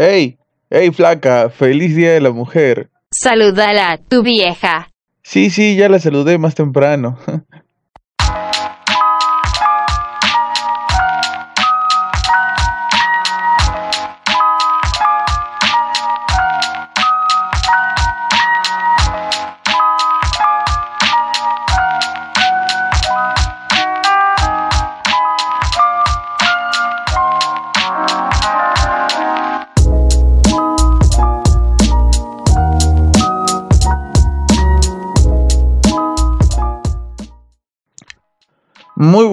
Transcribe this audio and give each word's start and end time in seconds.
Hey, 0.00 0.38
hey, 0.70 0.92
flaca, 0.92 1.50
feliz 1.50 1.96
día 1.96 2.12
de 2.12 2.20
la 2.20 2.30
mujer. 2.30 2.88
Saludala, 3.10 3.98
tu 4.08 4.22
vieja. 4.22 4.92
Sí, 5.24 5.50
sí, 5.50 5.74
ya 5.74 5.88
la 5.88 5.98
saludé 5.98 6.38
más 6.38 6.54
temprano. 6.54 7.18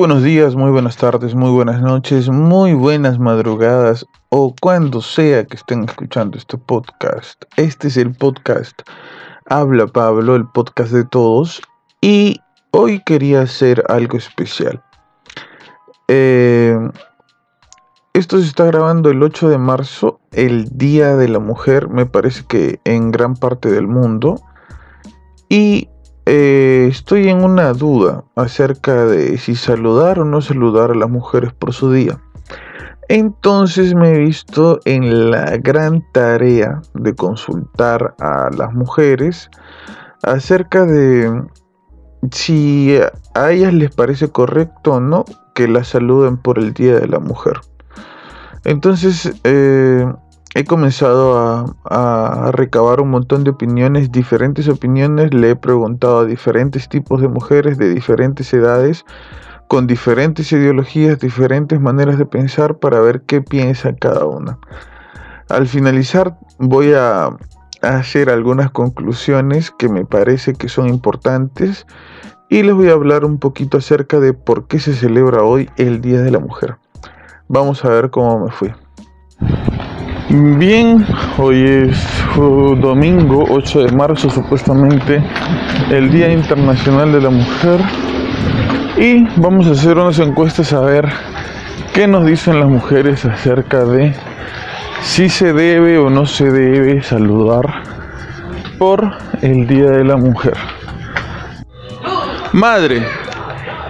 buenos 0.07 0.21
días, 0.21 0.55
muy 0.55 0.69
buenas 0.69 0.97
tardes, 0.97 1.33
muy 1.33 1.49
buenas 1.49 1.81
noches, 1.81 2.29
muy 2.29 2.75
buenas 2.75 3.17
madrugadas 3.17 4.05
o 4.29 4.53
cuando 4.61 5.01
sea 5.01 5.45
que 5.45 5.55
estén 5.55 5.83
escuchando 5.83 6.37
este 6.37 6.59
podcast. 6.59 7.43
Este 7.57 7.87
es 7.87 7.97
el 7.97 8.13
podcast 8.13 8.83
Habla 9.47 9.87
Pablo, 9.87 10.35
el 10.35 10.45
podcast 10.49 10.91
de 10.91 11.05
todos 11.05 11.59
y 12.01 12.39
hoy 12.69 13.01
quería 13.03 13.41
hacer 13.41 13.83
algo 13.89 14.15
especial. 14.15 14.79
Eh, 16.07 16.77
esto 18.13 18.39
se 18.39 18.45
está 18.45 18.65
grabando 18.65 19.09
el 19.09 19.23
8 19.23 19.49
de 19.49 19.57
marzo, 19.57 20.19
el 20.33 20.69
Día 20.77 21.15
de 21.15 21.29
la 21.29 21.39
Mujer, 21.39 21.89
me 21.89 22.05
parece 22.05 22.43
que 22.47 22.79
en 22.83 23.09
gran 23.09 23.35
parte 23.35 23.71
del 23.71 23.87
mundo. 23.87 24.39
Y 25.49 25.89
eh, 26.25 26.87
estoy 26.89 27.29
en 27.29 27.43
una 27.43 27.73
duda 27.73 28.23
acerca 28.35 29.05
de 29.05 29.37
si 29.37 29.55
saludar 29.55 30.19
o 30.19 30.25
no 30.25 30.41
saludar 30.41 30.91
a 30.91 30.95
las 30.95 31.09
mujeres 31.09 31.53
por 31.53 31.73
su 31.73 31.91
día. 31.91 32.19
Entonces 33.07 33.93
me 33.93 34.13
he 34.13 34.17
visto 34.17 34.79
en 34.85 35.29
la 35.29 35.57
gran 35.57 36.03
tarea 36.11 36.81
de 36.95 37.13
consultar 37.13 38.15
a 38.19 38.49
las 38.57 38.73
mujeres 38.73 39.49
acerca 40.23 40.85
de 40.85 41.43
si 42.31 42.97
a 43.35 43.51
ellas 43.51 43.73
les 43.73 43.93
parece 43.93 44.29
correcto 44.29 44.93
o 44.93 44.99
no 44.99 45.25
que 45.53 45.67
las 45.67 45.89
saluden 45.89 46.37
por 46.37 46.57
el 46.57 46.73
Día 46.73 46.99
de 46.99 47.07
la 47.07 47.19
Mujer. 47.19 47.59
Entonces 48.63 49.31
eh, 49.43 50.11
he 50.55 50.63
comenzado 50.63 51.37
a, 51.83 52.51
recabar 52.53 53.01
un 53.01 53.09
montón 53.09 53.43
de 53.43 53.49
opiniones, 53.49 54.09
diferentes 54.09 54.69
opiniones, 54.69 55.33
le 55.33 55.51
he 55.51 55.55
preguntado 55.57 56.19
a 56.19 56.25
diferentes 56.25 56.87
tipos 56.87 57.21
de 57.21 57.27
mujeres 57.27 57.77
de 57.77 57.93
diferentes 57.93 58.53
edades, 58.53 59.05
con 59.67 59.85
diferentes 59.85 60.53
ideologías, 60.53 61.19
diferentes 61.19 61.81
maneras 61.81 62.17
de 62.17 62.25
pensar 62.25 62.77
para 62.77 63.01
ver 63.01 63.23
qué 63.23 63.41
piensa 63.41 63.93
cada 63.95 64.25
una. 64.25 64.57
Al 65.49 65.67
finalizar 65.67 66.37
voy 66.57 66.93
a, 66.93 67.25
a 67.25 67.37
hacer 67.81 68.29
algunas 68.29 68.71
conclusiones 68.71 69.71
que 69.71 69.89
me 69.89 70.05
parece 70.05 70.53
que 70.53 70.69
son 70.69 70.87
importantes 70.87 71.85
y 72.49 72.63
les 72.63 72.73
voy 72.73 72.87
a 72.87 72.93
hablar 72.93 73.25
un 73.25 73.39
poquito 73.39 73.79
acerca 73.79 74.21
de 74.21 74.31
por 74.31 74.67
qué 74.67 74.79
se 74.79 74.93
celebra 74.93 75.43
hoy 75.43 75.69
el 75.75 75.99
Día 75.99 76.21
de 76.21 76.31
la 76.31 76.39
Mujer. 76.39 76.77
Vamos 77.49 77.83
a 77.83 77.89
ver 77.89 78.09
cómo 78.09 78.39
me 78.39 78.51
fui. 78.51 78.73
Bien, 80.27 81.05
hoy 81.37 81.63
es 81.63 82.03
domingo 82.35 83.45
8 83.47 83.83
de 83.83 83.91
marzo, 83.91 84.27
supuestamente 84.27 85.23
el 85.91 86.09
Día 86.09 86.31
Internacional 86.31 87.11
de 87.11 87.21
la 87.21 87.29
Mujer. 87.29 87.79
Y 88.97 89.23
vamos 89.39 89.67
a 89.67 89.71
hacer 89.71 89.99
unas 89.99 90.17
encuestas 90.17 90.73
a 90.73 90.79
ver 90.79 91.07
qué 91.93 92.07
nos 92.07 92.25
dicen 92.25 92.59
las 92.59 92.69
mujeres 92.69 93.23
acerca 93.23 93.85
de 93.85 94.15
si 95.03 95.29
se 95.29 95.53
debe 95.53 95.99
o 95.99 96.09
no 96.09 96.25
se 96.25 96.49
debe 96.49 97.03
saludar 97.03 97.83
por 98.79 99.11
el 99.43 99.67
Día 99.67 99.91
de 99.91 100.05
la 100.05 100.17
Mujer. 100.17 100.57
Madre. 102.51 103.03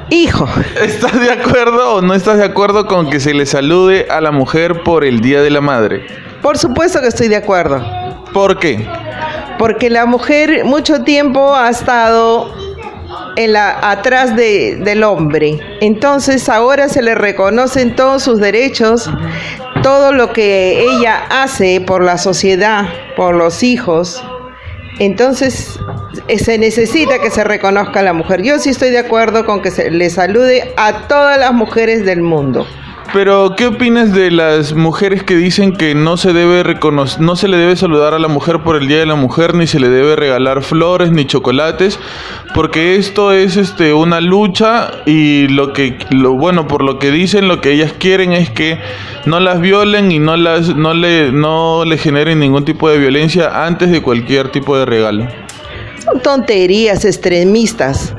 Hijo. 0.09 0.49
¿Estás 0.81 1.17
de 1.17 1.31
acuerdo 1.31 1.95
o 1.95 2.01
no 2.01 2.13
estás 2.13 2.37
de 2.37 2.43
acuerdo 2.43 2.87
con 2.87 3.09
que 3.09 3.21
se 3.21 3.33
le 3.33 3.45
salude 3.45 4.07
a 4.09 4.19
la 4.19 4.31
mujer 4.31 4.83
por 4.83 5.05
el 5.05 5.21
Día 5.21 5.41
de 5.41 5.49
la 5.49 5.61
Madre? 5.61 6.05
Por 6.45 6.59
supuesto 6.59 7.01
que 7.01 7.07
estoy 7.07 7.27
de 7.27 7.37
acuerdo. 7.37 7.83
¿Por 8.31 8.59
qué? 8.59 8.87
Porque 9.57 9.89
la 9.89 10.05
mujer 10.05 10.63
mucho 10.63 11.01
tiempo 11.03 11.55
ha 11.55 11.71
estado 11.71 12.53
en 13.35 13.53
la, 13.53 13.79
atrás 13.89 14.35
del 14.35 15.03
hombre. 15.03 15.59
Entonces 15.81 16.47
ahora 16.47 16.87
se 16.87 17.01
le 17.01 17.15
reconocen 17.15 17.95
todos 17.95 18.21
sus 18.21 18.39
derechos, 18.39 19.09
todo 19.81 20.11
lo 20.11 20.33
que 20.33 20.81
ella 20.83 21.23
hace 21.31 21.81
por 21.81 22.03
la 22.03 22.19
sociedad, 22.19 22.89
por 23.15 23.33
los 23.33 23.63
hijos. 23.63 24.23
Entonces 24.99 25.79
eh, 26.27 26.37
se 26.37 26.59
necesita 26.59 27.17
que 27.17 27.31
se 27.31 27.43
reconozca 27.43 28.01
a 28.01 28.03
la 28.03 28.13
mujer. 28.13 28.43
Yo 28.43 28.59
sí 28.59 28.69
estoy 28.69 28.91
de 28.91 28.99
acuerdo 28.99 29.47
con 29.47 29.63
que 29.63 29.71
se 29.71 29.89
le 29.89 30.11
salude 30.11 30.75
a 30.77 31.07
todas 31.07 31.39
las 31.39 31.53
mujeres 31.53 32.05
del 32.05 32.21
mundo. 32.21 32.67
Pero, 33.15 33.55
¿qué 33.55 33.67
opinas 33.67 34.13
de 34.13 34.29
las 34.29 34.73
mujeres 34.73 35.23
que 35.23 35.37
dicen 35.37 35.71
que 35.71 35.95
no 35.95 36.17
se 36.17 36.33
debe 36.33 36.63
reconocer, 36.63 37.21
no 37.21 37.37
se 37.37 37.47
le 37.47 37.55
debe 37.55 37.77
saludar 37.77 38.13
a 38.13 38.19
la 38.19 38.27
mujer 38.27 38.59
por 38.61 38.75
el 38.75 38.89
Día 38.89 38.99
de 38.99 39.05
la 39.05 39.15
Mujer, 39.15 39.55
ni 39.55 39.67
se 39.67 39.79
le 39.79 39.87
debe 39.87 40.17
regalar 40.17 40.61
flores 40.63 41.11
ni 41.11 41.25
chocolates, 41.25 41.97
porque 42.53 42.97
esto 42.97 43.31
es 43.31 43.55
este 43.55 43.93
una 43.93 44.19
lucha 44.19 44.91
y 45.05 45.47
lo 45.47 45.71
que 45.71 45.97
lo 46.09 46.33
bueno, 46.33 46.67
por 46.67 46.83
lo 46.83 46.99
que 46.99 47.09
dicen, 47.09 47.47
lo 47.47 47.61
que 47.61 47.71
ellas 47.71 47.93
quieren 47.97 48.33
es 48.33 48.49
que 48.49 48.79
no 49.25 49.39
las 49.39 49.61
violen 49.61 50.11
y 50.11 50.19
no 50.19 50.35
las 50.35 50.75
no 50.75 50.93
le 50.93 51.31
no 51.31 51.85
le 51.85 51.97
generen 51.97 52.41
ningún 52.41 52.65
tipo 52.65 52.89
de 52.89 52.97
violencia 52.97 53.65
antes 53.65 53.91
de 53.91 54.01
cualquier 54.01 54.49
tipo 54.49 54.77
de 54.77 54.85
regalo. 54.85 55.25
Son 56.03 56.19
tonterías 56.19 57.05
extremistas. 57.05 58.13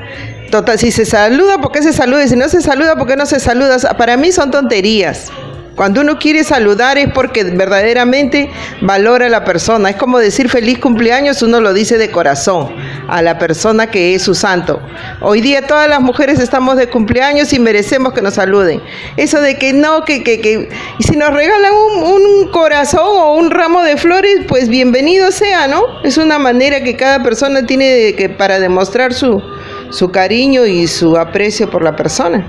Total, 0.51 0.79
si 0.79 0.91
se 0.91 1.05
saluda, 1.05 1.59
¿por 1.59 1.73
qué 1.73 1.83
se 1.83 1.93
saluda? 1.93 2.27
Si 2.27 2.37
no 2.37 2.49
se 2.49 2.61
saluda, 2.61 2.97
¿por 2.97 3.07
qué 3.07 3.17
no 3.17 3.27
se 3.27 3.41
saluda? 3.41 3.79
Para 3.97 4.17
mí 4.17 4.33
son 4.33 4.51
tonterías. 4.51 5.31
Cuando 5.77 6.01
uno 6.01 6.19
quiere 6.19 6.43
saludar 6.43 6.97
es 6.97 7.13
porque 7.13 7.45
verdaderamente 7.45 8.51
valora 8.81 9.27
a 9.27 9.29
la 9.29 9.45
persona. 9.45 9.91
Es 9.91 9.97
como 9.97 10.19
decir 10.19 10.49
feliz 10.49 10.79
cumpleaños, 10.79 11.43
uno 11.43 11.61
lo 11.61 11.75
dice 11.75 11.99
de 11.99 12.11
corazón 12.11 12.75
a 13.09 13.21
la 13.21 13.39
persona 13.39 13.91
que 13.91 14.15
es 14.15 14.23
su 14.23 14.35
santo. 14.35 14.81
Hoy 15.21 15.43
día 15.43 15.67
todas 15.67 15.87
las 15.87 16.01
mujeres 16.01 16.41
estamos 16.41 16.79
de 16.79 16.89
cumpleaños 16.89 17.53
y 17.53 17.59
merecemos 17.59 18.15
que 18.15 18.23
nos 18.23 18.35
saluden. 18.35 18.81
Eso 19.19 19.43
de 19.43 19.59
que 19.59 19.75
no, 19.75 20.07
que, 20.07 20.25
que, 20.25 20.41
que 20.41 20.71
y 20.99 21.03
si 21.03 21.15
nos 21.15 21.35
regalan 21.35 21.73
un, 21.75 22.49
corazón 22.53 23.03
o 23.05 23.35
un 23.35 23.51
ramo 23.51 23.83
de 23.83 23.99
flores, 23.99 24.47
pues 24.49 24.69
bienvenido 24.69 25.31
sea, 25.31 25.67
¿no? 25.67 25.83
Es 26.05 26.17
una 26.17 26.39
manera 26.39 26.83
que 26.83 26.97
cada 26.97 27.23
persona 27.23 27.67
tiene 27.67 28.15
que, 28.15 28.31
para 28.31 28.61
demostrar 28.61 29.13
su, 29.13 29.43
su 29.91 30.11
cariño 30.11 30.67
y 30.67 30.87
su 30.87 31.17
aprecio 31.17 31.71
por 31.71 31.83
la 31.83 31.95
persona. 31.95 32.47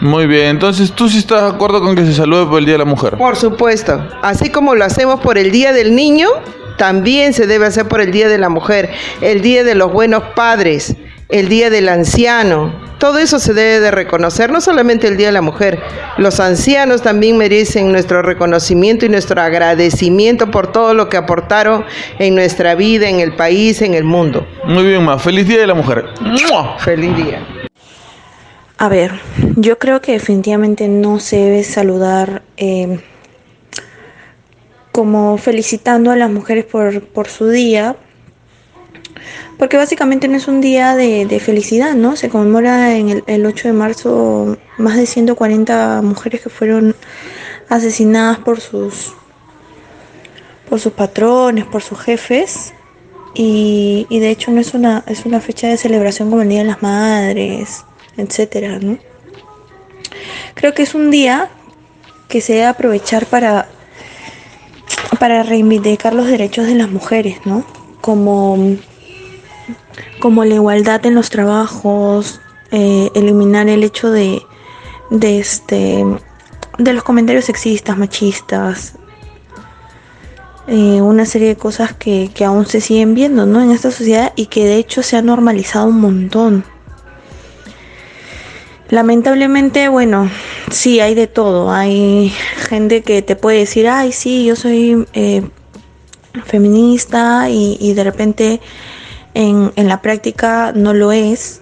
Muy 0.00 0.26
bien, 0.26 0.46
entonces 0.48 0.92
tú 0.92 1.08
sí 1.08 1.18
estás 1.18 1.42
de 1.42 1.48
acuerdo 1.48 1.80
con 1.80 1.94
que 1.94 2.04
se 2.04 2.12
salude 2.12 2.46
por 2.46 2.58
el 2.58 2.66
Día 2.66 2.74
de 2.74 2.78
la 2.78 2.84
Mujer. 2.84 3.16
Por 3.16 3.36
supuesto, 3.36 4.06
así 4.22 4.50
como 4.50 4.74
lo 4.74 4.84
hacemos 4.84 5.20
por 5.20 5.38
el 5.38 5.50
Día 5.50 5.72
del 5.72 5.94
Niño, 5.94 6.28
también 6.76 7.32
se 7.32 7.46
debe 7.46 7.66
hacer 7.66 7.86
por 7.88 8.00
el 8.00 8.10
Día 8.10 8.28
de 8.28 8.38
la 8.38 8.48
Mujer, 8.48 8.90
el 9.20 9.40
Día 9.40 9.64
de 9.64 9.74
los 9.74 9.92
Buenos 9.92 10.22
Padres, 10.34 10.96
el 11.28 11.48
Día 11.48 11.70
del 11.70 11.88
Anciano. 11.88 12.72
Todo 12.98 13.18
eso 13.18 13.38
se 13.38 13.52
debe 13.52 13.80
de 13.80 13.90
reconocer, 13.90 14.50
no 14.50 14.60
solamente 14.60 15.08
el 15.08 15.16
Día 15.16 15.26
de 15.26 15.32
la 15.32 15.42
Mujer. 15.42 15.80
Los 16.16 16.40
ancianos 16.40 17.02
también 17.02 17.36
merecen 17.36 17.92
nuestro 17.92 18.22
reconocimiento 18.22 19.04
y 19.04 19.08
nuestro 19.08 19.40
agradecimiento 19.40 20.50
por 20.50 20.72
todo 20.72 20.94
lo 20.94 21.08
que 21.08 21.16
aportaron 21.16 21.84
en 22.18 22.34
nuestra 22.34 22.74
vida, 22.74 23.08
en 23.08 23.20
el 23.20 23.34
país, 23.36 23.82
en 23.82 23.94
el 23.94 24.04
mundo. 24.04 24.46
Muy 24.64 24.84
bien, 24.84 25.04
Ma. 25.04 25.18
Feliz 25.18 25.46
Día 25.46 25.60
de 25.60 25.66
la 25.66 25.74
Mujer. 25.74 26.06
Feliz 26.78 27.16
día. 27.16 27.46
A 28.78 28.88
ver, 28.88 29.12
yo 29.56 29.78
creo 29.78 30.00
que 30.00 30.12
definitivamente 30.12 30.88
no 30.88 31.20
se 31.20 31.36
debe 31.36 31.64
saludar 31.64 32.42
eh, 32.56 32.98
como 34.92 35.38
felicitando 35.38 36.10
a 36.10 36.16
las 36.16 36.30
mujeres 36.30 36.64
por, 36.64 37.02
por 37.02 37.28
su 37.28 37.48
día, 37.48 37.96
porque 39.58 39.76
básicamente 39.76 40.28
no 40.28 40.36
es 40.36 40.48
un 40.48 40.60
día 40.60 40.94
de, 40.94 41.40
felicidad, 41.40 41.94
¿no? 41.94 42.16
Se 42.16 42.28
conmemora 42.28 42.96
en 42.96 43.22
el, 43.26 43.46
8 43.46 43.68
de 43.68 43.74
marzo 43.74 44.58
más 44.78 44.96
de 44.96 45.06
140 45.06 46.02
mujeres 46.02 46.40
que 46.40 46.50
fueron 46.50 46.94
asesinadas 47.68 48.38
por 48.38 48.60
sus, 48.60 49.14
por 50.68 50.80
sus 50.80 50.92
patrones, 50.92 51.64
por 51.64 51.82
sus 51.82 51.98
jefes. 51.98 52.72
Y, 53.34 54.06
y 54.08 54.20
de 54.20 54.30
hecho 54.30 54.50
no 54.52 54.60
es 54.60 54.74
una, 54.74 55.04
es 55.06 55.26
una 55.26 55.40
fecha 55.40 55.68
de 55.68 55.76
celebración 55.76 56.30
como 56.30 56.42
el 56.42 56.48
Día 56.48 56.60
de 56.60 56.66
las 56.66 56.82
Madres, 56.82 57.84
etcétera, 58.16 58.78
¿no? 58.78 58.98
Creo 60.54 60.72
que 60.72 60.82
es 60.82 60.94
un 60.94 61.10
día 61.10 61.50
que 62.28 62.40
se 62.40 62.54
debe 62.54 62.66
aprovechar 62.66 63.26
para 63.26 63.68
para 65.18 65.42
reivindicar 65.42 66.14
los 66.14 66.26
derechos 66.26 66.66
de 66.66 66.74
las 66.74 66.90
mujeres, 66.90 67.38
¿no? 67.44 67.64
Como, 68.00 68.76
como 70.20 70.44
la 70.44 70.54
igualdad 70.54 71.04
en 71.06 71.14
los 71.14 71.30
trabajos, 71.30 72.40
eh, 72.70 73.10
eliminar 73.14 73.68
el 73.68 73.84
hecho 73.84 74.10
de, 74.10 74.42
de, 75.10 75.38
este, 75.38 76.04
de 76.78 76.92
los 76.92 77.02
comentarios 77.04 77.44
sexistas, 77.44 77.96
machistas, 77.96 78.94
eh, 80.66 81.00
una 81.02 81.26
serie 81.26 81.48
de 81.48 81.56
cosas 81.56 81.92
que, 81.92 82.30
que 82.34 82.44
aún 82.44 82.66
se 82.66 82.80
siguen 82.80 83.14
viendo 83.14 83.44
¿no? 83.44 83.60
en 83.60 83.70
esta 83.70 83.90
sociedad 83.90 84.32
y 84.34 84.46
que 84.46 84.64
de 84.64 84.76
hecho 84.76 85.02
se 85.02 85.16
ha 85.16 85.22
normalizado 85.22 85.88
un 85.88 86.00
montón. 86.00 86.64
Lamentablemente, 88.88 89.88
bueno, 89.88 90.30
sí, 90.70 91.00
hay 91.00 91.14
de 91.14 91.26
todo. 91.26 91.72
Hay 91.72 92.32
gente 92.68 93.02
que 93.02 93.22
te 93.22 93.34
puede 93.34 93.58
decir, 93.58 93.88
ay, 93.88 94.12
sí, 94.12 94.44
yo 94.44 94.56
soy 94.56 95.06
eh, 95.14 95.42
feminista 96.44 97.48
y, 97.50 97.92
de 97.94 98.04
repente 98.04 98.60
en, 99.34 99.72
en, 99.76 99.88
la 99.88 100.00
práctica 100.00 100.72
no 100.74 100.94
lo 100.94 101.12
es. 101.12 101.60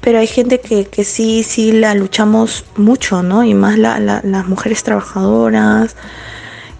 Pero 0.00 0.18
hay 0.18 0.26
gente 0.26 0.60
que, 0.60 0.86
que 0.86 1.02
sí, 1.02 1.42
sí 1.42 1.72
la 1.72 1.94
luchamos 1.94 2.64
mucho, 2.76 3.22
¿no? 3.22 3.42
Y 3.42 3.54
más 3.54 3.78
la, 3.78 3.98
las 3.98 4.46
mujeres 4.46 4.82
trabajadoras, 4.82 5.96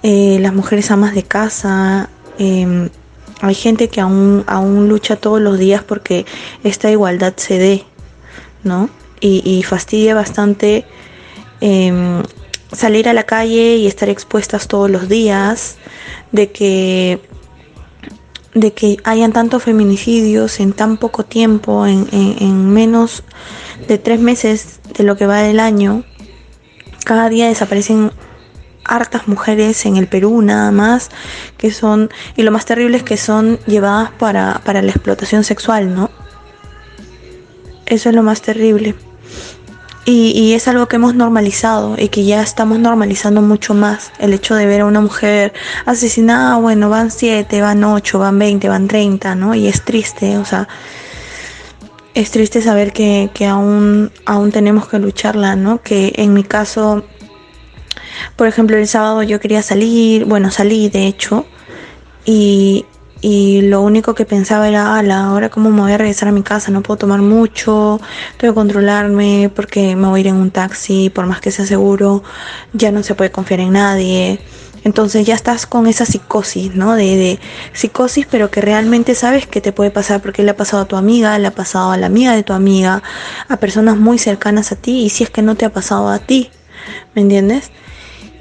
eh, 0.03 0.39
las 0.41 0.53
mujeres 0.53 0.91
amas 0.91 1.15
de 1.15 1.23
casa. 1.23 2.11
Em, 2.39 2.91
hay 3.41 3.55
gente 3.55 3.89
que 3.89 4.03
aún, 4.03 4.45
aún 4.47 4.89
lucha 4.89 5.17
todos 5.17 5.41
los 5.41 5.59
días 5.59 5.83
porque 5.83 6.27
esta 6.63 6.91
igualdad 6.91 7.33
se 7.37 7.59
dé, 7.59 7.85
¿no? 8.63 8.91
Y, 9.21 9.63
fastidia 9.63 10.15
bastante 10.15 10.85
em, 11.63 12.23
salir 12.73 13.09
a 13.09 13.15
la 13.15 13.23
calle 13.23 13.77
y 13.77 13.87
estar 13.87 14.11
expuestas 14.11 14.69
todos 14.69 14.91
los 14.91 15.09
días, 15.09 15.77
de 16.31 16.53
que 16.53 17.21
de 18.55 18.73
que 18.73 18.99
hayan 19.05 19.33
tantos 19.33 19.65
feminicidios 19.65 20.61
en 20.61 20.73
tan 20.73 20.97
poco 20.97 21.25
tiempo, 21.25 21.87
en, 21.87 22.07
en, 22.13 22.71
menos 22.71 23.25
de 23.89 23.99
tres 23.99 24.21
meses 24.21 24.81
de 24.97 25.05
lo 25.05 25.17
que 25.17 25.27
va 25.27 25.43
del 25.43 25.61
año. 25.61 26.05
Cada 27.05 27.29
día 27.29 27.49
desaparecen 27.49 28.13
hartas 28.85 29.29
mujeres 29.29 29.87
en 29.87 29.97
el 29.97 30.07
Perú 30.07 30.43
nada 30.43 30.71
más 30.71 31.11
que 31.57 31.71
son 31.71 32.11
y 32.37 32.43
lo 32.43 32.53
más 32.53 32.67
terrible 32.67 32.99
es 32.99 33.03
que 33.03 33.17
son 33.17 33.59
llevadas 33.67 34.11
para, 34.19 34.61
para 34.65 34.83
la 34.83 34.91
explotación 34.91 35.43
sexual, 35.43 35.95
¿no? 35.95 36.11
Eso 37.87 38.09
es 38.09 38.15
lo 38.15 38.23
más 38.23 38.41
terrible. 38.41 38.95
Y, 40.07 40.33
y, 40.39 40.53
es 40.53 40.69
algo 40.69 40.87
que 40.87 40.97
hemos 40.97 41.15
normalizado 41.15 41.97
y 41.99 42.09
que 42.09 42.25
ya 42.25 42.43
estamos 42.43 42.79
normalizando 42.79 43.41
mucho 43.41 43.73
más. 43.73 44.13
El 44.19 44.35
hecho 44.35 44.55
de 44.55 44.67
ver 44.67 44.83
a 44.83 44.87
una 44.87 45.01
mujer 45.01 45.55
asesinada, 45.87 46.57
bueno, 46.57 46.91
van 46.91 47.11
siete, 47.11 47.63
van 47.63 47.83
ocho, 47.85 48.19
van 48.19 48.39
veinte, 48.39 48.69
van 48.69 48.87
treinta, 48.87 49.35
¿no? 49.35 49.55
Y 49.55 49.67
es 49.67 49.83
triste, 49.83 50.37
o 50.37 50.45
sea, 50.45 50.69
es 52.13 52.31
triste 52.31 52.61
saber 52.61 52.93
que, 52.93 53.31
que 53.33 53.47
aún, 53.47 54.13
aún 54.27 54.53
tenemos 54.53 54.89
que 54.89 54.99
lucharla, 54.99 55.57
¿no? 55.57 55.81
Que 55.81 56.13
en 56.17 56.35
mi 56.35 56.45
caso 56.45 57.03
por 58.37 58.47
ejemplo, 58.47 58.77
el 58.77 58.89
sábado 58.89 59.23
yo 59.23 59.41
quería 59.41 59.63
salir, 59.63 60.25
bueno, 60.25 60.51
salí 60.51 60.89
de 60.89 61.07
hecho, 61.07 61.47
y, 62.25 62.87
y 63.27 63.63
lo 63.63 63.81
único 63.81 64.15
que 64.15 64.27
pensaba 64.27 64.69
era, 64.69 64.99
ala, 64.99 65.25
ahora 65.25 65.49
cómo 65.49 65.71
me 65.71 65.81
voy 65.81 65.93
a 65.93 65.97
regresar 65.97 66.29
a 66.29 66.33
mi 66.33 66.43
casa, 66.43 66.71
no 66.71 66.83
puedo 66.83 66.99
tomar 66.99 67.23
mucho, 67.23 67.99
tengo 68.37 68.53
que 68.53 68.55
controlarme 68.55 69.51
porque 69.57 69.97
me 69.97 70.09
voy 70.09 70.19
a 70.19 70.21
ir 70.21 70.27
en 70.27 70.35
un 70.35 70.51
taxi, 70.51 71.09
por 71.09 71.25
más 71.25 71.41
que 71.41 71.51
sea 71.51 71.65
seguro, 71.65 72.23
ya 72.75 72.93
no 72.93 73.03
se 73.03 73.15
puede 73.15 73.31
confiar 73.31 73.61
en 73.61 73.73
nadie. 73.73 74.41
Entonces 74.85 75.25
ya 75.25 75.35
estás 75.35 75.65
con 75.65 75.87
esa 75.87 76.05
psicosis, 76.05 76.75
¿no? 76.75 76.97
De, 76.97 77.17
de, 77.17 77.39
psicosis, 77.73 78.27
pero 78.31 78.51
que 78.51 78.61
realmente 78.61 79.15
sabes 79.15 79.47
que 79.47 79.63
te 79.63 79.73
puede 79.73 79.91
pasar 79.91 80.21
porque 80.21 80.43
le 80.43 80.51
ha 80.51 80.57
pasado 80.59 80.83
a 80.83 80.87
tu 80.87 80.97
amiga, 80.97 81.39
le 81.39 81.47
ha 81.47 81.55
pasado 81.55 81.93
a 81.93 81.97
la 81.97 82.09
amiga 82.09 82.35
de 82.35 82.43
tu 82.43 82.53
amiga, 82.53 83.03
a 83.49 83.57
personas 83.57 83.97
muy 83.97 84.19
cercanas 84.19 84.71
a 84.71 84.77
ti, 84.77 85.03
y 85.03 85.09
si 85.09 85.25
es 85.25 85.31
que 85.31 85.41
no 85.41 85.55
te 85.55 85.65
ha 85.65 85.71
pasado 85.71 86.11
a 86.11 86.19
ti, 86.19 86.51
¿me 87.15 87.23
entiendes? 87.23 87.71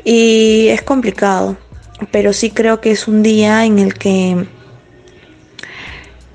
Y 0.04 0.68
es 0.68 0.82
complicado, 0.82 1.56
pero 2.12 2.34
sí 2.34 2.50
creo 2.50 2.82
que 2.82 2.92
es 2.92 3.08
un 3.08 3.24
día 3.24 3.64
en 3.64 3.80
el 3.80 3.94
que 3.94 4.46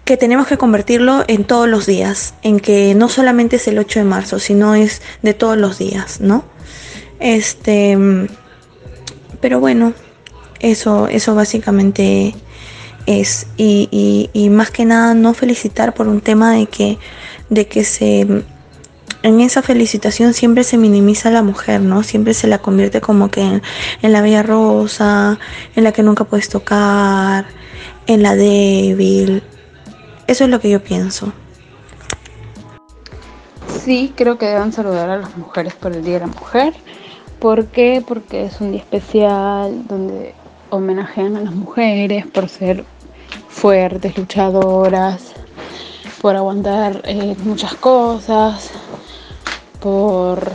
que 0.08 0.16
tenemos 0.16 0.46
que 0.46 0.56
convertirlo 0.56 1.22
en 1.28 1.44
todos 1.44 1.68
los 1.68 1.84
días, 1.84 2.32
en 2.42 2.60
que 2.60 2.94
no 2.94 3.10
solamente 3.10 3.56
es 3.56 3.68
el 3.68 3.78
8 3.78 3.98
de 3.98 4.04
marzo, 4.06 4.38
sino 4.38 4.74
es 4.74 5.02
de 5.20 5.34
todos 5.34 5.58
los 5.58 5.76
días, 5.76 6.22
¿no? 6.22 6.46
Este, 7.20 7.94
pero 9.42 9.60
bueno, 9.60 9.92
eso, 10.60 11.08
eso 11.08 11.34
básicamente 11.34 12.34
es, 13.04 13.48
y, 13.58 14.48
más 14.50 14.70
que 14.70 14.86
nada 14.86 15.12
no 15.12 15.34
felicitar 15.34 15.92
por 15.92 16.08
un 16.08 16.22
tema 16.22 16.54
de 16.54 16.64
que, 16.64 16.96
de 17.50 17.66
que 17.66 17.84
se 17.84 18.26
en 19.22 19.40
esa 19.40 19.60
felicitación 19.60 20.32
siempre 20.32 20.64
se 20.64 20.78
minimiza 20.78 21.28
a 21.28 21.32
la 21.32 21.42
mujer, 21.42 21.82
¿no? 21.82 22.02
Siempre 22.02 22.32
se 22.32 22.46
la 22.46 22.60
convierte 22.60 23.02
como 23.02 23.30
que 23.30 23.42
en, 23.42 24.12
la 24.12 24.22
bella 24.22 24.42
rosa, 24.42 25.38
en 25.76 25.84
la 25.84 25.92
que 25.92 26.02
nunca 26.02 26.24
puedes 26.24 26.48
tocar, 26.48 27.44
en 28.06 28.22
la 28.22 28.36
débil. 28.36 29.42
Eso 30.28 30.44
es 30.44 30.50
lo 30.50 30.60
que 30.60 30.68
yo 30.68 30.84
pienso. 30.84 31.32
Sí, 33.82 34.12
creo 34.14 34.36
que 34.36 34.44
deben 34.44 34.74
saludar 34.74 35.08
a 35.08 35.16
las 35.16 35.34
mujeres 35.38 35.72
por 35.74 35.94
el 35.94 36.04
Día 36.04 36.14
de 36.14 36.20
la 36.20 36.26
Mujer. 36.26 36.74
¿Por 37.38 37.68
qué? 37.68 38.04
Porque 38.06 38.44
es 38.44 38.60
un 38.60 38.72
día 38.72 38.80
especial 38.80 39.88
donde 39.88 40.34
homenajean 40.68 41.34
a 41.36 41.40
las 41.40 41.54
mujeres 41.54 42.26
por 42.26 42.50
ser 42.50 42.84
fuertes, 43.48 44.18
luchadoras, 44.18 45.32
por 46.20 46.36
aguantar 46.36 47.00
eh, 47.04 47.34
muchas 47.44 47.74
cosas, 47.74 48.70
por... 49.80 50.52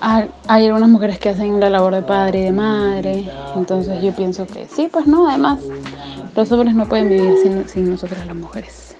Hay 0.00 0.66
algunas 0.66 0.88
mujeres 0.88 1.18
que 1.20 1.28
hacen 1.28 1.60
la 1.60 1.70
labor 1.70 1.94
de 1.94 2.02
padre 2.02 2.40
y 2.40 2.42
de 2.42 2.52
madre, 2.52 3.30
entonces 3.54 4.02
yo 4.02 4.12
pienso 4.12 4.46
que 4.46 4.66
sí, 4.66 4.88
pues 4.92 5.06
no, 5.06 5.28
además 5.28 5.60
los 6.34 6.50
hombres 6.52 6.74
no 6.74 6.88
pueden 6.88 7.08
vivir 7.08 7.36
sin, 7.42 7.68
sin 7.68 7.90
nosotras 7.90 8.26
las 8.26 8.36
mujeres. 8.36 8.96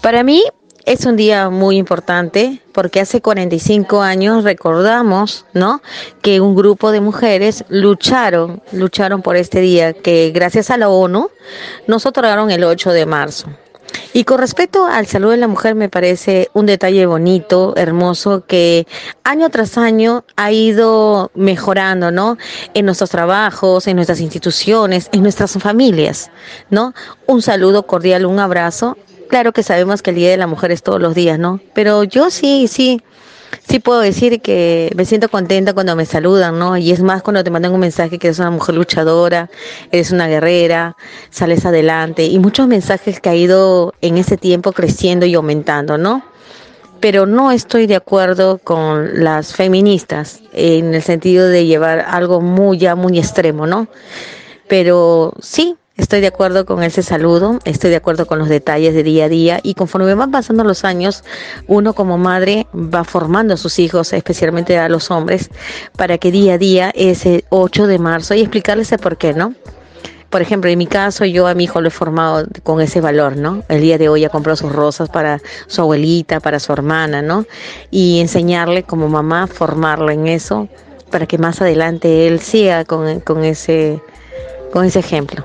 Para 0.00 0.22
mí 0.22 0.42
es 0.84 1.06
un 1.06 1.16
día 1.16 1.48
muy 1.48 1.78
importante 1.78 2.60
porque 2.72 3.00
hace 3.00 3.22
45 3.22 4.02
años 4.02 4.44
recordamos, 4.44 5.46
¿no? 5.54 5.80
Que 6.20 6.40
un 6.40 6.54
grupo 6.54 6.92
de 6.92 7.00
mujeres 7.00 7.64
lucharon, 7.68 8.62
lucharon 8.72 9.22
por 9.22 9.36
este 9.36 9.60
día 9.60 9.94
que 9.94 10.30
gracias 10.34 10.70
a 10.70 10.76
la 10.76 10.88
ONU 10.90 11.30
nos 11.86 12.04
otorgaron 12.04 12.50
el 12.50 12.64
8 12.64 12.92
de 12.92 13.06
marzo. 13.06 13.48
Y 14.12 14.24
con 14.24 14.38
respecto 14.38 14.86
al 14.86 15.06
salud 15.06 15.30
de 15.30 15.36
la 15.36 15.48
mujer, 15.48 15.74
me 15.74 15.88
parece 15.88 16.48
un 16.52 16.66
detalle 16.66 17.06
bonito, 17.06 17.74
hermoso, 17.76 18.44
que 18.46 18.86
año 19.24 19.50
tras 19.50 19.76
año 19.78 20.24
ha 20.36 20.52
ido 20.52 21.30
mejorando, 21.34 22.10
¿no? 22.10 22.38
En 22.74 22.86
nuestros 22.86 23.10
trabajos, 23.10 23.86
en 23.86 23.96
nuestras 23.96 24.20
instituciones, 24.20 25.08
en 25.12 25.22
nuestras 25.22 25.52
familias, 25.58 26.30
¿no? 26.70 26.94
Un 27.26 27.42
saludo 27.42 27.86
cordial, 27.86 28.26
un 28.26 28.38
abrazo. 28.38 28.96
Claro 29.28 29.52
que 29.52 29.62
sabemos 29.62 30.02
que 30.02 30.10
el 30.10 30.16
Día 30.16 30.30
de 30.30 30.36
la 30.36 30.46
Mujer 30.46 30.70
es 30.70 30.82
todos 30.82 31.00
los 31.00 31.14
días, 31.14 31.38
¿no? 31.38 31.60
Pero 31.74 32.04
yo 32.04 32.30
sí, 32.30 32.68
sí, 32.68 33.02
sí 33.68 33.78
puedo 33.78 34.00
decir 34.00 34.40
que 34.40 34.92
me 34.96 35.04
siento 35.04 35.28
contenta 35.28 35.72
cuando 35.72 35.96
me 35.96 36.06
saludan, 36.06 36.58
¿no? 36.58 36.76
Y 36.76 36.90
es 36.90 37.00
más 37.00 37.22
cuando 37.22 37.42
te 37.42 37.50
mandan 37.50 37.72
un 37.72 37.80
mensaje 37.80 38.18
que 38.18 38.28
eres 38.28 38.38
una 38.38 38.50
mujer 38.50 38.74
luchadora, 38.74 39.50
eres 39.90 40.10
una 40.10 40.28
guerrera, 40.28 40.96
sales 41.30 41.64
adelante 41.64 42.24
y 42.24 42.38
muchos 42.38 42.66
mensajes 42.66 43.20
que 43.20 43.28
ha 43.28 43.34
ido 43.34 43.94
en 44.00 44.18
ese 44.18 44.36
tiempo 44.36 44.72
creciendo 44.72 45.26
y 45.26 45.34
aumentando, 45.34 45.98
¿no? 45.98 46.24
Pero 47.00 47.26
no 47.26 47.50
estoy 47.52 47.86
de 47.86 47.96
acuerdo 47.96 48.58
con 48.58 49.22
las 49.22 49.54
feministas 49.54 50.40
en 50.52 50.94
el 50.94 51.02
sentido 51.02 51.48
de 51.48 51.66
llevar 51.66 52.00
algo 52.00 52.40
muy 52.40 52.78
ya 52.78 52.94
muy 52.94 53.18
extremo, 53.18 53.66
¿no? 53.66 53.88
Pero 54.68 55.34
sí, 55.40 55.76
Estoy 55.96 56.20
de 56.20 56.26
acuerdo 56.26 56.66
con 56.66 56.82
ese 56.82 57.04
saludo, 57.04 57.60
estoy 57.64 57.90
de 57.90 57.96
acuerdo 57.96 58.26
con 58.26 58.40
los 58.40 58.48
detalles 58.48 58.94
de 58.94 59.04
día 59.04 59.26
a 59.26 59.28
día 59.28 59.60
y 59.62 59.74
conforme 59.74 60.12
van 60.14 60.32
pasando 60.32 60.64
los 60.64 60.84
años, 60.84 61.22
uno 61.68 61.92
como 61.92 62.18
madre 62.18 62.66
va 62.74 63.04
formando 63.04 63.54
a 63.54 63.56
sus 63.56 63.78
hijos, 63.78 64.12
especialmente 64.12 64.76
a 64.76 64.88
los 64.88 65.12
hombres, 65.12 65.50
para 65.96 66.18
que 66.18 66.32
día 66.32 66.54
a 66.54 66.58
día 66.58 66.90
ese 66.96 67.44
8 67.50 67.86
de 67.86 68.00
marzo 68.00 68.34
y 68.34 68.40
explicarles 68.40 68.90
el 68.90 68.98
por 68.98 69.16
qué, 69.18 69.34
¿no? 69.34 69.54
Por 70.30 70.42
ejemplo, 70.42 70.68
en 70.68 70.78
mi 70.78 70.88
caso, 70.88 71.26
yo 71.26 71.46
a 71.46 71.54
mi 71.54 71.64
hijo 71.64 71.80
lo 71.80 71.86
he 71.86 71.92
formado 71.92 72.44
con 72.64 72.80
ese 72.80 73.00
valor, 73.00 73.36
¿no? 73.36 73.62
El 73.68 73.80
día 73.80 73.96
de 73.96 74.08
hoy 74.08 74.22
ya 74.22 74.30
compró 74.30 74.56
sus 74.56 74.72
rosas 74.72 75.08
para 75.08 75.40
su 75.68 75.80
abuelita, 75.80 76.40
para 76.40 76.58
su 76.58 76.72
hermana, 76.72 77.22
¿no? 77.22 77.46
Y 77.92 78.18
enseñarle 78.18 78.82
como 78.82 79.08
mamá, 79.08 79.46
formarlo 79.46 80.10
en 80.10 80.26
eso, 80.26 80.68
para 81.10 81.26
que 81.26 81.38
más 81.38 81.60
adelante 81.60 82.26
él 82.26 82.40
siga 82.40 82.84
con 82.84 83.44
ese, 83.44 84.02
con 84.72 84.84
ese 84.84 84.98
ejemplo. 84.98 85.44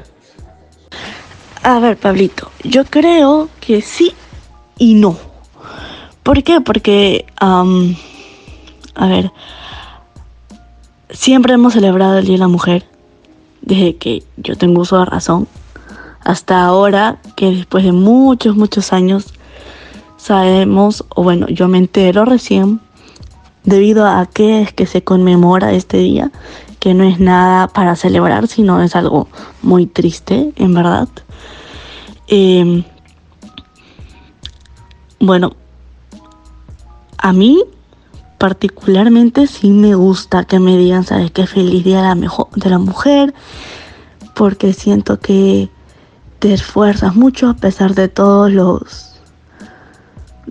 A 1.62 1.80
ver, 1.80 1.98
Pablito, 1.98 2.52
yo 2.64 2.86
creo 2.86 3.50
que 3.60 3.82
sí 3.82 4.14
y 4.78 4.94
no. 4.94 5.18
¿Por 6.24 6.42
qué? 6.42 6.62
Porque, 6.62 7.26
a 7.40 7.64
ver, 9.08 9.32
siempre 11.10 11.54
hemos 11.54 11.74
celebrado 11.74 12.18
el 12.18 12.26
Día 12.26 12.36
de 12.36 12.40
la 12.40 12.48
Mujer, 12.48 12.86
desde 13.62 13.98
que 13.98 14.24
yo 14.38 14.56
tengo 14.58 14.82
uso 14.82 15.00
de 15.00 15.06
razón, 15.06 15.48
hasta 16.24 16.64
ahora 16.64 17.18
que 17.36 17.52
después 17.52 17.84
de 17.84 17.92
muchos, 17.92 18.56
muchos 18.56 18.94
años 18.94 19.34
sabemos, 20.18 21.04
o 21.10 21.24
bueno, 21.24 21.48
yo 21.50 21.68
me 21.68 21.78
entero 21.78 22.24
recién, 22.26 22.80
debido 23.64 24.08
a 24.08 24.26
qué 24.28 24.62
es 24.62 24.72
que 24.72 24.86
se 24.86 25.04
conmemora 25.04 25.74
este 25.74 25.98
día, 25.98 26.32
que 26.80 26.94
no 26.94 27.04
es 27.04 27.20
nada 27.20 27.68
para 27.68 27.98
celebrar, 27.98 28.48
sino 28.48 28.82
es 28.82 28.96
algo 28.96 29.28
muy 29.62 29.88
triste, 29.88 30.54
en 30.56 30.74
verdad. 30.74 31.10
Eh, 32.32 32.84
bueno, 35.20 35.56
a 37.18 37.34
mí 37.34 37.64
particularmente 38.38 39.48
sí 39.48 39.72
me 39.72 39.96
gusta 39.96 40.46
que 40.46 40.60
me 40.60 40.78
digan, 40.78 41.04
¿sabes 41.04 41.32
qué? 41.32 41.48
Feliz 41.48 41.84
día 41.84 41.98
de 41.98 42.08
la, 42.08 42.16
mejor, 42.16 42.50
de 42.56 42.70
la 42.70 42.78
mujer, 42.78 43.34
porque 44.36 44.74
siento 44.74 45.20
que 45.20 45.70
te 46.38 46.54
esfuerzas 46.54 47.16
mucho 47.16 47.50
a 47.50 47.56
pesar 47.56 47.96
de 47.96 48.08
todos 48.08 48.52
los 48.52 49.06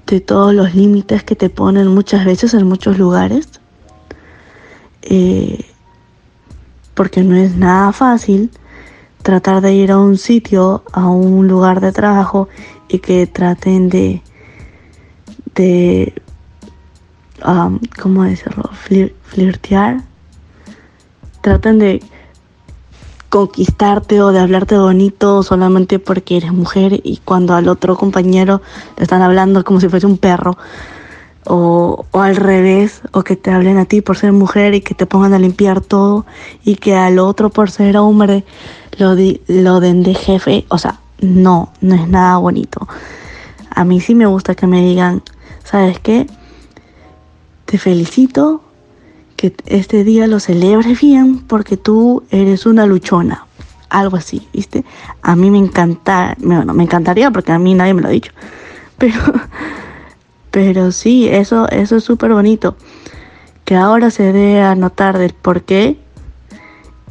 de 0.06 0.20
todos 0.20 0.54
los 0.54 0.74
límites 0.74 1.22
que 1.22 1.36
te 1.36 1.50
ponen 1.50 1.86
muchas 1.88 2.24
veces 2.24 2.54
en 2.54 2.66
muchos 2.66 2.98
lugares. 2.98 3.48
Eh, 5.02 5.64
porque 6.94 7.22
no 7.22 7.36
es 7.36 7.54
nada 7.56 7.92
fácil 7.92 8.50
tratar 9.22 9.60
de 9.60 9.74
ir 9.74 9.90
a 9.90 9.98
un 9.98 10.16
sitio, 10.16 10.82
a 10.92 11.06
un 11.06 11.48
lugar 11.48 11.80
de 11.80 11.92
trabajo 11.92 12.48
y 12.88 12.98
que 12.98 13.26
traten 13.26 13.88
de, 13.88 14.22
de 15.54 16.14
um, 17.46 17.78
¿cómo 18.00 18.24
decirlo? 18.24 18.70
flirtear. 19.24 20.02
Traten 21.42 21.78
de 21.78 22.02
conquistarte 23.28 24.22
o 24.22 24.32
de 24.32 24.40
hablarte 24.40 24.78
bonito 24.78 25.42
solamente 25.42 25.98
porque 25.98 26.38
eres 26.38 26.52
mujer 26.52 27.00
y 27.02 27.20
cuando 27.24 27.54
al 27.54 27.68
otro 27.68 27.96
compañero 27.96 28.62
le 28.96 29.02
están 29.02 29.20
hablando 29.20 29.64
como 29.64 29.80
si 29.80 29.88
fuese 29.88 30.06
un 30.06 30.16
perro 30.16 30.56
o, 31.44 32.06
o, 32.10 32.20
al 32.20 32.36
revés 32.36 33.02
o 33.12 33.22
que 33.22 33.36
te 33.36 33.50
hablen 33.50 33.76
a 33.78 33.84
ti 33.84 34.00
por 34.00 34.16
ser 34.16 34.32
mujer 34.32 34.74
y 34.74 34.80
que 34.80 34.94
te 34.94 35.06
pongan 35.06 35.34
a 35.34 35.38
limpiar 35.38 35.80
todo 35.80 36.24
y 36.64 36.76
que 36.76 36.96
al 36.96 37.18
otro 37.18 37.50
por 37.50 37.70
ser 37.70 37.98
hombre 37.98 38.44
lo, 38.98 39.16
lo 39.46 39.80
den 39.80 40.02
de 40.02 40.14
jefe 40.14 40.64
o 40.68 40.78
sea 40.78 41.00
no 41.20 41.72
no 41.80 41.94
es 41.94 42.08
nada 42.08 42.36
bonito 42.38 42.86
a 43.70 43.84
mí 43.84 44.00
sí 44.00 44.14
me 44.14 44.26
gusta 44.26 44.54
que 44.54 44.66
me 44.66 44.82
digan 44.82 45.22
sabes 45.64 45.98
qué 46.00 46.26
te 47.64 47.76
felicito 47.78 48.62
que 49.38 49.54
este 49.66 50.02
día 50.02 50.26
lo 50.26 50.40
celebres 50.40 51.00
bien 51.00 51.38
porque 51.38 51.76
tú 51.76 52.24
eres 52.30 52.66
una 52.66 52.86
luchona. 52.86 53.46
Algo 53.88 54.16
así, 54.16 54.48
¿viste? 54.52 54.84
A 55.22 55.36
mí 55.36 55.50
me 55.50 55.58
encanta, 55.58 56.34
bueno, 56.38 56.74
me 56.74 56.82
encantaría 56.82 57.30
porque 57.30 57.52
a 57.52 57.58
mí 57.58 57.72
nadie 57.72 57.94
me 57.94 58.02
lo 58.02 58.08
ha 58.08 58.10
dicho. 58.10 58.32
Pero, 58.98 59.20
pero 60.50 60.90
sí, 60.90 61.28
eso, 61.28 61.68
eso 61.68 61.94
es 61.94 62.02
súper 62.02 62.32
bonito. 62.32 62.74
Que 63.64 63.76
ahora 63.76 64.10
se 64.10 64.32
dé 64.32 64.60
a 64.60 64.74
notar 64.74 65.18
del 65.18 65.34
por 65.34 65.62
qué 65.62 66.00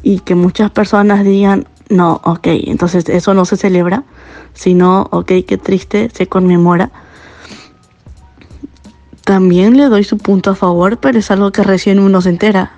y 0.02 0.20
que 0.20 0.34
muchas 0.34 0.70
personas 0.70 1.24
digan, 1.24 1.66
no, 1.88 2.20
ok, 2.24 2.46
entonces 2.66 3.08
eso 3.08 3.34
no 3.34 3.44
se 3.44 3.56
celebra, 3.56 4.04
sino, 4.54 5.08
ok, 5.10 5.32
qué 5.46 5.58
triste, 5.58 6.10
se 6.12 6.26
conmemora 6.26 6.90
también 9.28 9.76
le 9.76 9.90
doy 9.90 10.04
su 10.04 10.16
punto 10.16 10.52
a 10.52 10.54
favor, 10.54 10.96
pero 10.96 11.18
es 11.18 11.30
algo 11.30 11.52
que 11.52 11.62
recién 11.62 11.98
uno 11.98 12.22
se 12.22 12.30
entera. 12.30 12.72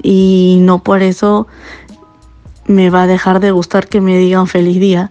Y 0.00 0.58
no 0.60 0.84
por 0.84 1.02
eso 1.02 1.48
me 2.68 2.90
va 2.90 3.02
a 3.02 3.06
dejar 3.08 3.40
de 3.40 3.50
gustar 3.50 3.88
que 3.88 4.00
me 4.00 4.16
digan 4.18 4.46
feliz 4.46 4.78
día 4.78 5.10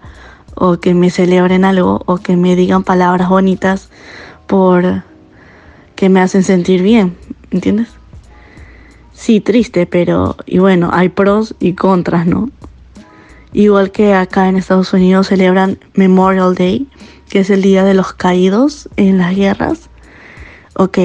o 0.56 0.80
que 0.80 0.94
me 0.94 1.10
celebren 1.10 1.66
algo 1.66 2.02
o 2.06 2.20
que 2.20 2.38
me 2.38 2.56
digan 2.56 2.84
palabras 2.84 3.28
bonitas 3.28 3.90
por 4.48 5.04
que 5.96 6.08
me 6.08 6.22
hacen 6.22 6.44
sentir 6.44 6.82
bien, 6.82 7.18
¿entiendes? 7.52 7.90
Sí, 9.12 9.42
triste, 9.42 9.86
pero 9.86 10.38
y 10.46 10.60
bueno, 10.60 10.92
hay 10.94 11.10
pros 11.10 11.56
y 11.60 11.74
contras, 11.74 12.26
¿no? 12.26 12.50
Igual 13.58 13.92
que 13.92 14.14
acá 14.14 14.48
en 14.48 14.58
Estados 14.58 14.94
Unidos 14.94 15.28
celebran 15.28 15.80
Memorial 15.96 16.54
Day, 16.54 16.88
que 17.28 17.40
es 17.40 17.50
el 17.50 17.62
Día 17.62 17.84
de 17.84 17.96
los 17.96 18.14
Caídos 18.14 18.88
en 18.98 19.18
las 19.18 19.36
guerras 19.36 19.90
ok, 20.78 21.00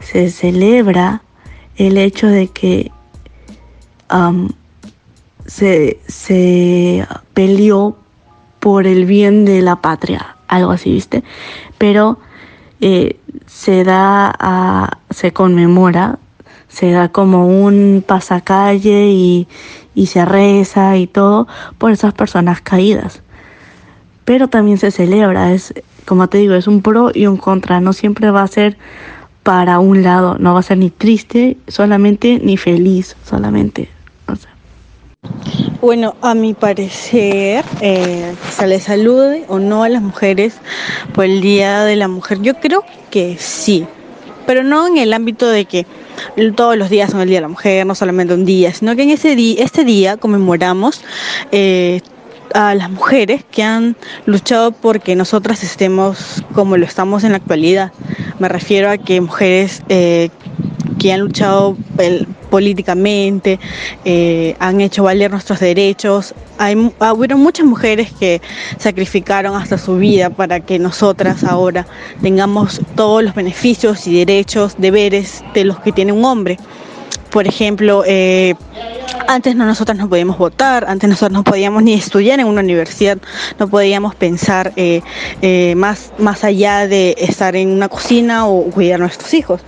se 0.00 0.30
celebra 0.30 1.22
el 1.76 1.96
hecho 1.96 2.26
de 2.26 2.48
que 2.48 2.92
um, 4.12 4.48
se, 5.46 5.98
se 6.06 7.06
peleó 7.34 7.96
por 8.60 8.86
el 8.86 9.06
bien 9.06 9.44
de 9.44 9.62
la 9.62 9.76
patria, 9.76 10.36
algo 10.48 10.72
así, 10.72 10.92
¿viste? 10.92 11.24
Pero 11.78 12.18
eh, 12.80 13.18
se 13.46 13.84
da 13.84 14.34
a, 14.38 14.98
se 15.10 15.32
conmemora, 15.32 16.18
se 16.68 16.90
da 16.90 17.08
como 17.08 17.46
un 17.46 18.04
pasacalle 18.06 19.08
y, 19.08 19.48
y 19.96 20.06
se 20.06 20.24
reza 20.24 20.96
y 20.96 21.08
todo 21.08 21.48
por 21.78 21.90
esas 21.90 22.14
personas 22.14 22.60
caídas. 22.60 23.22
Pero 24.24 24.46
también 24.46 24.78
se 24.78 24.92
celebra, 24.92 25.52
es 25.52 25.74
como 26.04 26.28
te 26.28 26.38
digo, 26.38 26.54
es 26.54 26.68
un 26.68 26.82
pro 26.82 27.10
y 27.12 27.26
un 27.26 27.36
contra, 27.36 27.80
no 27.80 27.92
siempre 27.92 28.30
va 28.30 28.42
a 28.42 28.46
ser 28.46 28.78
para 29.42 29.80
un 29.80 30.04
lado, 30.04 30.36
no 30.38 30.54
va 30.54 30.60
a 30.60 30.62
ser 30.62 30.78
ni 30.78 30.90
triste 30.90 31.56
solamente 31.66 32.40
ni 32.42 32.56
feliz 32.56 33.16
solamente. 33.24 33.88
Bueno, 35.80 36.16
a 36.20 36.34
mi 36.34 36.54
parecer, 36.54 37.64
eh, 37.80 38.34
se 38.50 38.66
le 38.66 38.80
salude 38.80 39.44
o 39.48 39.58
no 39.58 39.82
a 39.82 39.88
las 39.88 40.02
mujeres 40.02 40.58
por 41.14 41.24
el 41.24 41.40
Día 41.40 41.84
de 41.84 41.96
la 41.96 42.08
Mujer. 42.08 42.40
Yo 42.42 42.54
creo 42.54 42.84
que 43.10 43.36
sí, 43.38 43.86
pero 44.46 44.62
no 44.62 44.86
en 44.86 44.98
el 44.98 45.12
ámbito 45.12 45.48
de 45.48 45.64
que 45.64 45.86
todos 46.54 46.76
los 46.76 46.90
días 46.90 47.10
son 47.10 47.20
el 47.20 47.28
Día 47.28 47.38
de 47.38 47.42
la 47.42 47.48
Mujer, 47.48 47.86
no 47.86 47.94
solamente 47.94 48.34
un 48.34 48.44
día, 48.44 48.72
sino 48.72 48.94
que 48.96 49.02
en 49.02 49.10
ese 49.10 49.36
día, 49.36 49.62
este 49.62 49.84
día 49.84 50.16
conmemoramos 50.16 51.02
eh, 51.52 52.00
a 52.54 52.74
las 52.74 52.90
mujeres 52.90 53.44
que 53.50 53.62
han 53.62 53.96
luchado 54.24 54.72
porque 54.72 55.14
nosotras 55.16 55.62
estemos 55.62 56.44
como 56.54 56.76
lo 56.76 56.84
estamos 56.84 57.24
en 57.24 57.32
la 57.32 57.38
actualidad. 57.38 57.92
Me 58.38 58.48
refiero 58.48 58.90
a 58.90 58.98
que 58.98 59.20
mujeres 59.20 59.82
eh, 59.88 60.30
que 60.98 61.12
han 61.12 61.20
luchado 61.20 61.76
políticamente, 62.50 63.58
eh, 64.04 64.56
han 64.58 64.80
hecho 64.80 65.04
valer 65.04 65.30
nuestros 65.30 65.60
derechos. 65.60 66.34
Hay, 66.58 66.74
hubo 66.76 67.36
muchas 67.36 67.66
mujeres 67.66 68.12
que 68.18 68.40
sacrificaron 68.78 69.54
hasta 69.56 69.78
su 69.78 69.96
vida 69.96 70.30
para 70.30 70.60
que 70.60 70.78
nosotras 70.78 71.44
ahora 71.44 71.86
tengamos 72.22 72.80
todos 72.94 73.22
los 73.22 73.34
beneficios 73.34 74.06
y 74.06 74.18
derechos, 74.18 74.74
deberes 74.78 75.44
de 75.54 75.64
los 75.64 75.78
que 75.80 75.92
tiene 75.92 76.12
un 76.12 76.24
hombre. 76.24 76.58
Por 77.30 77.46
ejemplo, 77.46 78.02
eh, 78.06 78.54
antes 79.28 79.56
no, 79.56 79.66
nosotras 79.66 79.98
no 79.98 80.08
podíamos 80.08 80.38
votar, 80.38 80.86
antes 80.88 81.10
nosotros 81.10 81.32
no 81.32 81.44
podíamos 81.44 81.82
ni 81.82 81.92
estudiar 81.92 82.40
en 82.40 82.46
una 82.46 82.62
universidad, 82.62 83.18
no 83.58 83.68
podíamos 83.68 84.14
pensar 84.14 84.72
eh, 84.76 85.02
más, 85.76 86.12
más 86.18 86.44
allá 86.44 86.86
de 86.86 87.14
estar 87.18 87.56
en 87.56 87.70
una 87.70 87.88
cocina 87.88 88.46
o 88.46 88.64
cuidar 88.70 89.00
a 89.00 89.04
nuestros 89.04 89.34
hijos. 89.34 89.60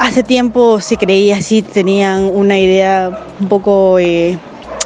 Hace 0.00 0.22
tiempo 0.22 0.80
se 0.80 0.96
creía 0.96 1.36
así, 1.36 1.60
tenían 1.60 2.24
una 2.24 2.58
idea 2.58 3.26
un 3.38 3.48
poco 3.48 3.98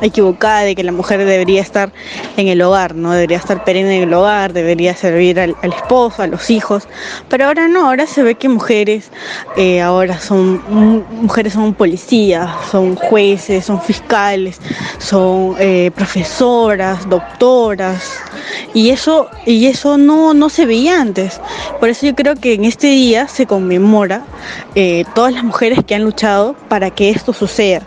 equivocada 0.04 0.60
de 0.60 0.74
que 0.74 0.84
la 0.84 0.92
mujer 0.92 1.24
debería 1.24 1.60
estar 1.60 1.92
en 2.36 2.48
el 2.48 2.60
hogar, 2.62 2.94
no 2.94 3.12
debería 3.12 3.38
estar 3.38 3.64
perenne 3.64 3.96
en 3.96 4.02
el 4.04 4.14
hogar, 4.14 4.52
debería 4.52 4.94
servir 4.94 5.40
al, 5.40 5.56
esposo, 5.62 6.22
a 6.22 6.26
los 6.26 6.50
hijos, 6.50 6.88
pero 7.28 7.46
ahora 7.46 7.68
no, 7.68 7.88
ahora 7.88 8.06
se 8.06 8.22
ve 8.22 8.34
que 8.34 8.48
mujeres 8.48 9.10
eh, 9.56 9.80
ahora 9.80 10.18
son 10.20 10.62
mujeres 11.22 11.54
son 11.54 11.74
policías, 11.74 12.50
son 12.70 12.96
jueces, 12.96 13.64
son 13.64 13.80
fiscales, 13.80 14.60
son 14.98 15.56
eh, 15.58 15.90
profesoras, 15.94 17.08
doctoras. 17.08 18.02
Y 18.74 18.90
eso 18.90 19.28
y 19.46 19.66
eso 19.66 19.96
no 19.96 20.34
no 20.34 20.48
se 20.48 20.66
veía 20.66 21.00
antes. 21.00 21.40
Por 21.80 21.88
eso 21.88 22.06
yo 22.06 22.14
creo 22.14 22.34
que 22.34 22.54
en 22.54 22.64
este 22.64 22.88
día 22.88 23.26
se 23.28 23.46
conmemora 23.46 24.22
eh, 24.74 25.04
todas 25.14 25.32
las 25.32 25.44
mujeres 25.44 25.78
que 25.86 25.94
han 25.94 26.02
luchado 26.02 26.54
para 26.68 26.90
que 26.90 27.10
esto 27.10 27.32
suceda 27.32 27.82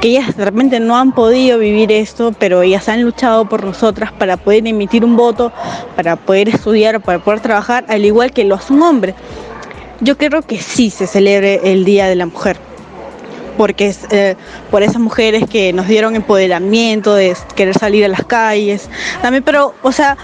que 0.00 0.08
ellas 0.08 0.36
de 0.36 0.44
repente 0.44 0.80
no 0.80 0.96
han 0.96 1.12
podido 1.12 1.58
vivir 1.58 1.90
esto, 1.90 2.32
pero 2.38 2.62
ellas 2.62 2.88
han 2.88 3.02
luchado 3.02 3.48
por 3.48 3.64
nosotras 3.64 4.12
para 4.12 4.36
poder 4.36 4.66
emitir 4.66 5.04
un 5.04 5.16
voto, 5.16 5.52
para 5.96 6.16
poder 6.16 6.48
estudiar, 6.48 7.00
para 7.00 7.18
poder 7.18 7.40
trabajar, 7.40 7.84
al 7.88 8.04
igual 8.04 8.32
que 8.32 8.44
lo 8.44 8.54
hace 8.54 8.72
un 8.72 8.82
hombre. 8.82 9.14
Yo 10.00 10.16
creo 10.16 10.42
que 10.42 10.58
sí 10.58 10.90
se 10.90 11.06
celebre 11.06 11.60
el 11.64 11.84
Día 11.84 12.06
de 12.06 12.14
la 12.14 12.26
Mujer 12.26 12.67
porque 13.58 13.88
es 13.88 14.06
eh, 14.10 14.36
por 14.70 14.82
esas 14.82 15.00
mujeres 15.00 15.44
que 15.50 15.72
nos 15.74 15.88
dieron 15.88 16.16
empoderamiento 16.16 17.14
de 17.14 17.36
querer 17.56 17.76
salir 17.76 18.04
a 18.04 18.08
las 18.08 18.24
calles, 18.24 18.88
también, 19.20 19.42
pero, 19.42 19.74
o 19.82 19.92
sea, 19.92 20.16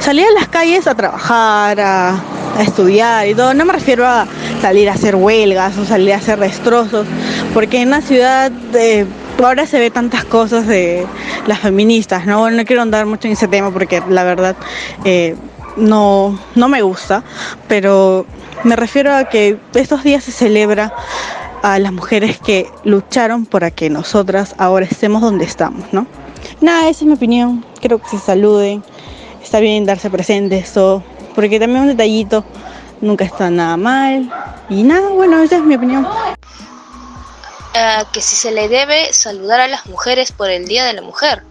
salir 0.00 0.26
a 0.26 0.32
las 0.32 0.48
calles 0.48 0.86
a 0.86 0.94
trabajar, 0.94 1.80
a, 1.80 2.22
estudiar 2.58 3.26
y 3.28 3.34
todo. 3.34 3.54
No 3.54 3.64
me 3.64 3.72
refiero 3.72 4.06
a 4.06 4.26
salir 4.60 4.90
a 4.90 4.92
hacer 4.92 5.14
huelgas 5.14 5.78
o 5.78 5.86
salir 5.86 6.12
a 6.12 6.16
hacer 6.16 6.38
destrozos, 6.38 7.06
porque 7.54 7.80
en 7.80 7.90
la 7.90 8.02
ciudad 8.02 8.52
eh, 8.74 9.06
ahora 9.42 9.66
se 9.66 9.78
ve 9.78 9.90
tantas 9.90 10.24
cosas 10.24 10.66
de 10.66 11.06
las 11.46 11.60
feministas, 11.60 12.26
¿no? 12.26 12.50
No 12.50 12.64
quiero 12.64 12.82
andar 12.82 13.06
mucho 13.06 13.28
en 13.28 13.32
ese 13.32 13.48
tema 13.48 13.70
porque 13.70 14.02
la 14.08 14.24
verdad 14.24 14.56
eh, 15.04 15.36
no, 15.76 16.38
no 16.56 16.68
me 16.68 16.82
gusta, 16.82 17.22
pero 17.68 18.26
me 18.64 18.76
refiero 18.76 19.14
a 19.14 19.24
que 19.24 19.56
estos 19.74 20.02
días 20.02 20.24
se 20.24 20.32
celebra 20.32 20.92
a 21.62 21.78
las 21.78 21.92
mujeres 21.92 22.38
que 22.38 22.70
lucharon 22.84 23.46
para 23.46 23.70
que 23.70 23.90
nosotras 23.90 24.54
ahora 24.58 24.86
estemos 24.86 25.20
donde 25.22 25.44
estamos, 25.44 25.92
¿no? 25.92 26.06
Nada, 26.60 26.88
esa 26.88 27.00
es 27.00 27.06
mi 27.06 27.14
opinión. 27.14 27.64
Creo 27.80 27.98
que 28.00 28.08
se 28.08 28.18
saluden. 28.18 28.82
Está 29.42 29.60
bien 29.60 29.86
darse 29.86 30.10
presentes, 30.10 30.72
todo. 30.72 31.02
Porque 31.34 31.58
también 31.58 31.82
un 31.82 31.88
detallito 31.88 32.44
nunca 33.00 33.24
está 33.24 33.50
nada 33.50 33.76
mal. 33.76 34.30
Y 34.68 34.82
nada, 34.82 35.08
bueno, 35.08 35.42
esa 35.42 35.56
es 35.56 35.62
mi 35.62 35.74
opinión. 35.74 36.06
Que 38.12 38.20
si 38.20 38.36
se 38.36 38.52
le 38.52 38.68
debe 38.68 39.12
saludar 39.12 39.60
a 39.60 39.68
las 39.68 39.86
mujeres 39.86 40.32
por 40.32 40.50
el 40.50 40.66
Día 40.66 40.84
de 40.84 40.92
la 40.92 41.02
Mujer. 41.02 41.42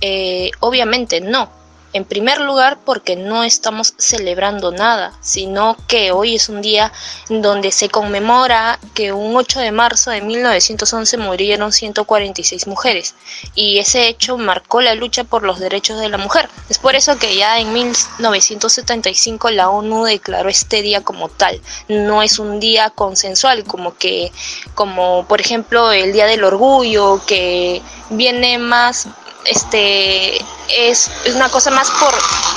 Eh, 0.00 0.50
obviamente 0.60 1.20
no. 1.20 1.50
En 1.92 2.04
primer 2.04 2.40
lugar, 2.40 2.78
porque 2.84 3.16
no 3.16 3.42
estamos 3.42 3.94
celebrando 3.96 4.70
nada, 4.70 5.12
sino 5.20 5.76
que 5.88 6.12
hoy 6.12 6.36
es 6.36 6.48
un 6.48 6.62
día 6.62 6.92
donde 7.28 7.72
se 7.72 7.88
conmemora 7.88 8.78
que 8.94 9.12
un 9.12 9.34
8 9.34 9.58
de 9.58 9.72
marzo 9.72 10.10
de 10.10 10.20
1911 10.20 11.16
murieron 11.16 11.72
146 11.72 12.68
mujeres 12.68 13.14
y 13.56 13.78
ese 13.78 14.06
hecho 14.06 14.38
marcó 14.38 14.80
la 14.80 14.94
lucha 14.94 15.24
por 15.24 15.42
los 15.42 15.58
derechos 15.58 15.98
de 15.98 16.08
la 16.08 16.18
mujer. 16.18 16.48
Es 16.68 16.78
por 16.78 16.94
eso 16.94 17.18
que 17.18 17.34
ya 17.34 17.58
en 17.58 17.72
1975 17.72 19.50
la 19.50 19.68
ONU 19.68 20.04
declaró 20.04 20.48
este 20.48 20.82
día 20.82 21.02
como 21.02 21.28
tal. 21.28 21.60
No 21.88 22.22
es 22.22 22.38
un 22.38 22.60
día 22.60 22.90
consensual 22.90 23.64
como 23.64 23.96
que 23.96 24.30
como 24.74 25.26
por 25.26 25.40
ejemplo 25.40 25.90
el 25.90 26.12
Día 26.12 26.26
del 26.26 26.44
Orgullo 26.44 27.20
que 27.26 27.82
viene 28.10 28.58
más 28.58 29.08
este 29.44 30.36
es, 30.68 31.10
una 31.34 31.48
cosa 31.48 31.70
más 31.70 31.90
por 31.90 32.14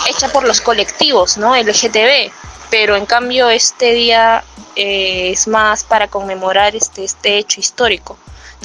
hecha 0.09 0.29
por 0.29 0.43
los 0.45 0.61
colectivos, 0.61 1.37
¿no? 1.37 1.55
LGTB, 1.55 2.31
pero 2.69 2.95
en 2.95 3.05
cambio 3.05 3.49
este 3.49 3.93
día 3.93 4.43
eh, 4.75 5.31
es 5.31 5.47
más 5.47 5.83
para 5.83 6.07
conmemorar 6.07 6.75
este 6.75 7.03
este 7.03 7.37
hecho 7.37 7.59
histórico. 7.59 8.17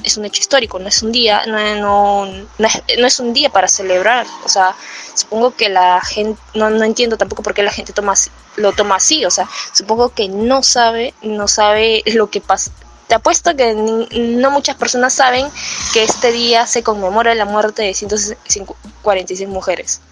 Es 0.05 0.17
un 0.17 0.25
hecho 0.25 0.41
histórico, 0.41 0.79
no 0.79 0.87
es 0.87 1.03
un 1.03 1.11
día, 1.11 1.45
no, 1.47 1.59
no, 1.75 2.47
no, 2.59 3.07
es, 3.07 3.19
un 3.19 3.33
día 3.33 3.51
para 3.51 3.67
celebrar. 3.67 4.27
O 4.45 4.49
sea, 4.49 4.77
supongo 5.15 5.57
que 5.57 5.69
la 5.69 6.01
gente, 6.01 6.41
no, 6.55 6.71
no 6.71 6.85
entiendo 6.85 7.17
tampoco 7.17 7.43
por 7.43 7.53
qué 7.53 7.65
la 7.65 7.73
gente 7.73 7.93
toma, 7.93 8.15
lo 8.55 8.73
toma 8.73 8.97
así. 8.97 9.25
O 9.25 9.31
sea, 9.31 9.49
supongo 9.73 10.11
que 10.11 10.29
no 10.29 10.63
sabe, 10.63 11.15
no 11.23 11.49
sabe 11.49 12.05
lo 12.07 12.31
que 12.31 12.41
pasa, 12.41 12.71
te 13.09 13.15
apuesto 13.15 13.57
que 13.57 13.75
no 13.75 14.50
muchas 14.50 14.77
personas 14.77 15.15
saben 15.15 15.47
que 15.95 16.05
este 16.05 16.31
día 16.31 16.67
se 16.67 16.83
conmemora 16.83 17.35
la 17.35 17.47
muerte 17.47 17.83
de 17.83 17.95
146 17.95 19.49
mujeres. 19.49 20.03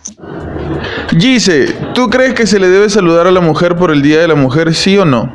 Gise, 1.19 1.75
¿tú 1.95 2.09
crees 2.09 2.35
que 2.35 2.47
se 2.47 2.59
le 2.59 2.69
debe 2.69 2.89
saludar 2.89 3.27
a 3.27 3.31
la 3.31 3.41
mujer 3.41 3.77
por 3.77 3.91
el 3.91 4.03
Día 4.03 4.21
de 4.21 4.29
la 4.29 4.35
Mujer, 4.35 4.75
sí 4.75 4.97
o 4.97 5.05
no? 5.05 5.33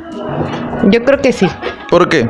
Yo 0.90 1.04
creo 1.04 1.20
que 1.20 1.32
sí. 1.32 1.48
¿Por 1.88 2.08
qué? 2.08 2.28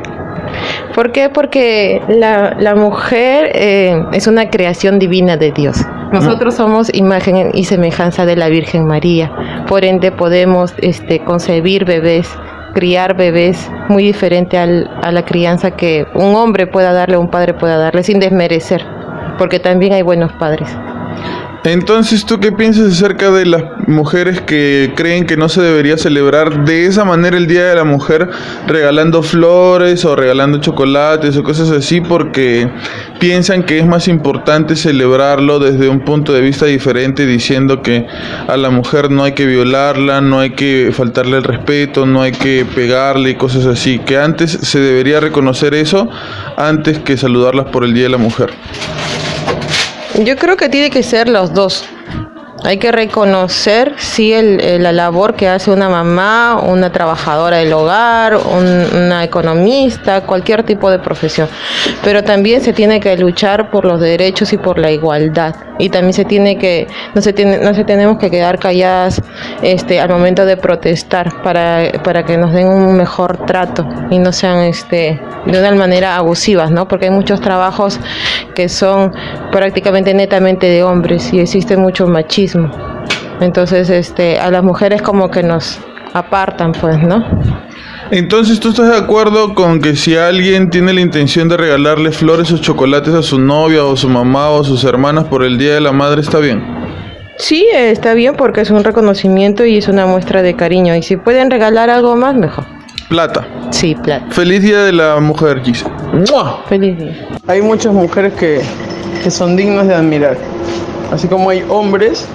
¿Por 0.93 1.11
qué? 1.11 1.29
Porque 1.29 2.01
la, 2.07 2.55
la 2.59 2.75
mujer 2.75 3.51
eh, 3.55 3.99
es 4.13 4.27
una 4.27 4.49
creación 4.49 4.99
divina 4.99 5.35
de 5.35 5.51
Dios. 5.51 5.77
Nosotros 6.11 6.53
somos 6.53 6.93
imagen 6.93 7.49
y 7.55 7.65
semejanza 7.65 8.27
de 8.27 8.35
la 8.35 8.47
Virgen 8.49 8.85
María. 8.85 9.65
Por 9.67 9.83
ende 9.83 10.11
podemos 10.11 10.75
este, 10.77 11.23
concebir 11.23 11.85
bebés 11.85 12.29
criar 12.73 13.15
bebés 13.15 13.69
muy 13.89 14.03
diferente 14.03 14.57
al, 14.57 14.89
a 15.01 15.11
la 15.11 15.23
crianza 15.23 15.71
que 15.71 16.05
un 16.15 16.35
hombre 16.35 16.67
pueda 16.67 16.91
darle, 16.91 17.17
un 17.17 17.29
padre 17.29 17.53
pueda 17.53 17.77
darle, 17.77 18.03
sin 18.03 18.19
desmerecer, 18.19 18.83
porque 19.37 19.59
también 19.59 19.93
hay 19.93 20.01
buenos 20.01 20.31
padres. 20.33 20.69
Entonces, 21.63 22.25
¿tú 22.25 22.41
qué 22.41 22.51
piensas 22.51 22.91
acerca 22.91 23.31
de 23.31 23.45
las 23.45 23.63
mujeres 23.87 24.41
que 24.41 24.91
creen 24.97 25.25
que 25.25 25.37
no 25.37 25.47
se 25.47 25.61
debería 25.61 25.97
celebrar 25.97 26.65
de 26.65 26.85
esa 26.85 27.05
manera 27.05 27.37
el 27.37 27.47
Día 27.47 27.63
de 27.65 27.75
la 27.75 27.85
Mujer 27.85 28.29
regalando 28.67 29.23
flores 29.23 30.03
o 30.03 30.13
regalando 30.17 30.57
chocolates 30.59 31.37
o 31.37 31.43
cosas 31.43 31.71
así 31.71 32.01
porque 32.01 32.69
piensan 33.17 33.63
que 33.63 33.79
es 33.79 33.85
más 33.85 34.09
importante 34.09 34.75
celebrarlo 34.75 35.59
desde 35.59 35.87
un 35.87 36.01
punto 36.01 36.33
de 36.33 36.41
vista 36.41 36.65
diferente 36.65 37.25
diciendo 37.25 37.81
que 37.81 38.07
a 38.47 38.57
la 38.57 38.69
mujer 38.69 39.09
no 39.09 39.23
hay 39.23 39.31
que 39.31 39.45
violarla, 39.45 40.19
no 40.19 40.39
hay 40.39 40.51
que 40.51 40.91
faltarle 40.93 41.37
el 41.37 41.43
respeto, 41.43 42.05
no 42.05 42.21
hay 42.21 42.33
que 42.33 42.65
pegarle 42.75 43.31
y 43.31 43.35
cosas 43.35 43.65
así, 43.65 43.99
que 43.99 44.17
antes 44.17 44.51
se 44.51 44.79
debería 44.79 45.21
reconocer 45.21 45.73
eso 45.73 46.09
antes 46.57 46.99
que 46.99 47.15
saludarlas 47.15 47.67
por 47.67 47.85
el 47.85 47.93
Día 47.93 48.03
de 48.03 48.09
la 48.09 48.17
Mujer? 48.17 48.49
Yo 50.21 50.35
creo 50.37 50.55
que 50.57 50.69
tiene 50.69 50.91
que 50.91 51.01
ser 51.01 51.27
los 51.27 51.53
dos. 51.53 51.85
Hay 52.63 52.77
que 52.77 52.91
reconocer, 52.91 53.93
sí, 53.97 54.31
el, 54.31 54.81
la 54.81 54.93
labor 54.93 55.35
que 55.35 55.49
hace 55.49 55.69
una 55.69 55.89
mamá, 55.89 56.61
una 56.63 56.91
trabajadora 56.91 57.57
del 57.57 57.73
hogar, 57.73 58.37
una 58.37 59.23
economista, 59.23 60.21
cualquier 60.21 60.63
tipo 60.63 60.89
de 60.89 60.99
profesión. 60.99 61.49
Pero 62.03 62.23
también 62.23 62.61
se 62.61 62.71
tiene 62.71 62.99
que 63.01 63.17
luchar 63.17 63.69
por 63.69 63.83
los 63.85 63.99
derechos 63.99 64.53
y 64.53 64.57
por 64.57 64.77
la 64.79 64.91
igualdad. 64.91 65.55
Y 65.79 65.89
también 65.89 66.13
se 66.13 66.25
tiene 66.25 66.57
que, 66.57 66.87
no 67.15 67.21
se, 67.21 67.33
tiene, 67.33 67.57
no 67.57 67.73
se 67.73 67.83
tenemos 67.83 68.17
que 68.17 68.29
quedar 68.29 68.59
calladas 68.59 69.21
este, 69.61 69.99
al 69.99 70.09
momento 70.09 70.45
de 70.45 70.57
protestar 70.57 71.41
para, 71.41 71.91
para 72.03 72.23
que 72.23 72.37
nos 72.37 72.53
den 72.53 72.67
un 72.67 72.95
mejor 72.95 73.45
trato 73.45 73.87
y 74.09 74.19
no 74.19 74.31
sean 74.31 74.59
este, 74.59 75.19
de 75.45 75.59
una 75.59 75.71
manera 75.71 76.15
abusivas, 76.15 76.71
¿no? 76.71 76.87
Porque 76.87 77.05
hay 77.05 77.11
muchos 77.11 77.41
trabajos 77.41 77.99
que 78.55 78.69
son 78.69 79.13
prácticamente 79.51 80.13
netamente 80.13 80.67
de 80.67 80.83
hombres 80.83 81.33
y 81.33 81.39
existe 81.39 81.75
mucho 81.75 82.07
machismo 82.07 82.71
entonces, 83.43 83.89
este, 83.89 84.39
a 84.39 84.49
las 84.51 84.63
mujeres 84.63 85.01
como 85.01 85.29
que 85.29 85.43
nos 85.43 85.79
apartan, 86.13 86.71
pues, 86.71 86.97
¿no? 86.99 87.23
Entonces, 88.13 88.59
¿tú 88.59 88.69
estás 88.69 88.91
de 88.91 88.95
acuerdo 88.95 89.55
con 89.55 89.81
que 89.81 89.95
si 89.95 90.15
alguien 90.15 90.69
tiene 90.69 90.93
la 90.93 91.01
intención 91.01 91.49
de 91.49 91.57
regalarle 91.57 92.11
flores 92.11 92.51
o 92.51 92.59
chocolates 92.59 93.11
a 93.11 93.23
su 93.23 93.39
novia 93.39 93.85
o 93.85 93.95
su 93.95 94.07
mamá 94.07 94.51
o 94.51 94.61
a 94.61 94.63
sus 94.63 94.83
hermanas 94.83 95.23
por 95.23 95.43
el 95.43 95.57
Día 95.57 95.73
de 95.73 95.81
la 95.81 95.93
Madre, 95.93 96.21
está 96.21 96.37
bien? 96.37 96.63
Sí, 97.39 97.65
está 97.73 98.13
bien 98.13 98.35
porque 98.35 98.61
es 98.61 98.69
un 98.69 98.83
reconocimiento 98.83 99.65
y 99.65 99.79
es 99.79 99.87
una 99.87 100.05
muestra 100.05 100.43
de 100.43 100.55
cariño. 100.55 100.95
Y 100.95 101.01
si 101.01 101.17
pueden 101.17 101.49
regalar 101.49 101.89
algo 101.89 102.15
más, 102.15 102.35
mejor. 102.35 102.65
Plata. 103.09 103.47
Sí, 103.71 103.95
plata. 103.95 104.27
Feliz 104.29 104.61
Día 104.61 104.83
de 104.83 104.93
la 104.93 105.19
Mujer, 105.19 105.63
Gisa. 105.63 105.89
Feliz 106.69 106.95
día. 106.99 107.27
Hay 107.47 107.63
muchas 107.63 107.93
mujeres 107.93 108.33
que, 108.33 108.61
que 109.23 109.31
son 109.31 109.55
dignas 109.55 109.87
de 109.87 109.95
admirar. 109.95 110.37
Así 111.11 111.27
como 111.27 111.49
hay 111.49 111.65
hombres 111.67 112.27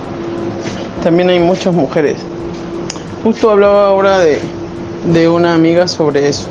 también 1.05 1.31
hay 1.31 1.39
muchas 1.39 1.73
mujeres. 1.73 2.17
Justo 3.23 3.49
hablaba 3.49 3.87
ahora 3.87 4.19
de, 4.19 4.41
de 5.05 5.29
una 5.29 5.55
amiga 5.55 5.89
sobre 5.89 6.29
eso. 6.29 6.49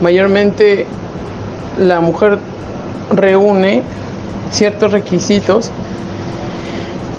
Mayormente 0.00 0.86
la 1.78 2.00
mujer 2.00 2.38
reúne 3.10 3.82
ciertos 4.50 4.92
requisitos 4.92 5.70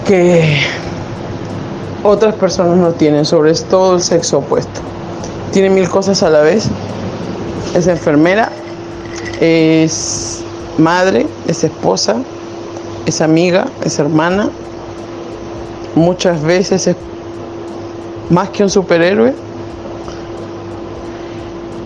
que 0.06 0.58
otras 2.02 2.34
personas 2.34 2.76
no 2.76 2.92
tienen, 2.92 3.24
sobre 3.24 3.54
todo 3.54 3.96
el 3.96 4.02
sexo 4.02 4.38
opuesto. 4.38 4.80
Tiene 5.52 5.70
mil 5.70 5.88
cosas 5.88 6.22
a 6.22 6.30
la 6.30 6.40
vez. 6.40 6.68
Es 7.74 7.86
enfermera, 7.86 8.50
es 9.40 10.42
madre, 10.78 11.26
es 11.46 11.64
esposa, 11.64 12.16
es 13.06 13.20
amiga, 13.20 13.66
es 13.84 13.98
hermana, 13.98 14.50
muchas 15.94 16.42
veces 16.42 16.86
es 16.86 16.96
más 18.30 18.50
que 18.50 18.62
un 18.62 18.70
superhéroe. 18.70 19.34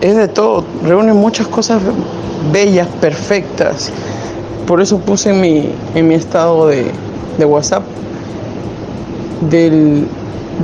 Es 0.01 0.15
de 0.15 0.27
todo, 0.27 0.63
reúne 0.83 1.13
muchas 1.13 1.47
cosas 1.47 1.81
bellas, 2.51 2.87
perfectas. 3.01 3.91
Por 4.67 4.81
eso 4.81 4.99
puse 4.99 5.31
en 5.31 5.41
mi, 5.41 5.69
en 5.95 6.07
mi 6.07 6.15
estado 6.15 6.67
de, 6.67 6.91
WhatsApp 7.45 7.83
del, 9.49 10.07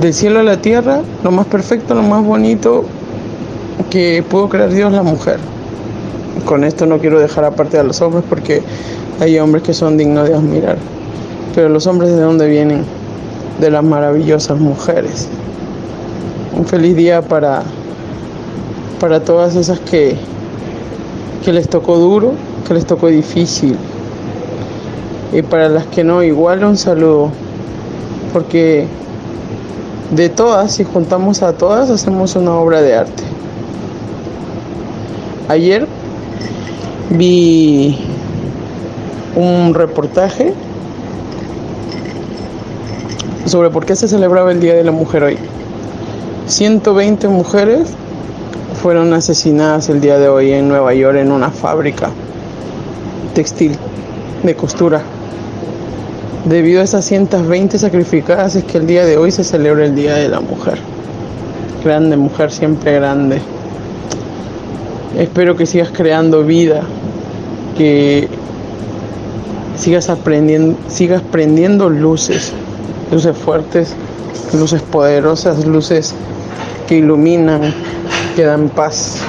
del 0.00 0.14
cielo 0.14 0.40
a 0.40 0.42
la 0.42 0.60
tierra, 0.60 1.00
lo 1.22 1.30
más 1.30 1.46
perfecto, 1.46 1.94
lo 1.94 2.02
más 2.02 2.24
bonito 2.24 2.84
que 3.90 4.24
pudo 4.28 4.48
crear 4.48 4.70
Dios 4.70 4.92
la 4.92 5.02
mujer. 5.02 5.38
Con 6.44 6.64
esto 6.64 6.86
no 6.86 6.98
quiero 6.98 7.18
dejar 7.18 7.44
aparte 7.44 7.78
a 7.78 7.82
los 7.82 8.00
hombres 8.02 8.24
porque 8.28 8.62
hay 9.20 9.38
hombres 9.38 9.62
que 9.62 9.72
son 9.72 9.96
dignos 9.96 10.28
de 10.28 10.34
admirar. 10.34 10.76
Pero 11.54 11.68
los 11.68 11.86
hombres 11.86 12.10
de 12.10 12.20
dónde 12.20 12.48
vienen? 12.48 12.84
de 13.60 13.70
las 13.70 13.84
maravillosas 13.84 14.58
mujeres. 14.58 15.28
Un 16.56 16.66
feliz 16.66 16.96
día 16.96 17.22
para, 17.22 17.62
para 19.00 19.20
todas 19.20 19.56
esas 19.56 19.80
que, 19.80 20.16
que 21.44 21.52
les 21.52 21.68
tocó 21.68 21.98
duro, 21.98 22.32
que 22.66 22.74
les 22.74 22.86
tocó 22.86 23.08
difícil. 23.08 23.76
Y 25.32 25.42
para 25.42 25.68
las 25.68 25.86
que 25.86 26.04
no, 26.04 26.22
igual 26.22 26.64
un 26.64 26.76
saludo, 26.76 27.30
porque 28.32 28.86
De 30.10 30.28
todas, 30.28 30.72
si 30.72 30.84
juntamos 30.84 31.42
a 31.42 31.54
todas, 31.54 31.90
hacemos 31.90 32.36
una 32.36 32.54
obra 32.54 32.82
de 32.82 32.94
arte. 32.94 33.24
Ayer 35.48 35.88
vi 37.10 37.98
un 39.34 39.74
reportaje 39.74 40.54
sobre 43.46 43.70
por 43.70 43.86
qué 43.86 43.96
se 43.96 44.06
celebraba 44.06 44.52
el 44.52 44.60
Día 44.60 44.74
de 44.74 44.84
la 44.84 44.92
Mujer 44.92 45.24
hoy. 45.24 45.38
120 46.46 47.26
mujeres 47.28 47.94
fueron 48.84 49.14
asesinadas 49.14 49.88
el 49.88 50.02
día 50.02 50.18
de 50.18 50.28
hoy 50.28 50.52
en 50.52 50.68
Nueva 50.68 50.92
York 50.92 51.16
en 51.16 51.32
una 51.32 51.50
fábrica 51.50 52.10
textil 53.34 53.78
de 54.42 54.54
costura. 54.54 55.00
Debido 56.44 56.82
a 56.82 56.84
esas 56.84 57.02
120 57.06 57.78
sacrificadas 57.78 58.56
es 58.56 58.64
que 58.64 58.76
el 58.76 58.86
día 58.86 59.06
de 59.06 59.16
hoy 59.16 59.30
se 59.30 59.42
celebra 59.42 59.86
el 59.86 59.94
Día 59.94 60.16
de 60.16 60.28
la 60.28 60.40
Mujer. 60.40 60.76
Grande 61.82 62.18
mujer, 62.18 62.52
siempre 62.52 62.92
grande. 62.96 63.40
Espero 65.18 65.56
que 65.56 65.64
sigas 65.64 65.88
creando 65.90 66.44
vida, 66.44 66.82
que 67.78 68.28
sigas 69.78 70.10
aprendiendo, 70.10 70.76
sigas 70.88 71.22
prendiendo 71.22 71.88
luces, 71.88 72.52
luces 73.10 73.34
fuertes, 73.34 73.94
luces 74.52 74.82
poderosas, 74.82 75.64
luces 75.64 76.14
que 76.86 76.98
iluminan, 76.98 77.72
que 78.34 78.44
dan 78.44 78.68
paz. 78.68 79.24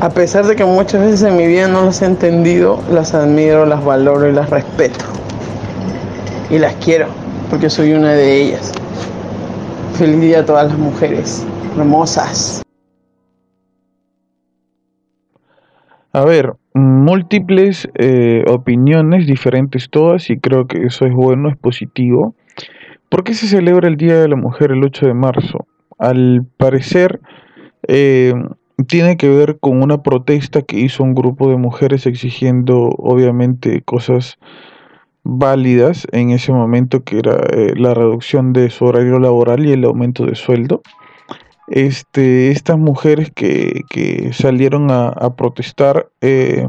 A 0.00 0.10
pesar 0.10 0.44
de 0.46 0.56
que 0.56 0.64
muchas 0.64 1.00
veces 1.00 1.22
en 1.22 1.36
mi 1.36 1.46
vida 1.46 1.68
no 1.68 1.84
las 1.84 2.02
he 2.02 2.06
entendido, 2.06 2.82
las 2.90 3.14
admiro, 3.14 3.64
las 3.64 3.84
valoro 3.84 4.28
y 4.28 4.32
las 4.32 4.50
respeto. 4.50 5.04
Y 6.50 6.58
las 6.58 6.74
quiero, 6.76 7.06
porque 7.48 7.70
soy 7.70 7.92
una 7.92 8.12
de 8.12 8.42
ellas. 8.42 8.72
Feliz 9.94 10.20
día 10.20 10.40
a 10.40 10.44
todas 10.44 10.68
las 10.68 10.78
mujeres 10.78 11.46
hermosas. 11.76 12.62
A 16.12 16.24
ver, 16.24 16.54
múltiples 16.74 17.88
eh, 17.94 18.44
opiniones, 18.48 19.26
diferentes 19.26 19.88
todas, 19.88 20.28
y 20.30 20.38
creo 20.38 20.66
que 20.66 20.84
eso 20.84 21.06
es 21.06 21.12
bueno, 21.12 21.48
es 21.48 21.56
positivo. 21.56 22.34
¿Por 23.12 23.24
qué 23.24 23.34
se 23.34 23.46
celebra 23.46 23.88
el 23.88 23.98
Día 23.98 24.18
de 24.18 24.26
la 24.26 24.36
Mujer 24.36 24.72
el 24.72 24.82
8 24.82 25.08
de 25.08 25.12
marzo? 25.12 25.66
Al 25.98 26.46
parecer, 26.56 27.20
eh, 27.86 28.32
tiene 28.88 29.18
que 29.18 29.28
ver 29.28 29.58
con 29.58 29.82
una 29.82 30.02
protesta 30.02 30.62
que 30.62 30.78
hizo 30.78 31.02
un 31.02 31.14
grupo 31.14 31.50
de 31.50 31.58
mujeres 31.58 32.06
exigiendo 32.06 32.88
obviamente 32.96 33.82
cosas 33.82 34.38
válidas 35.24 36.06
en 36.12 36.30
ese 36.30 36.52
momento 36.52 37.04
que 37.04 37.18
era 37.18 37.36
eh, 37.50 37.74
la 37.76 37.92
reducción 37.92 38.54
de 38.54 38.70
su 38.70 38.86
horario 38.86 39.18
laboral 39.18 39.66
y 39.66 39.72
el 39.72 39.84
aumento 39.84 40.24
de 40.24 40.34
sueldo. 40.34 40.80
Este, 41.68 42.50
estas 42.50 42.78
mujeres 42.78 43.30
que, 43.30 44.30
salieron 44.32 44.90
a, 44.90 45.36
protestar 45.36 46.08
eh, 46.22 46.66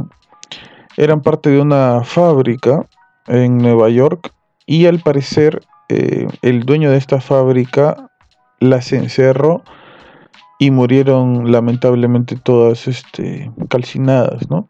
eran 0.97 1.21
parte 1.21 1.51
de 1.51 1.61
una 1.61 2.03
fábrica 2.03 2.85
en 3.27 3.59
Nueva 3.59 3.87
York 3.87 4.33
y 4.65 4.87
al 4.87 4.99
parecer 4.99 5.61
eh, 5.93 6.27
el 6.41 6.63
dueño 6.63 6.89
de 6.89 6.97
esta 6.97 7.21
fábrica 7.21 8.09
las 8.59 8.91
encerró 8.93 9.63
y 10.57 10.71
murieron 10.71 11.51
lamentablemente 11.51 12.35
todas 12.35 12.87
este, 12.87 13.51
calcinadas, 13.69 14.49
¿no? 14.49 14.69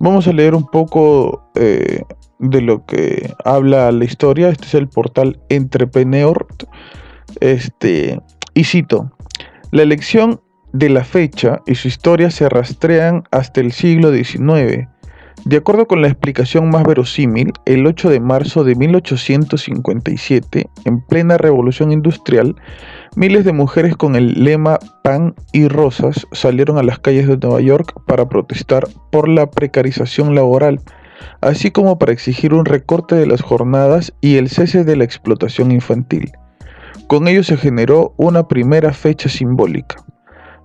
Vamos 0.00 0.26
a 0.26 0.32
leer 0.32 0.54
un 0.54 0.66
poco 0.66 1.48
eh, 1.54 2.02
de 2.40 2.60
lo 2.60 2.84
que 2.86 3.32
habla 3.44 3.92
la 3.92 4.04
historia. 4.04 4.48
Este 4.48 4.66
es 4.66 4.74
el 4.74 4.88
portal 4.88 5.40
Entrepreneur. 5.48 6.46
Este, 7.40 8.20
y 8.54 8.64
cito, 8.64 9.12
la 9.70 9.82
elección 9.82 10.40
de 10.72 10.88
la 10.88 11.04
fecha 11.04 11.60
y 11.66 11.76
su 11.76 11.86
historia 11.86 12.32
se 12.32 12.48
rastrean 12.48 13.22
hasta 13.30 13.60
el 13.60 13.70
siglo 13.70 14.12
XIX 14.12 14.88
de 15.44 15.58
acuerdo 15.58 15.86
con 15.86 16.00
la 16.00 16.08
explicación 16.08 16.70
más 16.70 16.84
verosímil, 16.84 17.52
el 17.66 17.86
8 17.86 18.08
de 18.08 18.20
marzo 18.20 18.64
de 18.64 18.74
1857, 18.76 20.70
en 20.86 21.00
plena 21.02 21.36
revolución 21.36 21.92
industrial, 21.92 22.56
miles 23.14 23.44
de 23.44 23.52
mujeres 23.52 23.94
con 23.94 24.16
el 24.16 24.42
lema 24.42 24.78
Pan 25.02 25.34
y 25.52 25.68
Rosas 25.68 26.26
salieron 26.32 26.78
a 26.78 26.82
las 26.82 26.98
calles 26.98 27.28
de 27.28 27.36
Nueva 27.36 27.60
York 27.60 27.92
para 28.06 28.26
protestar 28.28 28.88
por 29.12 29.28
la 29.28 29.50
precarización 29.50 30.34
laboral, 30.34 30.80
así 31.42 31.70
como 31.70 31.98
para 31.98 32.12
exigir 32.12 32.54
un 32.54 32.64
recorte 32.64 33.14
de 33.14 33.26
las 33.26 33.42
jornadas 33.42 34.14
y 34.22 34.36
el 34.36 34.48
cese 34.48 34.82
de 34.84 34.96
la 34.96 35.04
explotación 35.04 35.72
infantil. 35.72 36.32
Con 37.06 37.28
ello 37.28 37.44
se 37.44 37.58
generó 37.58 38.14
una 38.16 38.48
primera 38.48 38.94
fecha 38.94 39.28
simbólica. 39.28 39.96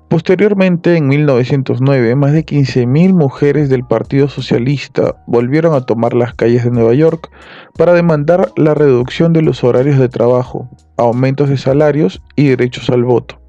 Posteriormente, 0.10 0.98
en 0.98 1.08
1909, 1.08 2.16
más 2.16 2.34
de 2.34 2.44
15.000 2.44 3.14
mujeres 3.14 3.70
del 3.70 3.86
Partido 3.86 4.28
Socialista 4.28 5.24
volvieron 5.28 5.76
a 5.76 5.86
tomar 5.86 6.16
las 6.16 6.34
calles 6.34 6.64
de 6.64 6.72
Nueva 6.72 6.96
York 6.96 7.30
para 7.78 7.94
demandar 7.94 8.52
la 8.56 8.74
reducción 8.74 9.34
de 9.34 9.44
los 9.44 9.64
horarios 9.64 10.00
de 10.00 10.10
trabajo, 10.10 10.68
aumentos 10.98 11.48
de 11.48 11.58
salarios 11.58 12.24
y 12.36 12.48
derechos 12.48 12.90
al 12.90 13.04
voto. 13.04 13.40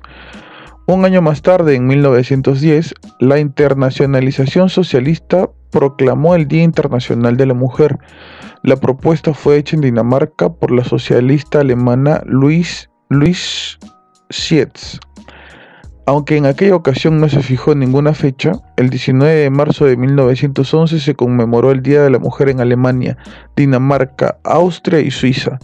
Un 0.86 1.06
año 1.06 1.22
más 1.22 1.40
tarde, 1.40 1.76
en 1.76 1.86
1910, 1.86 2.94
la 3.20 3.38
Internacionalización 3.38 4.68
Socialista 4.68 5.48
proclamó 5.70 6.34
el 6.34 6.46
Día 6.46 6.62
Internacional 6.62 7.38
de 7.38 7.46
la 7.46 7.54
Mujer. 7.54 7.98
La 8.62 8.76
propuesta 8.76 9.32
fue 9.32 9.56
hecha 9.56 9.76
en 9.76 9.82
Dinamarca 9.82 10.52
por 10.52 10.72
la 10.72 10.84
socialista 10.84 11.60
alemana 11.60 12.20
Louise, 12.26 12.90
Louise 13.08 13.78
Sietz 14.28 15.00
aunque 16.06 16.36
en 16.36 16.46
aquella 16.46 16.74
ocasión 16.74 17.20
no 17.20 17.28
se 17.28 17.42
fijó 17.42 17.74
ninguna 17.74 18.14
fecha, 18.14 18.52
el 18.76 18.90
19 18.90 19.32
de 19.32 19.50
marzo 19.50 19.84
de 19.84 19.96
1911 19.96 20.98
se 20.98 21.14
conmemoró 21.14 21.70
el 21.70 21.82
Día 21.82 22.02
de 22.02 22.10
la 22.10 22.18
Mujer 22.18 22.48
en 22.48 22.60
Alemania, 22.60 23.16
Dinamarca, 23.56 24.38
Austria 24.44 25.00
y 25.00 25.10
Suiza. 25.10 25.58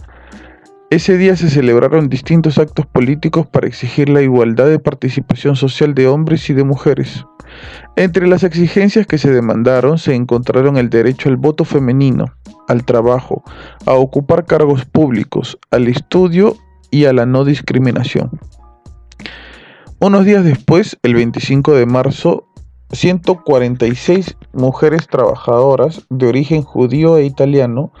Ese 0.89 1.17
día 1.17 1.35
se 1.35 1.49
celebraron 1.49 2.07
distintos 2.07 2.57
actos 2.57 2.85
políticos 2.85 3.45
para 3.45 3.67
exigir 3.67 4.07
la 4.07 4.21
igualdad 4.21 4.67
de 4.67 4.79
participación 4.79 5.57
social 5.57 5.93
de 5.93 6.07
hombres 6.07 6.49
y 6.49 6.53
de 6.53 6.63
mujeres. 6.63 7.25
Entre 7.97 8.25
las 8.25 8.43
exigencias 8.43 9.05
que 9.05 9.17
se 9.17 9.31
demandaron 9.31 9.97
se 9.97 10.15
encontraron 10.15 10.77
el 10.77 10.89
derecho 10.89 11.27
al 11.27 11.35
voto 11.35 11.65
femenino, 11.65 12.33
al 12.69 12.85
trabajo, 12.85 13.43
a 13.85 13.95
ocupar 13.95 14.45
cargos 14.45 14.85
públicos, 14.85 15.57
al 15.71 15.89
estudio 15.89 16.55
y 16.89 17.03
a 17.03 17.11
la 17.11 17.25
no 17.25 17.43
discriminación. 17.43 18.39
Unos 19.99 20.25
días 20.25 20.43
después, 20.43 20.95
el 21.01 21.15
25 21.15 21.73
de 21.73 21.87
marzo, 21.87 22.45
146 22.91 24.37
mujeres 24.53 25.07
trabajadoras 25.07 26.05
de 26.11 26.27
origen 26.27 26.61
judío 26.61 27.17
e 27.17 27.25
italiano 27.25 27.91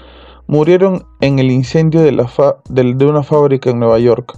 murieron 0.45 1.07
en 1.21 1.39
el 1.39 1.49
incendio 1.49 2.01
de, 2.03 2.11
de 2.69 3.05
una 3.07 3.23
fábrica 3.23 3.71
en 3.71 3.79
Nueva 3.79 3.97
York. 3.97 4.37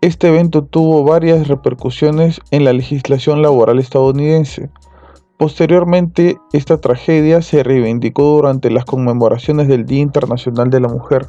Este 0.00 0.28
evento 0.28 0.64
tuvo 0.64 1.04
varias 1.04 1.46
repercusiones 1.46 2.40
en 2.50 2.64
la 2.64 2.72
legislación 2.72 3.42
laboral 3.42 3.78
estadounidense. 3.78 4.70
Posteriormente, 5.36 6.38
esta 6.54 6.80
tragedia 6.80 7.42
se 7.42 7.62
reivindicó 7.62 8.22
durante 8.22 8.70
las 8.70 8.86
conmemoraciones 8.86 9.68
del 9.68 9.84
Día 9.84 10.00
Internacional 10.00 10.70
de 10.70 10.80
la 10.80 10.88
Mujer 10.88 11.28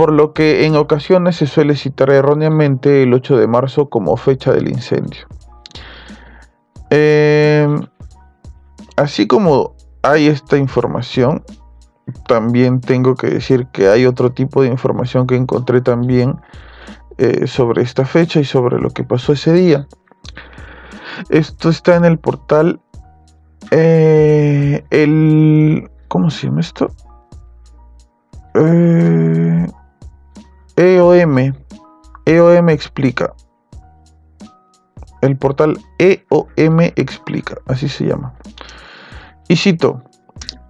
por 0.00 0.14
lo 0.14 0.32
que 0.32 0.64
en 0.64 0.76
ocasiones 0.76 1.36
se 1.36 1.46
suele 1.46 1.76
citar 1.76 2.08
erróneamente 2.08 3.02
el 3.02 3.12
8 3.12 3.36
de 3.36 3.46
marzo 3.46 3.90
como 3.90 4.16
fecha 4.16 4.50
del 4.50 4.70
incendio. 4.70 5.26
Em, 6.88 7.82
así 8.96 9.26
como 9.26 9.74
hay 10.00 10.28
esta 10.28 10.56
información, 10.56 11.44
también 12.26 12.80
tengo 12.80 13.14
que 13.14 13.26
decir 13.26 13.66
que 13.74 13.88
hay 13.88 14.06
otro 14.06 14.32
tipo 14.32 14.62
de 14.62 14.68
información 14.68 15.26
que 15.26 15.36
encontré 15.36 15.82
también 15.82 16.40
eh, 17.18 17.46
sobre 17.46 17.82
esta 17.82 18.06
fecha 18.06 18.40
y 18.40 18.46
sobre 18.46 18.80
lo 18.80 18.88
que 18.88 19.04
pasó 19.04 19.34
ese 19.34 19.52
día. 19.52 19.86
Esto 21.28 21.68
está 21.68 21.96
en 21.96 22.06
el 22.06 22.18
portal 22.18 22.80
eh, 23.70 24.82
el 24.88 25.90
¿cómo 26.08 26.30
se 26.30 26.46
llama 26.46 26.60
esto? 26.60 26.90
Eh, 28.54 29.66
EOM, 30.80 31.52
EOM 32.24 32.68
explica. 32.70 33.34
El 35.20 35.36
portal 35.36 35.78
EOM 35.98 36.80
explica, 36.96 37.58
así 37.66 37.86
se 37.86 38.06
llama. 38.06 38.32
Y 39.46 39.56
cito, 39.56 40.02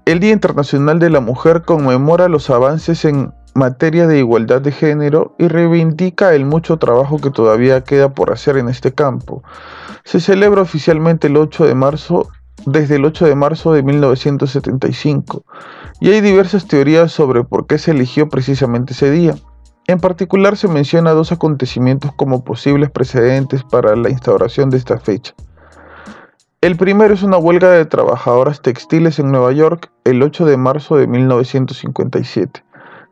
el 0.06 0.18
Día 0.18 0.32
Internacional 0.32 0.98
de 0.98 1.10
la 1.10 1.20
Mujer 1.20 1.62
conmemora 1.62 2.28
los 2.28 2.50
avances 2.50 3.04
en 3.04 3.32
materia 3.54 4.08
de 4.08 4.18
igualdad 4.18 4.60
de 4.60 4.72
género 4.72 5.36
y 5.38 5.46
reivindica 5.46 6.34
el 6.34 6.44
mucho 6.44 6.78
trabajo 6.78 7.18
que 7.18 7.30
todavía 7.30 7.84
queda 7.84 8.12
por 8.12 8.32
hacer 8.32 8.56
en 8.56 8.68
este 8.68 8.92
campo. 8.92 9.44
Se 10.02 10.18
celebra 10.18 10.62
oficialmente 10.62 11.28
el 11.28 11.36
8 11.36 11.66
de 11.66 11.76
marzo 11.76 12.28
desde 12.66 12.96
el 12.96 13.04
8 13.04 13.26
de 13.26 13.36
marzo 13.36 13.72
de 13.72 13.84
1975 13.84 15.44
y 16.00 16.10
hay 16.10 16.20
diversas 16.20 16.66
teorías 16.66 17.12
sobre 17.12 17.44
por 17.44 17.68
qué 17.68 17.78
se 17.78 17.92
eligió 17.92 18.28
precisamente 18.28 18.92
ese 18.92 19.12
día. 19.12 19.36
En 19.90 19.98
particular 19.98 20.56
se 20.56 20.68
menciona 20.68 21.10
dos 21.10 21.32
acontecimientos 21.32 22.12
como 22.14 22.44
posibles 22.44 22.90
precedentes 22.90 23.64
para 23.64 23.96
la 23.96 24.08
instauración 24.08 24.70
de 24.70 24.76
esta 24.76 25.00
fecha. 25.00 25.34
El 26.60 26.76
primero 26.76 27.12
es 27.12 27.24
una 27.24 27.38
huelga 27.38 27.72
de 27.72 27.86
trabajadoras 27.86 28.62
textiles 28.62 29.18
en 29.18 29.32
Nueva 29.32 29.50
York 29.50 29.90
el 30.04 30.22
8 30.22 30.44
de 30.44 30.56
marzo 30.56 30.96
de 30.96 31.08
1957, 31.08 32.62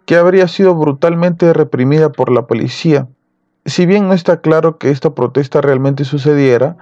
que 0.07 0.15
habría 0.15 0.47
sido 0.47 0.77
brutalmente 0.77 1.53
reprimida 1.53 2.13
por 2.13 2.31
la 2.31 2.47
policía. 2.47 3.09
Si 3.65 3.85
bien 3.85 4.07
no 4.07 4.15
está 4.15 4.41
claro 4.41 4.79
que 4.79 4.91
esta 4.91 5.17
protesta 5.17 5.61
realmente 5.61 6.05
sucediera, 6.05 6.77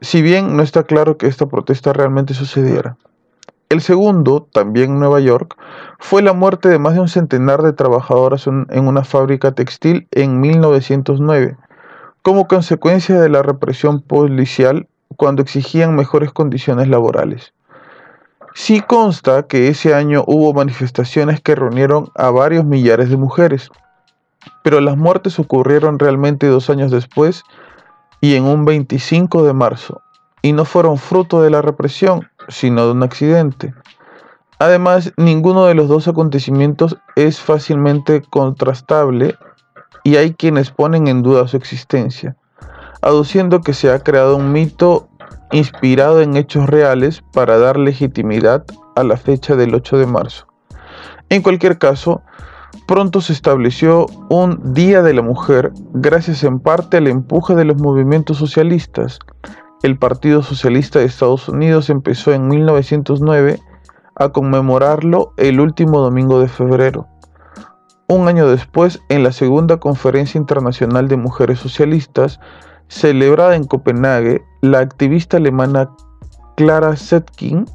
si 0.00 0.22
bien 0.22 0.56
no 0.56 0.62
está 0.62 0.84
claro 0.84 1.16
que 1.16 1.26
esta 1.26 1.46
protesta 1.46 1.92
realmente 1.92 2.34
sucediera. 2.34 2.96
El 3.68 3.80
segundo, 3.80 4.46
también 4.52 4.92
en 4.92 5.00
Nueva 5.00 5.18
York, 5.18 5.56
fue 5.98 6.22
la 6.22 6.32
muerte 6.32 6.68
de 6.68 6.78
más 6.78 6.94
de 6.94 7.00
un 7.00 7.08
centenar 7.08 7.62
de 7.62 7.72
trabajadoras 7.72 8.46
en 8.46 8.86
una 8.86 9.02
fábrica 9.02 9.52
textil 9.52 10.06
en 10.12 10.40
1909, 10.40 11.56
como 12.22 12.46
consecuencia 12.46 13.20
de 13.20 13.28
la 13.28 13.42
represión 13.42 14.00
policial 14.02 14.86
cuando 15.16 15.42
exigían 15.42 15.96
mejores 15.96 16.32
condiciones 16.32 16.88
laborales. 16.88 17.52
Sí 18.54 18.80
consta 18.80 19.42
que 19.48 19.68
ese 19.68 19.94
año 19.94 20.24
hubo 20.26 20.54
manifestaciones 20.54 21.40
que 21.40 21.54
reunieron 21.54 22.10
a 22.14 22.30
varios 22.30 22.64
millares 22.64 23.10
de 23.10 23.16
mujeres, 23.16 23.70
pero 24.62 24.80
las 24.80 24.96
muertes 24.96 25.38
ocurrieron 25.38 25.98
realmente 25.98 26.46
dos 26.46 26.70
años 26.70 26.90
después 26.90 27.42
y 28.20 28.34
en 28.36 28.44
un 28.44 28.64
25 28.64 29.42
de 29.42 29.52
marzo, 29.52 30.00
y 30.40 30.52
no 30.52 30.64
fueron 30.64 30.98
fruto 30.98 31.42
de 31.42 31.50
la 31.50 31.62
represión, 31.62 32.28
sino 32.48 32.86
de 32.86 32.92
un 32.92 33.02
accidente. 33.02 33.74
Además, 34.58 35.12
ninguno 35.16 35.66
de 35.66 35.74
los 35.74 35.88
dos 35.88 36.08
acontecimientos 36.08 36.96
es 37.14 37.40
fácilmente 37.40 38.22
contrastable 38.22 39.36
y 40.02 40.16
hay 40.16 40.34
quienes 40.34 40.70
ponen 40.70 41.08
en 41.08 41.22
duda 41.22 41.46
su 41.46 41.56
existencia, 41.56 42.36
aduciendo 43.02 43.60
que 43.60 43.74
se 43.74 43.90
ha 43.90 43.98
creado 43.98 44.36
un 44.36 44.52
mito 44.52 45.08
inspirado 45.52 46.22
en 46.22 46.36
hechos 46.36 46.68
reales 46.68 47.22
para 47.32 47.58
dar 47.58 47.78
legitimidad 47.78 48.64
a 48.94 49.04
la 49.04 49.16
fecha 49.16 49.56
del 49.56 49.74
8 49.74 49.98
de 49.98 50.06
marzo. 50.06 50.46
En 51.28 51.42
cualquier 51.42 51.78
caso, 51.78 52.22
pronto 52.86 53.20
se 53.20 53.32
estableció 53.32 54.06
un 54.30 54.72
Día 54.74 55.02
de 55.02 55.12
la 55.12 55.22
Mujer 55.22 55.72
gracias 55.92 56.44
en 56.44 56.60
parte 56.60 56.96
al 56.96 57.08
empuje 57.08 57.54
de 57.54 57.64
los 57.64 57.80
movimientos 57.80 58.38
socialistas. 58.38 59.18
El 59.86 60.00
Partido 60.00 60.42
Socialista 60.42 60.98
de 60.98 61.04
Estados 61.04 61.48
Unidos 61.48 61.90
empezó 61.90 62.32
en 62.32 62.48
1909 62.48 63.60
a 64.16 64.30
conmemorarlo 64.30 65.32
el 65.36 65.60
último 65.60 66.00
domingo 66.00 66.40
de 66.40 66.48
febrero. 66.48 67.06
Un 68.08 68.26
año 68.26 68.48
después, 68.48 69.00
en 69.08 69.22
la 69.22 69.30
segunda 69.30 69.76
Conferencia 69.76 70.40
Internacional 70.40 71.06
de 71.06 71.16
Mujeres 71.16 71.60
Socialistas, 71.60 72.40
celebrada 72.88 73.54
en 73.54 73.62
Copenhague, 73.62 74.42
la 74.60 74.80
activista 74.80 75.36
alemana 75.36 75.88
Clara 76.56 76.96
Zetkin 76.96 77.66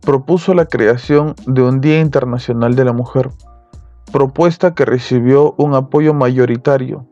propuso 0.00 0.54
la 0.54 0.66
creación 0.66 1.36
de 1.46 1.62
un 1.62 1.80
Día 1.80 2.00
Internacional 2.00 2.74
de 2.74 2.84
la 2.84 2.92
Mujer 2.92 3.30
propuesta 4.12 4.74
que 4.74 4.84
recibió 4.84 5.54
un 5.56 5.74
apoyo 5.74 6.14
mayoritario. 6.14 7.06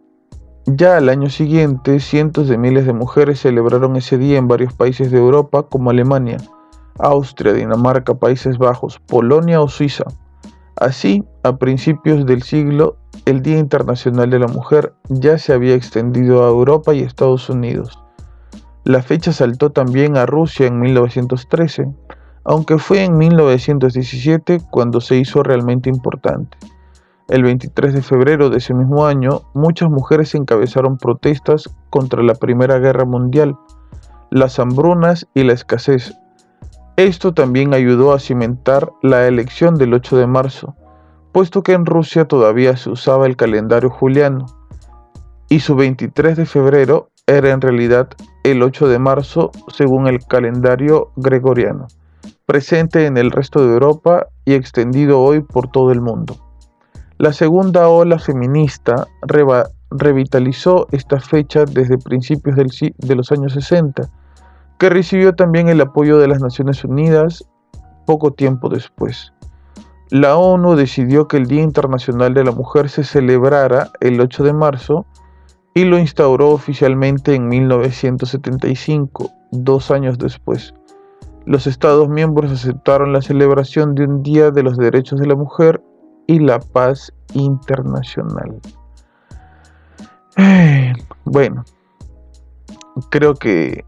Ya 0.66 0.96
al 0.96 1.08
año 1.08 1.28
siguiente, 1.28 1.98
cientos 1.98 2.46
de 2.46 2.56
miles 2.56 2.86
de 2.86 2.92
mujeres 2.92 3.40
celebraron 3.40 3.96
ese 3.96 4.16
día 4.16 4.38
en 4.38 4.46
varios 4.46 4.72
países 4.72 5.10
de 5.10 5.18
Europa 5.18 5.64
como 5.64 5.90
Alemania, 5.90 6.36
Austria, 7.00 7.52
Dinamarca, 7.52 8.14
Países 8.14 8.58
Bajos, 8.58 9.00
Polonia 9.00 9.60
o 9.60 9.66
Suiza. 9.66 10.04
Así, 10.76 11.24
a 11.42 11.56
principios 11.56 12.26
del 12.26 12.42
siglo, 12.42 12.96
el 13.26 13.42
Día 13.42 13.58
Internacional 13.58 14.30
de 14.30 14.38
la 14.38 14.46
Mujer 14.46 14.94
ya 15.08 15.36
se 15.36 15.52
había 15.52 15.74
extendido 15.74 16.44
a 16.44 16.48
Europa 16.48 16.94
y 16.94 17.00
Estados 17.00 17.50
Unidos. 17.50 17.98
La 18.84 19.02
fecha 19.02 19.32
saltó 19.32 19.70
también 19.70 20.16
a 20.16 20.26
Rusia 20.26 20.68
en 20.68 20.78
1913, 20.78 21.88
aunque 22.44 22.78
fue 22.78 23.02
en 23.02 23.18
1917 23.18 24.60
cuando 24.70 25.00
se 25.00 25.16
hizo 25.16 25.42
realmente 25.42 25.90
importante. 25.90 26.56
El 27.28 27.44
23 27.44 27.94
de 27.94 28.02
febrero 28.02 28.50
de 28.50 28.58
ese 28.58 28.74
mismo 28.74 29.06
año, 29.06 29.42
muchas 29.54 29.88
mujeres 29.88 30.34
encabezaron 30.34 30.98
protestas 30.98 31.70
contra 31.88 32.22
la 32.22 32.34
Primera 32.34 32.78
Guerra 32.78 33.04
Mundial, 33.04 33.56
las 34.30 34.58
hambrunas 34.58 35.26
y 35.32 35.44
la 35.44 35.52
escasez. 35.52 36.14
Esto 36.96 37.32
también 37.32 37.74
ayudó 37.74 38.12
a 38.12 38.18
cimentar 38.18 38.92
la 39.02 39.26
elección 39.26 39.76
del 39.76 39.94
8 39.94 40.16
de 40.16 40.26
marzo, 40.26 40.74
puesto 41.30 41.62
que 41.62 41.72
en 41.72 41.86
Rusia 41.86 42.26
todavía 42.26 42.76
se 42.76 42.90
usaba 42.90 43.26
el 43.26 43.36
calendario 43.36 43.88
juliano, 43.88 44.46
y 45.48 45.60
su 45.60 45.76
23 45.76 46.36
de 46.36 46.46
febrero 46.46 47.10
era 47.26 47.50
en 47.50 47.60
realidad 47.60 48.08
el 48.42 48.62
8 48.62 48.88
de 48.88 48.98
marzo 48.98 49.52
según 49.68 50.08
el 50.08 50.18
calendario 50.26 51.12
gregoriano, 51.16 51.86
presente 52.46 53.06
en 53.06 53.16
el 53.16 53.30
resto 53.30 53.64
de 53.64 53.72
Europa 53.72 54.26
y 54.44 54.54
extendido 54.54 55.20
hoy 55.20 55.40
por 55.40 55.70
todo 55.70 55.92
el 55.92 56.00
mundo. 56.00 56.51
La 57.22 57.32
segunda 57.32 57.88
ola 57.88 58.18
feminista 58.18 59.06
revitalizó 59.92 60.88
esta 60.90 61.20
fecha 61.20 61.64
desde 61.64 61.96
principios 61.96 62.56
de 62.56 63.14
los 63.14 63.30
años 63.30 63.52
60, 63.52 64.10
que 64.76 64.88
recibió 64.90 65.32
también 65.32 65.68
el 65.68 65.80
apoyo 65.80 66.18
de 66.18 66.26
las 66.26 66.42
Naciones 66.42 66.82
Unidas 66.82 67.48
poco 68.06 68.32
tiempo 68.32 68.68
después. 68.68 69.32
La 70.10 70.36
ONU 70.36 70.74
decidió 70.74 71.28
que 71.28 71.36
el 71.36 71.46
Día 71.46 71.62
Internacional 71.62 72.34
de 72.34 72.42
la 72.42 72.50
Mujer 72.50 72.88
se 72.88 73.04
celebrara 73.04 73.92
el 74.00 74.20
8 74.20 74.42
de 74.42 74.52
marzo 74.52 75.06
y 75.74 75.84
lo 75.84 76.00
instauró 76.00 76.50
oficialmente 76.50 77.36
en 77.36 77.46
1975, 77.46 79.30
dos 79.52 79.92
años 79.92 80.18
después. 80.18 80.74
Los 81.46 81.68
Estados 81.68 82.08
miembros 82.08 82.50
aceptaron 82.50 83.12
la 83.12 83.22
celebración 83.22 83.94
de 83.94 84.06
un 84.06 84.24
Día 84.24 84.50
de 84.50 84.64
los 84.64 84.76
Derechos 84.76 85.20
de 85.20 85.28
la 85.28 85.36
Mujer 85.36 85.80
y 86.26 86.38
la 86.38 86.58
paz 86.58 87.12
internacional. 87.34 88.60
Bueno, 91.24 91.64
creo 93.10 93.34
que 93.34 93.84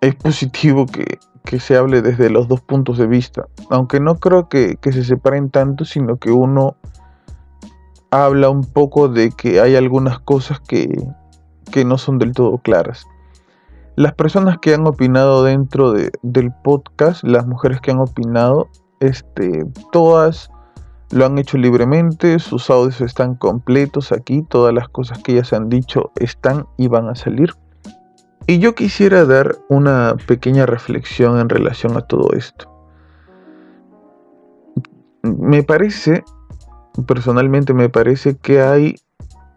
es 0.00 0.14
positivo 0.16 0.86
que, 0.86 1.18
se 1.60 1.76
hable 1.76 2.00
desde 2.00 2.30
los 2.30 2.48
dos 2.48 2.62
puntos 2.62 2.96
de 2.96 3.06
vista, 3.06 3.46
aunque 3.68 4.00
no 4.00 4.14
creo 4.16 4.48
que, 4.48 4.76
que 4.80 4.90
se 4.90 5.04
separen 5.04 5.50
tanto, 5.50 5.84
sino 5.84 6.16
que 6.16 6.30
uno 6.30 6.76
habla 8.10 8.48
un 8.48 8.64
poco 8.64 9.08
de 9.08 9.30
que 9.30 9.60
hay 9.60 9.76
algunas 9.76 10.18
cosas 10.18 10.60
que, 10.60 10.88
que 11.70 11.84
no 11.84 11.98
son 11.98 12.18
del 12.18 12.32
todo 12.32 12.56
claras. 12.56 13.06
Las 13.94 14.14
personas 14.14 14.56
que 14.62 14.72
han 14.72 14.86
opinado 14.86 15.44
dentro 15.44 15.92
de, 15.92 16.10
del 16.22 16.50
podcast, 16.64 17.22
las 17.22 17.46
mujeres 17.46 17.82
que 17.82 17.90
han 17.90 18.00
opinado, 18.00 18.68
este, 19.00 19.66
todas 19.92 20.50
lo 21.12 21.26
han 21.26 21.38
hecho 21.38 21.58
libremente, 21.58 22.38
sus 22.38 22.70
audios 22.70 23.00
están 23.02 23.34
completos 23.34 24.12
aquí, 24.12 24.42
todas 24.42 24.74
las 24.74 24.88
cosas 24.88 25.18
que 25.22 25.32
ellas 25.32 25.52
han 25.52 25.68
dicho 25.68 26.10
están 26.16 26.66
y 26.78 26.88
van 26.88 27.08
a 27.08 27.14
salir. 27.14 27.54
Y 28.46 28.58
yo 28.58 28.74
quisiera 28.74 29.24
dar 29.24 29.56
una 29.68 30.16
pequeña 30.26 30.66
reflexión 30.66 31.38
en 31.38 31.48
relación 31.48 31.96
a 31.96 32.00
todo 32.00 32.32
esto. 32.32 32.68
Me 35.22 35.62
parece, 35.62 36.24
personalmente 37.06 37.74
me 37.74 37.88
parece 37.88 38.36
que 38.38 38.62
hay 38.62 38.96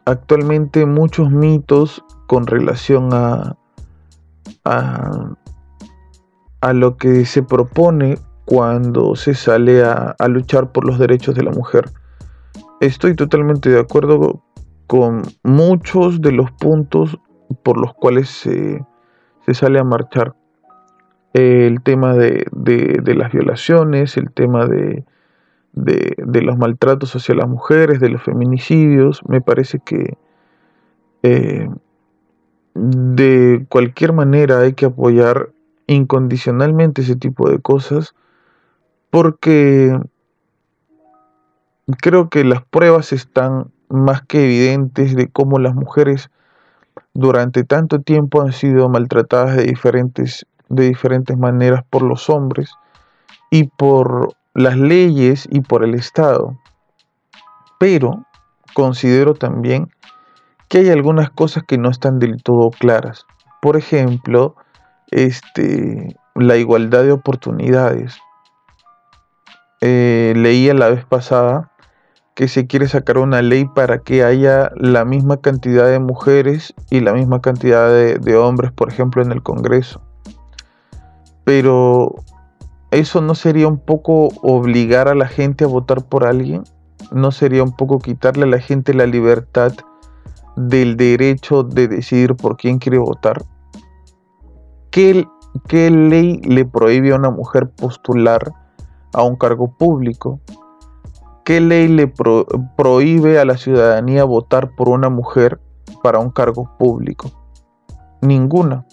actualmente 0.05 0.85
muchos 0.85 1.31
mitos 1.31 2.03
con 2.27 2.45
relación 2.45 3.09
a, 3.13 3.55
a, 4.65 5.35
a 6.61 6.73
lo 6.73 6.97
que 6.97 7.25
se 7.25 7.43
propone 7.43 8.19
cuando 8.45 9.15
se 9.15 9.33
sale 9.33 9.83
a, 9.83 10.15
luchar 10.27 10.71
por 10.71 10.85
los 10.85 10.99
derechos 10.99 11.35
de 11.35 11.43
la 11.43 11.51
mujer. 11.51 11.89
Estoy 12.79 13.15
totalmente 13.15 13.69
de 13.69 13.79
acuerdo 13.79 14.43
con 14.87 15.23
muchos 15.43 16.21
de 16.21 16.31
los 16.31 16.51
puntos 16.51 17.19
por 17.63 17.77
los 17.77 17.93
cuales 17.95 18.29
se, 18.29 18.85
sale 19.51 19.79
a 19.79 19.83
marchar. 19.83 20.35
El 21.33 21.81
tema 21.81 22.13
de, 22.13 22.45
las 23.05 23.31
violaciones, 23.31 24.15
el 24.15 24.31
tema 24.31 24.67
de, 24.67 25.03
los 25.73 26.57
maltratos 26.57 27.15
hacia 27.15 27.35
las 27.35 27.49
mujeres, 27.49 27.99
de 27.99 28.09
los 28.09 28.21
feminicidios, 28.21 29.21
me 29.27 29.41
parece 29.41 29.79
que 29.79 30.17
eh, 31.23 31.67
de 32.75 33.65
cualquier 33.69 34.13
manera 34.13 34.59
hay 34.59 34.73
que 34.73 34.85
apoyar 34.85 35.49
incondicionalmente 35.87 37.01
ese 37.01 37.15
tipo 37.15 37.49
de 37.49 37.59
cosas 37.59 38.13
porque 39.15 39.97
creo 42.01 42.29
que 42.29 42.43
las 42.43 42.65
pruebas 42.65 43.13
están 43.13 43.71
más 43.87 44.23
que 44.23 44.43
evidentes 44.43 45.15
de 45.15 45.29
cómo 45.29 45.57
las 45.57 45.73
mujeres 45.73 46.29
durante 47.13 47.63
tanto 47.63 48.01
tiempo 48.01 48.41
han 48.41 48.51
sido 48.51 48.89
maltratadas 48.89 49.55
de 49.55 49.63
diferentes 49.63 50.45
de 50.67 50.87
diferentes 50.89 51.37
maneras 51.37 51.85
por 51.89 52.01
los 52.01 52.29
hombres 52.29 52.71
y 53.51 53.69
por 53.77 54.33
las 54.53 54.75
leyes 54.75 55.47
y 55.49 55.61
por 55.61 55.85
el 55.85 55.93
Estado. 55.93 56.59
Pero 57.79 58.25
considero 58.73 59.33
también 59.33 59.89
que 60.67 60.79
hay 60.79 60.89
algunas 60.89 61.29
cosas 61.29 61.63
que 61.65 61.77
no 61.77 61.89
están 61.89 62.19
del 62.19 62.43
todo 62.43 62.69
claras. 62.69 63.25
Por 63.61 63.77
ejemplo, 63.77 64.57
este, 65.09 66.17
la 66.35 66.57
igualdad 66.57 67.03
de 67.03 67.13
oportunidades. 67.13 68.19
Eh, 69.87 70.33
leía 70.35 70.73
la 70.73 70.89
vez 70.89 71.05
pasada 71.05 71.71
que 72.33 72.47
se 72.47 72.65
quiere 72.65 72.87
sacar 72.87 73.19
una 73.19 73.43
ley 73.43 73.65
para 73.65 73.99
que 73.99 74.23
haya 74.23 74.71
la 74.75 75.05
misma 75.05 75.37
cantidad 75.41 75.85
de 75.85 75.99
mujeres 75.99 76.73
y 76.89 77.01
la 77.01 77.13
misma 77.13 77.39
cantidad 77.39 77.87
de, 77.91 78.35
hombres, 78.35 78.71
por 78.71 78.89
ejemplo, 78.89 79.21
en 79.21 79.31
el 79.31 79.43
Congreso. 79.43 80.01
Pero 81.43 82.15
¿eso 82.89 83.21
no 83.21 83.35
sería 83.35 83.67
un 83.67 83.77
poco 83.77 84.29
obligar 84.41 85.07
a 85.07 85.13
la 85.13 85.27
gente 85.27 85.65
a 85.65 85.67
votar 85.67 86.03
por 86.03 86.25
alguien? 86.25 86.63
¿No 87.11 87.31
sería 87.31 87.61
un 87.61 87.75
poco 87.75 87.99
quitarle 87.99 88.45
a 88.45 88.47
la 88.47 88.59
gente 88.59 88.95
la 88.95 89.05
libertad 89.05 89.71
del 90.55 90.97
derecho 90.97 91.61
de 91.61 91.87
decidir 91.87 92.33
por 92.33 92.57
quién 92.57 92.79
quiere 92.79 92.97
votar? 92.97 93.45
¿Qué, 94.89 95.27
qué 95.67 95.91
ley 95.91 96.41
le 96.41 96.65
prohíbe 96.65 97.11
a 97.11 97.17
una 97.17 97.29
mujer 97.29 97.69
postular 97.69 98.51
a 99.15 99.23
un 99.23 99.35
cargo 99.35 99.71
público? 99.71 100.39
¿Qué 101.45 101.61
ley 101.61 101.87
le 101.87 102.07
prohíbe 102.75 103.39
a 103.39 103.45
la 103.45 103.57
ciudadanía 103.57 104.23
votar 104.23 104.75
por 104.75 104.89
una 104.89 105.09
mujer 105.09 105.59
para 106.03 106.19
un 106.19 106.31
cargo 106.31 106.69
público? 106.77 107.31
Ninguna. 108.21 108.85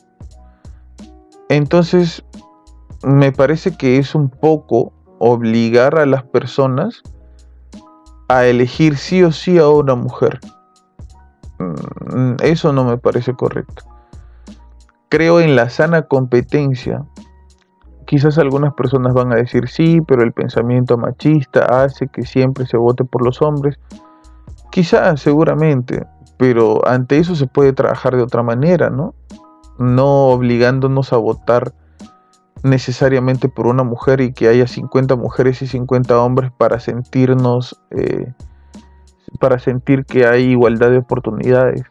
Entonces, 1.48 2.24
me 3.02 3.32
parece 3.32 3.76
que 3.76 3.98
es 3.98 4.14
un 4.14 4.28
poco 4.28 4.92
obligar 5.18 5.98
a 5.98 6.06
las 6.06 6.24
personas 6.24 7.02
a 8.28 8.46
elegir 8.46 8.96
sí 8.96 9.22
o 9.22 9.32
sí 9.32 9.58
a 9.58 9.68
una 9.68 9.94
mujer. 9.94 10.40
Mm, 11.58 12.36
eso 12.42 12.72
no 12.72 12.84
me 12.84 12.96
parece 12.96 13.34
correcto. 13.34 13.84
Creo 15.08 15.40
en 15.40 15.56
la 15.56 15.68
sana 15.68 16.02
competencia 16.02 17.04
Quizás 18.12 18.36
algunas 18.36 18.74
personas 18.74 19.14
van 19.14 19.32
a 19.32 19.36
decir 19.36 19.70
sí, 19.70 20.02
pero 20.06 20.22
el 20.22 20.32
pensamiento 20.34 20.98
machista 20.98 21.82
hace 21.82 22.08
que 22.08 22.26
siempre 22.26 22.66
se 22.66 22.76
vote 22.76 23.04
por 23.04 23.24
los 23.24 23.40
hombres. 23.40 23.80
Quizás, 24.70 25.18
seguramente, 25.18 26.06
pero 26.36 26.86
ante 26.86 27.16
eso 27.16 27.34
se 27.34 27.46
puede 27.46 27.72
trabajar 27.72 28.14
de 28.14 28.22
otra 28.22 28.42
manera, 28.42 28.90
¿no? 28.90 29.14
No 29.78 30.26
obligándonos 30.26 31.14
a 31.14 31.16
votar 31.16 31.72
necesariamente 32.62 33.48
por 33.48 33.66
una 33.66 33.82
mujer 33.82 34.20
y 34.20 34.34
que 34.34 34.48
haya 34.48 34.66
50 34.66 35.16
mujeres 35.16 35.62
y 35.62 35.66
50 35.66 36.20
hombres 36.20 36.52
para 36.58 36.80
sentirnos, 36.80 37.80
eh, 37.92 38.30
para 39.40 39.58
sentir 39.58 40.04
que 40.04 40.26
hay 40.26 40.50
igualdad 40.50 40.90
de 40.90 40.98
oportunidades. 40.98 41.84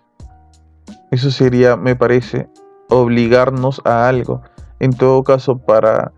Eso 1.09 1.31
sería, 1.31 1.77
me 1.77 1.95
parece, 1.95 2.47
obligarnos 2.89 3.81
a 3.85 4.07
algo. 4.07 4.43
En 4.81 4.93
todo 4.93 5.23
caso, 5.23 5.59
para, 5.59 6.11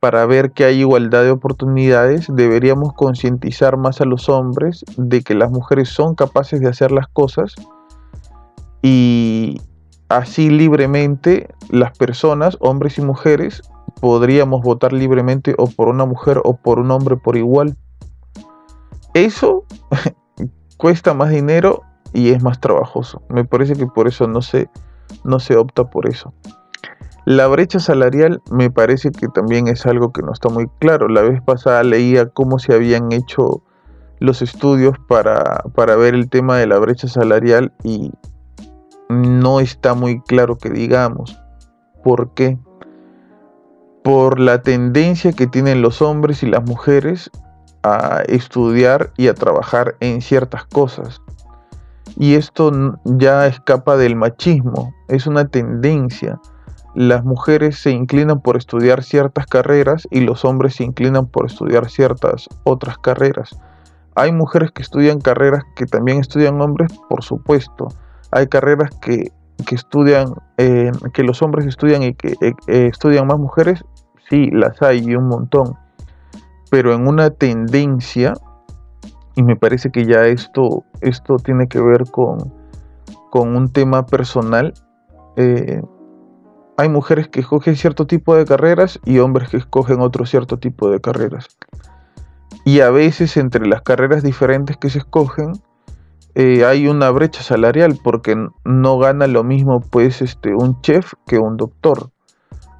para 0.00 0.26
ver 0.26 0.50
que 0.50 0.64
hay 0.64 0.80
igualdad 0.80 1.22
de 1.22 1.30
oportunidades, 1.30 2.26
deberíamos 2.28 2.94
concientizar 2.94 3.76
más 3.76 4.00
a 4.00 4.04
los 4.04 4.28
hombres 4.28 4.84
de 4.96 5.22
que 5.22 5.34
las 5.34 5.52
mujeres 5.52 5.88
son 5.88 6.16
capaces 6.16 6.60
de 6.60 6.68
hacer 6.68 6.90
las 6.90 7.06
cosas 7.06 7.54
y 8.82 9.60
así 10.08 10.50
libremente 10.50 11.54
las 11.70 11.96
personas, 11.96 12.56
hombres 12.58 12.98
y 12.98 13.02
mujeres, 13.02 13.62
podríamos 14.00 14.62
votar 14.62 14.92
libremente 14.92 15.54
o 15.56 15.68
por 15.68 15.86
una 15.86 16.04
mujer 16.04 16.40
o 16.42 16.56
por 16.56 16.80
un 16.80 16.90
hombre 16.90 17.16
por 17.16 17.36
igual. 17.36 17.76
Eso 19.14 19.64
cuesta 20.76 21.14
más 21.14 21.30
dinero 21.30 21.82
y 22.12 22.30
es 22.30 22.42
más 22.42 22.58
trabajoso. 22.58 23.22
Me 23.28 23.44
parece 23.44 23.74
que 23.76 23.86
por 23.86 24.08
eso 24.08 24.26
no 24.26 24.42
se, 24.42 24.68
no 25.22 25.38
se 25.38 25.56
opta 25.56 25.88
por 25.88 26.08
eso. 26.08 26.34
La 27.24 27.46
brecha 27.46 27.78
salarial 27.78 28.42
me 28.50 28.68
parece 28.68 29.12
que 29.12 29.28
también 29.28 29.68
es 29.68 29.86
algo 29.86 30.12
que 30.12 30.22
no 30.22 30.32
está 30.32 30.48
muy 30.48 30.68
claro. 30.80 31.08
La 31.08 31.22
vez 31.22 31.40
pasada 31.40 31.84
leía 31.84 32.28
cómo 32.28 32.58
se 32.58 32.74
habían 32.74 33.12
hecho 33.12 33.62
los 34.18 34.42
estudios 34.42 34.96
para, 35.08 35.62
para 35.74 35.94
ver 35.94 36.14
el 36.14 36.28
tema 36.28 36.58
de 36.58 36.66
la 36.66 36.78
brecha 36.78 37.06
salarial 37.06 37.72
y 37.84 38.10
no 39.08 39.60
está 39.60 39.94
muy 39.94 40.20
claro 40.22 40.58
que 40.58 40.70
digamos. 40.70 41.38
¿Por 42.02 42.30
qué? 42.34 42.58
Por 44.02 44.40
la 44.40 44.62
tendencia 44.62 45.32
que 45.32 45.46
tienen 45.46 45.80
los 45.80 46.02
hombres 46.02 46.42
y 46.42 46.46
las 46.46 46.64
mujeres 46.64 47.30
a 47.84 48.22
estudiar 48.26 49.12
y 49.16 49.28
a 49.28 49.34
trabajar 49.34 49.94
en 50.00 50.22
ciertas 50.22 50.64
cosas. 50.66 51.20
Y 52.16 52.34
esto 52.34 52.98
ya 53.04 53.46
escapa 53.46 53.96
del 53.96 54.16
machismo, 54.16 54.92
es 55.08 55.28
una 55.28 55.46
tendencia 55.46 56.40
las 56.94 57.24
mujeres 57.24 57.78
se 57.78 57.90
inclinan 57.90 58.40
por 58.40 58.56
estudiar 58.56 59.02
ciertas 59.02 59.46
carreras 59.46 60.06
y 60.10 60.20
los 60.20 60.44
hombres 60.44 60.76
se 60.76 60.84
inclinan 60.84 61.26
por 61.26 61.46
estudiar 61.46 61.88
ciertas 61.88 62.48
otras 62.64 62.98
carreras. 62.98 63.58
Hay 64.14 64.30
mujeres 64.32 64.72
que 64.72 64.82
estudian 64.82 65.20
carreras 65.20 65.62
que 65.74 65.86
también 65.86 66.18
estudian 66.18 66.60
hombres, 66.60 66.92
por 67.08 67.22
supuesto. 67.22 67.88
Hay 68.30 68.46
carreras 68.46 68.90
que, 69.00 69.32
estudian, 69.70 70.34
eh, 70.58 70.92
que 71.14 71.22
los 71.22 71.40
hombres 71.40 71.66
estudian 71.66 72.02
y 72.02 72.14
que 72.14 72.32
eh, 72.42 72.52
eh, 72.66 72.88
estudian 72.92 73.26
más 73.26 73.38
mujeres, 73.38 73.82
sí, 74.28 74.50
las 74.50 74.82
hay 74.82 74.98
y 74.98 75.16
un 75.16 75.28
montón. 75.28 75.78
Pero 76.70 76.92
en 76.94 77.06
una 77.06 77.30
tendencia, 77.30 78.34
y 79.34 79.42
me 79.42 79.56
parece 79.56 79.90
que 79.90 80.04
ya 80.04 80.26
esto, 80.26 80.84
esto 81.00 81.36
tiene 81.36 81.68
que 81.68 81.80
ver 81.80 82.04
con, 82.10 82.52
con 83.30 83.56
un 83.56 83.72
tema 83.72 84.04
personal, 84.04 84.74
hay 86.82 86.88
mujeres 86.88 87.28
que 87.28 87.38
escogen 87.38 87.76
cierto 87.76 88.08
tipo 88.08 88.34
de 88.34 88.44
carreras 88.44 88.98
y 89.04 89.20
hombres 89.20 89.50
que 89.50 89.56
escogen 89.56 90.00
otro 90.00 90.26
cierto 90.26 90.58
tipo 90.58 90.90
de 90.90 91.00
carreras. 91.00 91.46
Y 92.64 92.80
a 92.80 92.90
veces 92.90 93.36
entre 93.36 93.66
las 93.66 93.82
carreras 93.82 94.24
diferentes 94.24 94.76
que 94.76 94.90
se 94.90 94.98
escogen 94.98 95.52
eh, 96.34 96.64
hay 96.64 96.88
una 96.88 97.10
brecha 97.10 97.42
salarial 97.42 98.00
porque 98.02 98.36
no 98.64 98.98
gana 98.98 99.28
lo 99.28 99.44
mismo 99.44 99.80
pues 99.80 100.22
este 100.22 100.54
un 100.56 100.80
chef 100.80 101.12
que 101.24 101.38
un 101.38 101.56
doctor. 101.56 102.10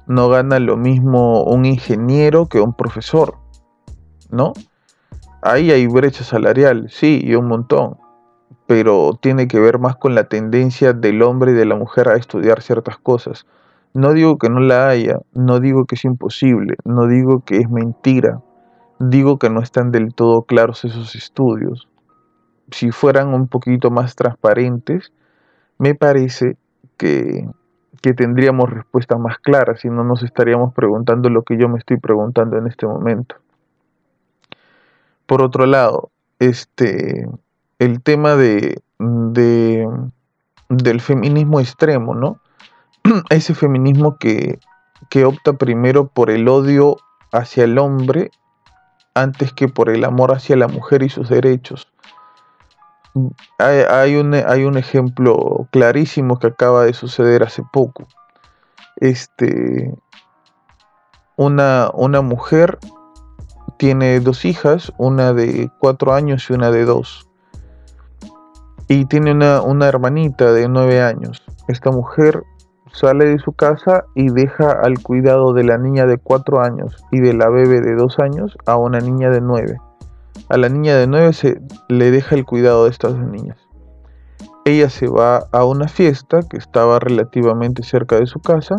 No 0.05 0.27
gana 0.27 0.59
lo 0.59 0.75
mismo 0.75 1.45
un 1.45 1.63
ingeniero 1.63 2.47
que 2.47 2.59
un 2.59 2.73
profesor. 2.73 3.37
¿No? 4.29 4.51
Ahí 5.41 5.71
hay 5.71 5.87
brecha 5.87 6.25
salarial, 6.25 6.89
sí, 6.89 7.21
y 7.23 7.35
un 7.35 7.47
montón. 7.47 7.97
Pero 8.67 9.17
tiene 9.21 9.47
que 9.47 9.61
ver 9.61 9.79
más 9.79 9.95
con 9.95 10.13
la 10.13 10.25
tendencia 10.25 10.91
del 10.91 11.21
hombre 11.21 11.51
y 11.51 11.55
de 11.55 11.65
la 11.65 11.75
mujer 11.75 12.09
a 12.09 12.17
estudiar 12.17 12.61
ciertas 12.61 12.97
cosas 12.97 13.45
no 13.93 14.13
digo 14.13 14.37
que 14.37 14.49
no 14.49 14.59
la 14.59 14.89
haya, 14.89 15.19
no 15.33 15.59
digo 15.59 15.85
que 15.85 15.95
es 15.95 16.05
imposible, 16.05 16.75
no 16.83 17.07
digo 17.07 17.43
que 17.45 17.57
es 17.57 17.69
mentira, 17.69 18.41
digo 18.99 19.37
que 19.37 19.49
no 19.49 19.61
están 19.61 19.91
del 19.91 20.13
todo 20.13 20.43
claros 20.43 20.83
esos 20.85 21.15
estudios. 21.15 21.87
Si 22.71 22.91
fueran 22.91 23.33
un 23.33 23.47
poquito 23.47 23.91
más 23.91 24.15
transparentes, 24.15 25.11
me 25.77 25.93
parece 25.93 26.57
que, 26.97 27.47
que 28.01 28.13
tendríamos 28.13 28.69
respuestas 28.69 29.19
más 29.19 29.37
claras 29.37 29.85
y 29.85 29.89
no 29.89 30.03
nos 30.03 30.23
estaríamos 30.23 30.73
preguntando 30.73 31.29
lo 31.29 31.43
que 31.43 31.57
yo 31.57 31.69
me 31.69 31.77
estoy 31.77 31.97
preguntando 31.97 32.57
en 32.57 32.67
este 32.67 32.87
momento. 32.87 33.35
Por 35.25 35.41
otro 35.41 35.65
lado, 35.65 36.09
este, 36.39 37.27
el 37.79 38.01
tema 38.01 38.35
de, 38.35 38.81
de 38.99 39.87
del 40.69 41.01
feminismo 41.01 41.59
extremo, 41.59 42.15
¿no? 42.15 42.39
ese 43.29 43.53
feminismo 43.53 44.17
que, 44.17 44.59
opta 45.25 45.53
primero 45.53 46.07
por 46.07 46.31
el 46.31 46.47
odio 46.47 46.97
hacia 47.31 47.65
el 47.65 47.77
hombre 47.77 48.31
antes 49.13 49.53
que 49.53 49.67
por 49.67 49.89
el 49.89 50.03
amor 50.05 50.33
hacia 50.33 50.55
la 50.55 50.67
mujer 50.67 51.03
y 51.03 51.09
sus 51.09 51.29
derechos. 51.29 51.87
Hay, 53.59 54.15
un, 54.15 54.33
hay, 54.33 54.63
un, 54.63 54.75
ejemplo 54.75 55.67
clarísimo 55.71 56.39
que 56.39 56.47
acaba 56.47 56.83
de 56.83 56.93
suceder 56.93 57.43
hace 57.43 57.61
poco. 57.71 58.07
Este, 58.95 59.93
una, 61.35 61.91
una 61.93 62.21
mujer 62.21 62.79
tiene 63.77 64.19
dos 64.19 64.45
hijas, 64.45 64.91
una 64.97 65.33
de 65.33 65.69
cuatro 65.77 66.13
años 66.13 66.49
y 66.49 66.53
una 66.53 66.71
de 66.71 66.85
dos. 66.85 67.27
Y 68.87 69.05
tiene 69.05 69.31
una, 69.31 69.61
una 69.61 69.87
hermanita 69.87 70.51
de 70.51 70.67
nueve 70.67 70.99
años. 70.99 71.43
Esta 71.67 71.91
mujer 71.91 72.43
sale 72.93 73.25
de 73.25 73.39
su 73.39 73.53
casa 73.53 74.05
y 74.15 74.29
deja 74.29 74.71
al 74.71 74.99
cuidado 74.99 75.53
de 75.53 75.63
la 75.63 75.77
niña 75.77 76.05
de 76.05 76.17
4 76.17 76.61
años 76.61 76.95
y 77.11 77.19
de 77.19 77.33
la 77.33 77.49
bebé 77.49 77.81
de 77.81 77.95
2 77.95 78.19
años 78.19 78.57
a 78.65 78.77
una 78.77 78.99
niña 78.99 79.29
de 79.29 79.41
9. 79.41 79.77
A 80.49 80.57
la 80.57 80.69
niña 80.69 80.95
de 80.95 81.07
9 81.07 81.33
se 81.33 81.61
le 81.89 82.11
deja 82.11 82.35
el 82.35 82.45
cuidado 82.45 82.85
de 82.85 82.91
estas 82.91 83.13
dos 83.13 83.27
niñas. 83.27 83.57
Ella 84.65 84.89
se 84.89 85.07
va 85.07 85.47
a 85.51 85.65
una 85.65 85.87
fiesta 85.87 86.41
que 86.43 86.57
estaba 86.57 86.99
relativamente 86.99 87.83
cerca 87.83 88.17
de 88.17 88.27
su 88.27 88.39
casa 88.39 88.75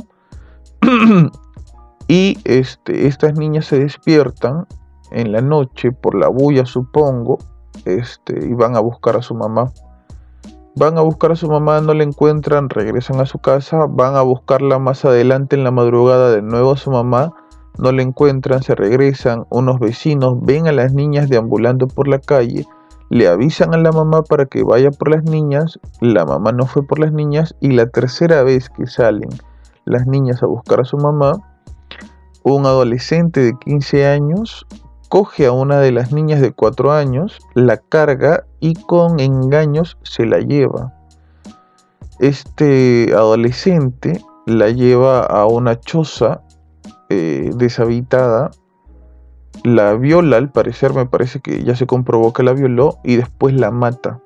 y 2.09 2.39
este, 2.45 3.07
estas 3.07 3.37
niñas 3.37 3.67
se 3.67 3.81
despiertan 3.81 4.67
en 5.11 5.33
la 5.33 5.41
noche 5.41 5.93
por 5.93 6.15
la 6.15 6.29
bulla, 6.29 6.65
supongo, 6.65 7.39
este, 7.85 8.47
y 8.47 8.55
van 8.55 8.77
a 8.77 8.81
buscar 8.81 9.17
a 9.17 9.23
su 9.23 9.35
mamá. 9.35 9.73
Van 10.77 10.99
a 10.99 11.03
buscar 11.03 11.31
a 11.31 11.37
su 11.37 11.49
mamá, 11.49 11.81
no 11.81 11.95
la 11.95 12.03
encuentran, 12.03 12.69
regresan 12.69 13.21
a 13.21 13.27
su 13.27 13.39
casa, 13.39 13.87
van 13.89 14.17
a 14.17 14.23
buscarla 14.23 14.81
más 14.81 15.05
adelante 15.05 15.55
en 15.55 15.63
la 15.63 15.71
madrugada 15.71 16.31
de 16.31 16.43
nuevo 16.43 16.73
a 16.73 16.77
su 16.77 16.91
mamá, 16.91 17.33
no 17.79 17.93
la 17.93 18.03
encuentran, 18.03 18.61
se 18.63 18.75
regresan, 18.75 19.47
unos 19.51 19.79
vecinos 19.79 20.35
ven 20.41 20.67
a 20.67 20.73
las 20.73 20.93
niñas 20.93 21.29
deambulando 21.29 21.87
por 21.87 22.09
la 22.09 22.19
calle, 22.19 22.67
le 23.09 23.29
avisan 23.29 23.73
a 23.73 23.79
la 23.79 23.93
mamá 23.93 24.23
para 24.23 24.47
que 24.47 24.65
vaya 24.65 24.91
por 24.91 25.11
las 25.11 25.23
niñas, 25.23 25.79
la 26.01 26.25
mamá 26.25 26.51
no 26.51 26.67
fue 26.67 26.85
por 26.85 26.99
las 26.99 27.13
niñas 27.13 27.55
y 27.61 27.71
la 27.71 27.87
tercera 27.87 28.43
vez 28.43 28.69
que 28.69 28.89
salen 28.89 29.31
las 29.85 30.09
niñas 30.09 30.43
a 30.43 30.47
buscar 30.47 30.81
a 30.81 30.85
su 30.85 30.97
mamá, 30.97 31.35
un 32.43 32.67
adolescente 32.67 33.39
de 33.41 33.57
15 33.59 34.09
años 34.09 34.67
coge 35.15 35.47
a 35.47 35.53
una 35.53 35.79
de 35.79 35.93
las 35.93 36.11
niñas 36.11 36.41
de 36.41 36.51
4 36.51 36.91
años, 36.91 37.39
la 37.55 37.77
carga 37.77 38.47
y 38.59 38.75
con 38.75 39.21
engaños 39.21 39.97
se 40.03 40.27
la 40.27 40.41
lleva. 40.41 40.93
Este 42.19 43.13
adolescente 43.15 44.21
la 44.45 44.71
lleva 44.71 45.21
a 45.21 45.47
una 45.47 45.79
choza 45.79 46.43
eh, 47.11 47.53
deshabitada, 47.55 48.51
la 49.63 49.95
viola, 49.95 50.39
al 50.39 50.51
parecer 50.51 50.93
me 50.95 51.07
parece 51.07 51.39
que 51.39 51.63
ya 51.63 51.77
se 51.77 51.87
comprobó 51.87 52.33
que 52.33 52.43
la 52.43 52.53
violó 52.53 52.99
y 53.05 53.15
después 53.15 53.55
la 53.55 53.71
mata. 53.71 54.21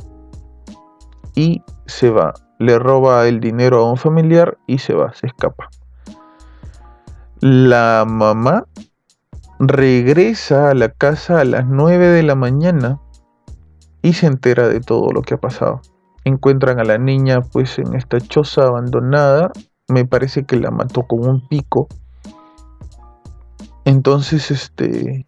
Y 1.35 1.61
se 1.85 2.09
va, 2.09 2.33
le 2.59 2.79
roba 2.79 3.29
el 3.29 3.41
dinero 3.41 3.85
a 3.85 3.91
un 3.91 3.99
familiar 3.99 4.57
y 4.67 4.79
se 4.79 4.95
va, 4.95 5.13
se 5.13 5.27
escapa. 5.27 5.69
La 7.41 8.07
mamá 8.09 8.65
regresa 9.59 10.71
a 10.71 10.75
la 10.75 10.91
casa 10.91 11.41
a 11.41 11.45
las 11.45 11.67
9 11.67 12.09
de 12.09 12.23
la 12.23 12.35
mañana 12.35 13.01
y 14.03 14.13
se 14.13 14.27
entera 14.27 14.69
de 14.69 14.81
todo 14.81 15.11
lo 15.11 15.23
que 15.23 15.35
ha 15.35 15.41
pasado. 15.41 15.81
Encuentran 16.25 16.79
a 16.79 16.85
la 16.85 16.99
niña 16.99 17.41
pues 17.41 17.79
en 17.79 17.95
esta 17.95 18.21
choza 18.21 18.67
abandonada, 18.67 19.53
me 19.89 20.05
parece 20.05 20.45
que 20.45 20.57
la 20.57 20.71
mató 20.71 21.07
con 21.07 21.27
un 21.27 21.49
pico. 21.49 21.89
Entonces, 23.85 24.51
este, 24.51 25.25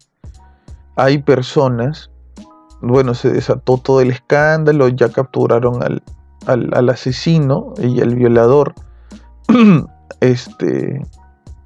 hay 0.95 1.23
personas, 1.23 2.11
bueno, 2.81 3.15
se 3.15 3.31
desató 3.31 3.77
todo 3.77 4.01
el 4.01 4.11
escándalo, 4.11 4.87
ya 4.87 5.09
capturaron 5.09 5.81
al, 5.81 6.03
al, 6.45 6.69
al 6.73 6.89
asesino 6.89 7.73
y 7.79 8.01
al 8.01 8.15
violador. 8.15 8.75
este, 10.19 11.01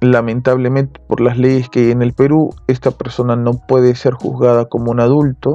lamentablemente 0.00 1.00
por 1.06 1.20
las 1.20 1.38
leyes 1.38 1.68
que 1.68 1.80
hay 1.80 1.90
en 1.90 2.02
el 2.02 2.12
Perú, 2.12 2.50
esta 2.66 2.90
persona 2.90 3.36
no 3.36 3.52
puede 3.52 3.94
ser 3.94 4.14
juzgada 4.14 4.66
como 4.66 4.90
un 4.90 5.00
adulto. 5.00 5.54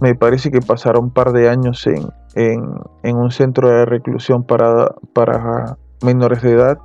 Me 0.00 0.14
parece 0.14 0.50
que 0.50 0.60
pasaron 0.60 1.04
un 1.04 1.10
par 1.10 1.32
de 1.32 1.48
años 1.48 1.86
en, 1.86 2.08
en, 2.34 3.16
un 3.16 3.30
centro 3.30 3.68
de 3.68 3.84
reclusión 3.84 4.44
para, 4.44 4.94
para 5.12 5.76
menores 6.02 6.42
de 6.42 6.52
edad. 6.52 6.78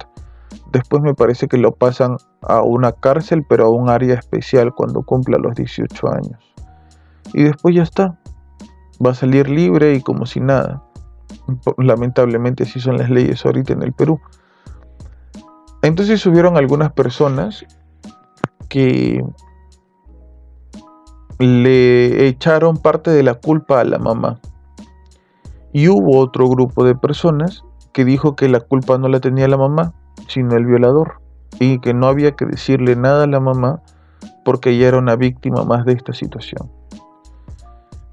Después 0.72 1.04
me 1.04 1.14
parece 1.14 1.48
que 1.48 1.58
lo 1.58 1.74
pasan 1.74 2.18
a 2.42 2.64
una 2.64 2.92
cárcel, 2.92 3.46
pero 3.48 3.66
a 3.66 3.70
un 3.70 3.90
área 3.90 4.16
especial 4.16 4.74
cuando 4.74 5.04
cumpla 5.04 5.38
los 5.38 5.56
18 5.56 6.12
años. 6.12 6.40
Y 7.34 7.44
después 7.44 7.76
ya 7.76 7.84
está. 7.84 8.20
Va 9.06 9.12
a 9.12 9.16
salir 9.16 9.50
libre 9.50 9.94
y 9.94 10.02
como 10.02 10.26
si 10.26 10.40
nada. 10.40 10.84
Lamentablemente 11.78 12.64
así 12.64 12.80
son 12.80 12.98
las 12.98 13.10
leyes 13.10 13.46
ahorita 13.46 13.74
en 13.74 13.84
el 13.84 13.94
Perú. 13.94 14.20
Entonces 15.84 16.22
subieron 16.22 16.56
algunas 16.56 16.94
personas 16.94 17.66
que 18.70 19.24
le 21.40 22.28
echaron 22.28 22.78
parte 22.78 23.12
de 23.12 23.22
la 23.22 23.34
culpa 23.36 23.82
a 23.82 23.84
la 23.84 24.00
mamá. 24.00 24.40
Y 25.74 25.90
hubo 25.90 26.20
otro 26.20 26.48
grupo 26.48 26.86
de 26.86 26.96
personas 26.96 27.66
que 27.92 28.06
dijo 28.06 28.36
que 28.36 28.48
la 28.48 28.62
culpa 28.62 28.98
no 28.98 29.10
la 29.10 29.20
tenía 29.20 29.48
la 29.50 29.58
mamá, 29.58 29.94
sino 30.30 30.56
el 30.56 30.66
violador. 30.66 31.20
Y 31.60 31.80
que 31.80 31.94
no 31.94 32.08
había 32.08 32.32
que 32.32 32.46
decirle 32.46 32.96
nada 32.96 33.26
a 33.26 33.28
la 33.28 33.42
mamá 33.42 33.82
porque 34.46 34.70
ella 34.70 34.88
era 34.88 35.00
una 35.00 35.18
víctima 35.18 35.66
más 35.66 35.86
de 35.86 35.94
esta 35.94 36.14
situación. 36.14 36.72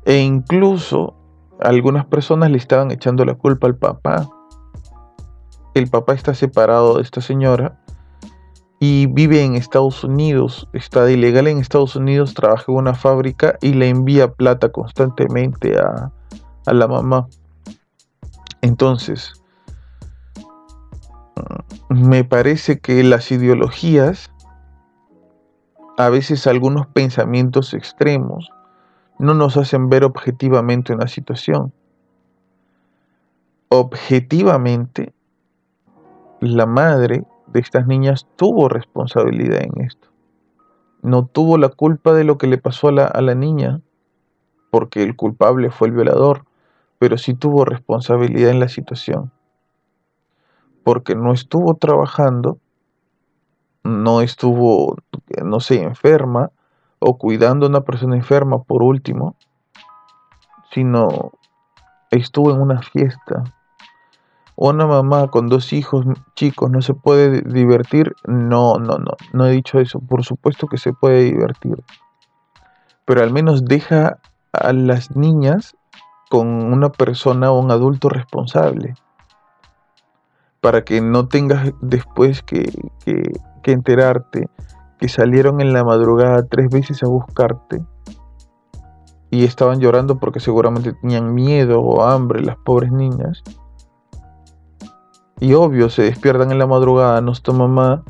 E 0.05 0.19
incluso 0.19 1.15
algunas 1.61 2.05
personas 2.07 2.51
le 2.51 2.59
estaban 2.59 2.91
echando 2.91 3.25
la 3.25 3.35
culpa 3.35 3.69
al 3.69 3.77
papá 3.77 4.29
el 5.75 5.89
papá 5.89 6.15
está 6.15 6.35
separado 6.35 6.97
de 6.97 7.03
esta 7.03 7.21
señora 7.21 7.79
y 8.79 9.07
vive 9.07 9.45
en 9.45 9.57
Estados 9.57 10.05
Unidos, 10.05 10.69
está 10.73 11.11
ilegal 11.11 11.47
en 11.47 11.59
Estados 11.59 11.97
Unidos, 11.97 12.35
trabaja 12.35 12.65
en 12.69 12.77
una 12.77 12.95
fábrica 12.95 13.59
y 13.61 13.75
le 13.75 13.89
envía 13.89 14.33
plata 14.33 14.71
constantemente 14.71 15.79
a, 15.79 16.11
a 16.67 16.73
la 16.73 16.89
mamá. 16.89 17.29
Entonces, 18.63 19.35
me 21.89 22.25
parece 22.25 22.81
que 22.81 23.03
las 23.03 23.31
ideologías, 23.31 24.31
a 25.99 26.09
veces 26.09 26.47
algunos 26.47 26.87
pensamientos 26.87 27.75
extremos, 27.75 28.51
no 29.19 29.35
nos 29.35 29.57
hacen 29.57 29.91
ver 29.91 30.05
objetivamente 30.05 30.95
una 30.95 31.09
situación. 31.09 31.73
Objetivamente, 33.69 35.13
la 36.41 36.67
madre 36.67 37.25
de 37.49 37.61
estas 37.61 37.87
niñas 37.87 38.27
tuvo 38.37 38.69
responsabilidad 38.69 39.63
en 39.63 39.85
esto. 39.85 40.09
No 41.03 41.27
tuvo 41.27 41.59
la 41.59 41.69
culpa 41.69 42.13
de 42.13 42.25
lo 42.25 42.39
que 42.39 42.47
le 42.47 42.59
pasó 42.59 42.89
a 42.89 42.93
la, 42.93 43.35
niña, 43.35 43.81
porque 44.71 45.03
el 45.03 45.17
culpable 45.17 45.71
fue 45.71 45.89
el 45.89 45.95
violador, 45.95 46.45
pero 46.99 47.19
sí 47.19 47.35
tuvo 47.35 47.65
responsabilidad 47.65 48.51
en 48.51 48.61
la 48.61 48.69
situación. 48.69 49.33
Porque 50.85 51.15
no 51.15 51.33
estuvo 51.33 51.75
trabajando, 51.75 52.59
no 53.83 54.21
estuvo, 54.21 54.97
no 55.43 55.61
sé, 55.61 55.83
enferma 55.83 56.51
o 56.99 57.17
cuidando 57.17 57.67
a 57.67 57.71
una 57.71 57.81
persona 57.83 58.17
enferma 58.17 58.63
por 58.63 58.83
último, 58.83 59.37
sino 60.73 61.33
estuvo 62.11 62.51
en 62.51 62.61
una 62.61 62.83
fiesta, 62.83 63.45
una 64.69 64.87
mamá 64.87 65.29
con 65.29 65.49
dos 65.49 65.73
hijos 65.73 66.05
chicos 66.35 66.71
no 66.71 66.83
se 66.83 66.93
puede 66.93 67.41
divertir. 67.41 68.15
No, 68.27 68.75
no, 68.75 68.99
no, 68.99 69.13
no 69.33 69.47
he 69.47 69.53
dicho 69.53 69.81
eso. 69.81 70.01
Por 70.01 70.23
supuesto 70.23 70.67
que 70.67 70.77
se 70.77 70.93
puede 70.93 71.25
divertir. 71.25 71.83
Pero 73.07 73.23
al 73.23 73.33
menos 73.33 73.65
deja 73.65 74.19
a 74.53 74.73
las 74.75 75.17
niñas 75.17 75.77
con 76.29 76.47
una 76.47 76.91
persona 76.91 77.51
o 77.51 77.59
un 77.59 77.71
adulto 77.71 78.11
responsable. 78.11 78.95
Para 80.61 80.85
que 80.85 81.01
no 81.01 81.27
tengas 81.27 81.73
después 81.81 82.43
que, 82.43 82.71
que, 83.07 83.33
que 83.63 83.73
enterarte 83.73 84.51
que 84.99 85.09
salieron 85.09 85.63
en 85.63 85.73
la 85.73 85.85
madrugada 85.85 86.47
tres 86.47 86.69
veces 86.69 87.03
a 87.03 87.07
buscarte 87.07 87.83
y 89.31 89.45
estaban 89.45 89.81
llorando 89.81 90.19
porque 90.19 90.39
seguramente 90.41 90.93
tenían 90.93 91.33
miedo 91.33 91.81
o 91.81 92.03
hambre 92.03 92.43
las 92.43 92.59
pobres 92.59 92.93
niñas 92.93 93.43
y 95.41 95.55
obvio, 95.55 95.89
se 95.89 96.03
despiertan 96.03 96.53
en 96.53 96.59
la 96.59 96.67
madrugada, 96.67 97.21
no 97.23 97.33
está 97.33 97.53
mamá, 97.53 98.05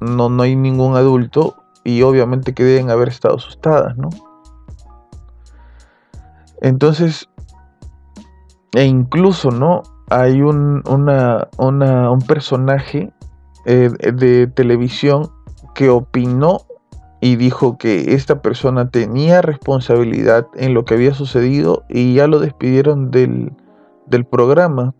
no, 0.00 0.28
no 0.28 0.42
hay 0.42 0.56
ningún 0.56 0.96
adulto 0.96 1.56
y 1.84 2.02
obviamente 2.02 2.54
que 2.54 2.62
deben 2.62 2.90
haber 2.90 3.08
estado 3.08 3.36
asustadas, 3.36 3.96
¿no? 3.96 4.08
Entonces, 6.60 7.28
e 8.74 8.84
incluso, 8.84 9.50
¿no? 9.50 9.82
Hay 10.08 10.42
un, 10.42 10.82
una, 10.88 11.48
un 11.58 12.20
personaje 12.20 13.12
eh, 13.66 13.90
de 14.12 14.46
televisión 14.46 15.30
que 15.74 15.90
opinó 15.90 16.60
y 17.20 17.36
dijo 17.36 17.78
que 17.78 18.14
esta 18.14 18.42
persona 18.42 18.90
tenía 18.90 19.42
responsabilidad 19.42 20.46
en 20.54 20.74
lo 20.74 20.84
que 20.84 20.94
había 20.94 21.14
sucedido 21.14 21.84
y 21.88 22.14
ya 22.14 22.26
lo 22.26 22.38
despidieron 22.38 23.10
del, 23.10 23.52
del 24.06 24.24
programa 24.24 24.94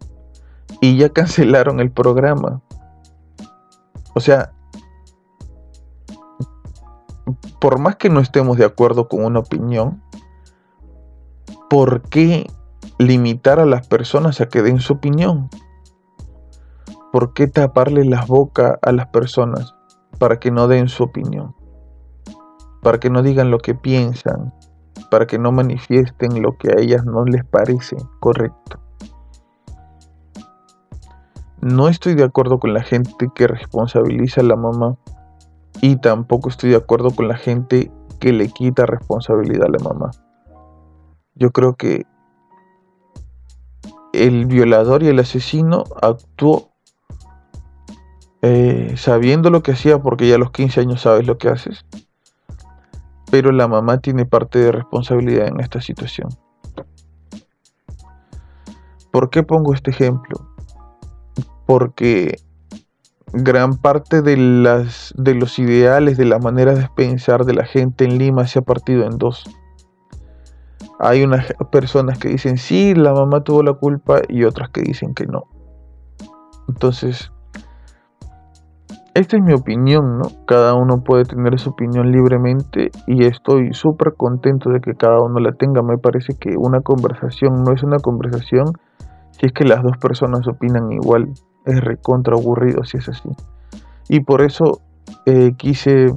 y 0.80 0.96
ya 0.96 1.10
cancelaron 1.10 1.80
el 1.80 1.90
programa. 1.90 2.62
O 4.14 4.20
sea, 4.20 4.52
por 7.60 7.78
más 7.78 7.96
que 7.96 8.10
no 8.10 8.20
estemos 8.20 8.58
de 8.58 8.64
acuerdo 8.64 9.08
con 9.08 9.24
una 9.24 9.38
opinión, 9.38 10.02
¿por 11.70 12.02
qué 12.02 12.50
limitar 12.98 13.60
a 13.60 13.66
las 13.66 13.86
personas 13.86 14.40
a 14.40 14.48
que 14.48 14.62
den 14.62 14.80
su 14.80 14.94
opinión? 14.94 15.48
¿Por 17.12 17.34
qué 17.34 17.46
taparle 17.46 18.04
las 18.04 18.26
bocas 18.26 18.78
a 18.82 18.92
las 18.92 19.06
personas 19.08 19.74
para 20.18 20.40
que 20.40 20.50
no 20.50 20.66
den 20.66 20.88
su 20.88 21.04
opinión? 21.04 21.54
Para 22.82 22.98
que 22.98 23.10
no 23.10 23.22
digan 23.22 23.50
lo 23.50 23.58
que 23.58 23.74
piensan, 23.74 24.52
para 25.08 25.26
que 25.26 25.38
no 25.38 25.52
manifiesten 25.52 26.42
lo 26.42 26.58
que 26.58 26.72
a 26.72 26.80
ellas 26.80 27.04
no 27.04 27.24
les 27.24 27.44
parece 27.44 27.96
correcto. 28.18 28.81
No 31.62 31.86
estoy 31.86 32.16
de 32.16 32.24
acuerdo 32.24 32.58
con 32.58 32.74
la 32.74 32.82
gente 32.82 33.30
que 33.32 33.46
responsabiliza 33.46 34.40
a 34.40 34.44
la 34.44 34.56
mamá 34.56 34.96
y 35.80 35.94
tampoco 35.94 36.48
estoy 36.48 36.70
de 36.70 36.76
acuerdo 36.76 37.12
con 37.12 37.28
la 37.28 37.36
gente 37.36 37.92
que 38.18 38.32
le 38.32 38.48
quita 38.48 38.84
responsabilidad 38.84 39.68
a 39.68 39.70
la 39.70 39.78
mamá. 39.78 40.10
Yo 41.36 41.52
creo 41.52 41.74
que 41.74 42.04
el 44.12 44.46
violador 44.46 45.04
y 45.04 45.08
el 45.08 45.20
asesino 45.20 45.84
actuó 46.02 46.70
eh, 48.42 48.94
sabiendo 48.96 49.48
lo 49.48 49.62
que 49.62 49.70
hacía, 49.70 50.02
porque 50.02 50.26
ya 50.26 50.34
a 50.34 50.38
los 50.38 50.50
15 50.50 50.80
años 50.80 51.02
sabes 51.02 51.28
lo 51.28 51.38
que 51.38 51.48
haces, 51.48 51.86
pero 53.30 53.52
la 53.52 53.68
mamá 53.68 53.98
tiene 53.98 54.26
parte 54.26 54.58
de 54.58 54.72
responsabilidad 54.72 55.46
en 55.46 55.60
esta 55.60 55.80
situación. 55.80 56.28
¿Por 59.12 59.30
qué 59.30 59.44
pongo 59.44 59.74
este 59.74 59.92
ejemplo? 59.92 60.51
Porque 61.72 62.38
gran 63.32 63.78
parte 63.78 64.20
de, 64.20 64.36
las, 64.36 65.14
los 65.16 65.58
ideales, 65.58 66.18
de 66.18 66.26
la 66.26 66.38
manera 66.38 66.74
de 66.74 66.86
pensar 66.94 67.46
de 67.46 67.54
la 67.54 67.64
gente 67.64 68.04
en 68.04 68.18
Lima 68.18 68.46
se 68.46 68.58
ha 68.58 68.62
partido 68.62 69.06
en 69.06 69.16
dos. 69.16 69.44
Hay 70.98 71.22
unas 71.22 71.46
personas 71.72 72.18
que 72.18 72.28
dicen 72.28 72.58
sí, 72.58 72.94
la 72.94 73.14
mamá 73.14 73.42
tuvo 73.42 73.62
la 73.62 73.72
culpa 73.72 74.20
y 74.28 74.44
otras 74.44 74.68
que 74.68 74.82
dicen 74.82 75.14
que 75.14 75.24
no. 75.24 75.44
Entonces, 76.68 77.32
esta 79.14 79.38
es 79.38 79.42
mi 79.42 79.54
opinión, 79.54 80.18
¿no? 80.18 80.30
Cada 80.46 80.74
uno 80.74 81.02
puede 81.02 81.24
tener 81.24 81.58
su 81.58 81.70
opinión 81.70 82.12
libremente 82.12 82.90
y 83.06 83.24
estoy 83.24 83.72
súper 83.72 84.12
contento 84.18 84.68
de 84.68 84.82
que 84.82 84.94
cada 84.94 85.22
uno 85.22 85.40
la 85.40 85.52
tenga. 85.52 85.80
Me 85.80 85.96
parece 85.96 86.34
que 86.34 86.54
una 86.58 86.82
conversación 86.82 87.64
no 87.64 87.72
es 87.72 87.82
una 87.82 87.98
conversación 87.98 88.74
si 89.30 89.46
es 89.46 89.52
que 89.54 89.64
las 89.64 89.82
dos 89.82 89.96
personas 89.96 90.46
opinan 90.46 90.92
igual. 90.92 91.32
Es 91.64 91.80
recontra 91.82 92.34
aburrido 92.34 92.84
si 92.84 92.98
es 92.98 93.08
así. 93.08 93.28
Y 94.08 94.20
por 94.20 94.42
eso 94.42 94.80
eh, 95.26 95.52
quise 95.56 96.14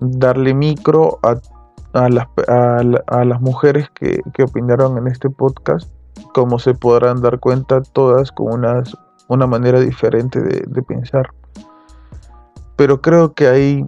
darle 0.00 0.54
micro 0.54 1.18
a, 1.22 2.08
las, 2.08 2.26
a, 2.48 3.24
las, 3.24 3.40
mujeres 3.40 3.88
que, 3.90 4.22
opinaron 4.42 4.98
en 4.98 5.08
este 5.08 5.30
podcast. 5.30 5.90
Como 6.34 6.58
se 6.58 6.74
podrán 6.74 7.20
dar 7.20 7.40
cuenta, 7.40 7.82
todas 7.82 8.32
con 8.32 8.52
unas, 8.52 8.96
una 9.28 9.46
manera 9.46 9.80
diferente 9.80 10.40
de 10.40 10.82
pensar 10.82 11.30
pero 12.76 13.00
creo 13.00 13.34
que 13.34 13.48
ahí 13.48 13.86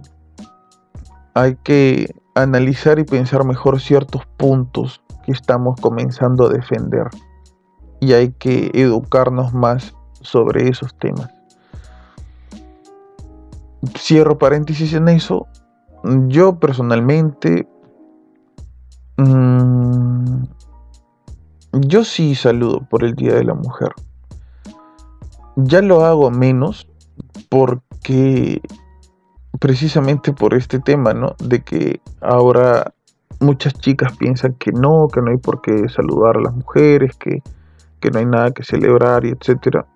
hay 1.33 1.55
que 1.63 2.15
analizar 2.35 2.99
y 2.99 3.03
pensar 3.03 3.43
mejor 3.45 3.79
ciertos 3.79 4.25
puntos 4.37 5.01
que 5.25 5.31
estamos 5.31 5.79
comenzando 5.81 6.45
a 6.45 6.49
defender 6.49 7.07
y 7.99 8.13
hay 8.13 8.31
que 8.33 8.71
educarnos 8.73 9.53
más 9.53 9.94
sobre 10.25 10.67
esos 10.69 10.95
temas. 10.97 11.29
Cierro 13.97 14.37
paréntesis 14.37 14.93
en 14.93 15.07
eso. 15.09 15.47
Yo 16.27 16.59
personalmente, 16.59 17.67
mmm, 19.17 20.43
yo 21.73 22.03
sí 22.03 22.35
saludo 22.35 22.81
por 22.89 23.03
el 23.03 23.15
Día 23.15 23.33
de 23.33 23.43
la 23.43 23.53
Mujer. 23.53 23.91
Ya 25.55 25.81
lo 25.81 26.05
hago 26.05 26.31
menos 26.31 26.87
porque 27.49 28.61
precisamente 29.59 30.33
por 30.33 30.53
este 30.53 30.79
tema, 30.79 31.13
¿no? 31.13 31.35
De 31.39 31.63
que 31.63 32.01
ahora 32.21 32.93
muchas 33.39 33.73
chicas 33.73 34.15
piensan 34.17 34.53
que 34.53 34.71
no, 34.71 35.07
que 35.07 35.21
no 35.21 35.31
hay 35.31 35.37
por 35.37 35.61
qué 35.61 35.87
saludar 35.89 36.37
a 36.37 36.41
las 36.41 36.53
mujeres, 36.53 37.15
que, 37.15 37.41
no 38.11 38.19
hay 38.19 38.25
nada 38.25 38.51
que 38.51 38.63
celebrar 38.63 39.25
y 39.25 39.29
etcétera. 39.29 39.87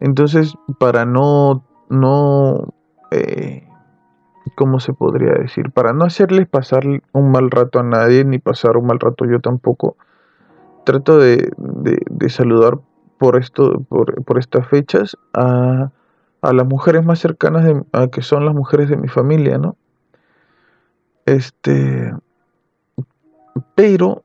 Entonces, 0.00 0.54
para 0.78 1.04
no, 1.04 1.62
no, 1.88 2.74
eh, 3.10 3.66
¿cómo 4.56 4.80
se 4.80 4.92
podría 4.92 5.32
decir? 5.34 5.70
Para 5.70 5.92
no 5.92 6.04
hacerles 6.04 6.48
pasar 6.48 6.84
un 7.12 7.30
mal 7.30 7.50
rato 7.50 7.78
a 7.78 7.82
nadie, 7.82 8.24
ni 8.24 8.38
pasar 8.38 8.76
un 8.76 8.86
mal 8.86 8.98
rato 8.98 9.24
yo 9.26 9.40
tampoco, 9.40 9.96
trato 10.84 11.18
de, 11.18 11.50
saludar 12.28 12.78
por 13.18 13.36
esto, 13.36 13.80
por, 13.88 14.24
por 14.24 14.38
estas 14.38 14.66
fechas 14.68 15.16
a 15.34 15.90
a 16.42 16.52
las 16.52 16.66
mujeres 16.66 17.04
más 17.04 17.18
cercanas 17.18 17.64
de, 17.64 17.82
a 17.92 18.08
que 18.08 18.22
son 18.22 18.44
las 18.44 18.54
mujeres 18.54 18.88
de 18.88 18.96
mi 18.96 19.08
familia, 19.08 19.58
¿no? 19.58 19.76
Este, 21.26 22.14
pero 23.74 24.24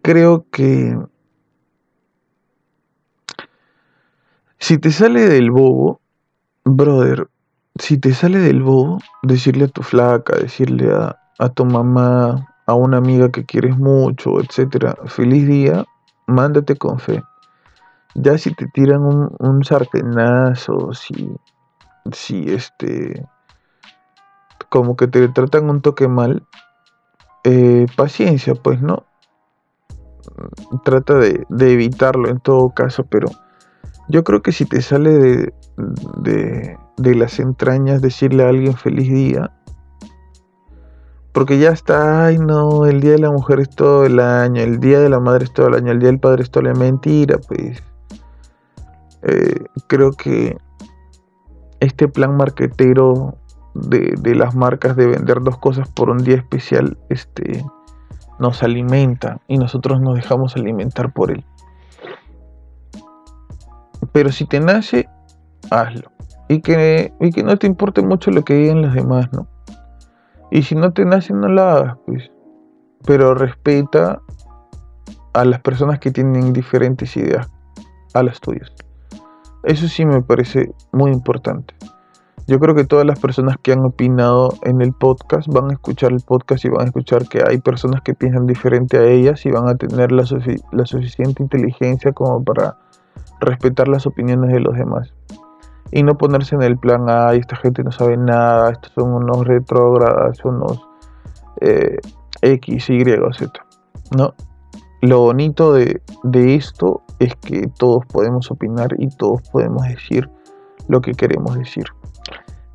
creo 0.00 0.46
que 0.50 0.98
si 4.62 4.78
te 4.78 4.92
sale 4.92 5.28
del 5.28 5.50
bobo, 5.50 6.00
brother, 6.64 7.28
si 7.80 7.98
te 7.98 8.14
sale 8.14 8.38
del 8.38 8.62
bobo, 8.62 9.00
decirle 9.24 9.64
a 9.64 9.68
tu 9.68 9.82
flaca, 9.82 10.36
decirle 10.36 10.94
a, 10.94 11.18
a 11.40 11.48
tu 11.48 11.64
mamá, 11.64 12.46
a 12.66 12.74
una 12.74 12.98
amiga 12.98 13.32
que 13.32 13.44
quieres 13.44 13.76
mucho, 13.76 14.40
etcétera, 14.40 14.96
feliz 15.06 15.48
día, 15.48 15.84
mándate 16.28 16.76
con 16.76 17.00
fe. 17.00 17.24
Ya 18.14 18.38
si 18.38 18.54
te 18.54 18.68
tiran 18.68 19.02
un, 19.02 19.34
un 19.40 19.64
sartenazo, 19.64 20.92
si, 20.92 21.28
si 22.12 22.44
este, 22.52 23.26
como 24.68 24.94
que 24.96 25.08
te 25.08 25.26
tratan 25.26 25.70
un 25.70 25.82
toque 25.82 26.06
mal, 26.06 26.46
eh, 27.42 27.86
paciencia, 27.96 28.54
pues 28.54 28.80
no. 28.80 29.06
Trata 30.84 31.14
de, 31.14 31.44
evitarlo 31.50 32.28
en 32.28 32.38
todo 32.38 32.70
caso, 32.70 33.04
pero 33.10 33.26
yo 34.08 34.24
creo 34.24 34.42
que 34.42 34.52
si 34.52 34.64
te 34.64 34.82
sale 34.82 35.10
de, 35.10 35.54
de, 36.18 36.76
de 36.96 37.14
las 37.14 37.38
entrañas 37.38 38.02
decirle 38.02 38.44
a 38.44 38.48
alguien 38.48 38.74
feliz 38.74 39.08
día, 39.12 39.52
porque 41.32 41.58
ya 41.58 41.70
está, 41.70 42.26
ay 42.26 42.38
no, 42.38 42.84
el 42.86 43.00
día 43.00 43.12
de 43.12 43.18
la 43.18 43.30
mujer 43.30 43.60
es 43.60 43.70
todo 43.70 44.04
el 44.04 44.20
año, 44.20 44.60
el 44.60 44.80
día 44.80 45.00
de 45.00 45.08
la 45.08 45.18
madre 45.18 45.44
es 45.44 45.52
todo 45.52 45.68
el 45.68 45.74
año, 45.74 45.92
el 45.92 45.98
día 45.98 46.10
del 46.10 46.20
padre 46.20 46.42
es 46.42 46.50
todo 46.50 46.68
año, 46.68 46.78
mentira, 46.78 47.38
pues. 47.38 47.82
Eh, 49.22 49.64
creo 49.86 50.12
que 50.12 50.56
este 51.80 52.08
plan 52.08 52.36
marquetero 52.36 53.36
de, 53.74 54.34
las 54.34 54.54
marcas 54.54 54.96
de 54.96 55.06
vender 55.06 55.40
dos 55.40 55.58
cosas 55.58 55.88
por 55.88 56.10
un 56.10 56.18
día 56.18 56.36
especial 56.36 56.98
este, 57.08 57.64
nos 58.38 58.62
alimenta 58.62 59.40
y 59.48 59.58
nosotros 59.58 60.00
nos 60.00 60.16
dejamos 60.16 60.56
alimentar 60.56 61.12
por 61.12 61.30
él. 61.30 61.44
Pero 64.10 64.32
si 64.32 64.46
te 64.46 64.60
nace, 64.60 65.08
hazlo. 65.70 66.10
Y 66.48 66.60
que, 66.60 67.12
y 67.20 67.30
que 67.30 67.42
no 67.42 67.56
te 67.56 67.66
importe 67.66 68.02
mucho 68.02 68.30
lo 68.30 68.44
que 68.44 68.54
digan 68.54 68.82
los 68.82 68.94
demás, 68.94 69.32
¿no? 69.32 69.46
Y 70.50 70.62
si 70.62 70.74
no 70.74 70.92
te 70.92 71.04
nace, 71.04 71.32
no 71.32 71.48
lo 71.48 71.62
hagas, 71.62 71.96
pues. 72.06 72.30
Pero 73.06 73.34
respeta 73.34 74.20
a 75.32 75.44
las 75.44 75.60
personas 75.60 75.98
que 75.98 76.10
tienen 76.10 76.52
diferentes 76.52 77.16
ideas 77.16 77.48
a 78.14 78.22
las 78.22 78.40
tuyas. 78.40 78.72
Eso 79.64 79.88
sí 79.88 80.04
me 80.04 80.22
parece 80.22 80.74
muy 80.92 81.10
importante. 81.10 81.74
Yo 82.48 82.58
creo 82.58 82.74
que 82.74 82.84
todas 82.84 83.06
las 83.06 83.20
personas 83.20 83.56
que 83.62 83.72
han 83.72 83.84
opinado 83.84 84.54
en 84.62 84.82
el 84.82 84.92
podcast 84.92 85.46
van 85.48 85.70
a 85.70 85.74
escuchar 85.74 86.12
el 86.12 86.20
podcast 86.20 86.64
y 86.64 86.68
van 86.68 86.82
a 86.82 86.84
escuchar 86.86 87.28
que 87.28 87.42
hay 87.46 87.58
personas 87.58 88.02
que 88.02 88.14
piensan 88.14 88.46
diferente 88.46 88.98
a 88.98 89.04
ellas 89.04 89.46
y 89.46 89.50
van 89.50 89.68
a 89.68 89.76
tener 89.76 90.10
la, 90.10 90.26
suficiente 90.26 91.42
inteligencia 91.42 92.12
como 92.12 92.42
para 92.42 92.76
respetar 93.42 93.88
las 93.88 94.06
opiniones 94.06 94.52
de 94.52 94.60
los 94.60 94.74
demás. 94.74 95.12
Y 95.90 96.02
no 96.02 96.16
ponerse 96.16 96.54
en 96.54 96.62
el 96.62 96.78
plan, 96.78 97.06
ay, 97.08 97.38
esta 97.38 97.56
gente 97.56 97.84
no 97.84 97.92
sabe 97.92 98.16
nada, 98.16 98.70
estos 98.70 98.92
son 98.92 99.12
unos 99.12 99.46
retrógradas, 99.46 100.42
unos 100.44 100.80
eh, 101.60 101.98
X, 102.40 102.88
Y, 102.88 103.04
Z. 103.04 103.52
No, 104.16 104.34
lo 105.02 105.18
bonito 105.18 105.72
de, 105.72 106.00
esto 106.32 107.02
es 107.18 107.34
que 107.36 107.68
todos 107.76 108.06
podemos 108.06 108.50
opinar 108.52 108.88
y 108.98 109.08
todos 109.08 109.42
podemos 109.50 109.82
decir 109.82 110.30
lo 110.86 111.00
que 111.00 111.12
queremos 111.12 111.58
decir. 111.58 111.86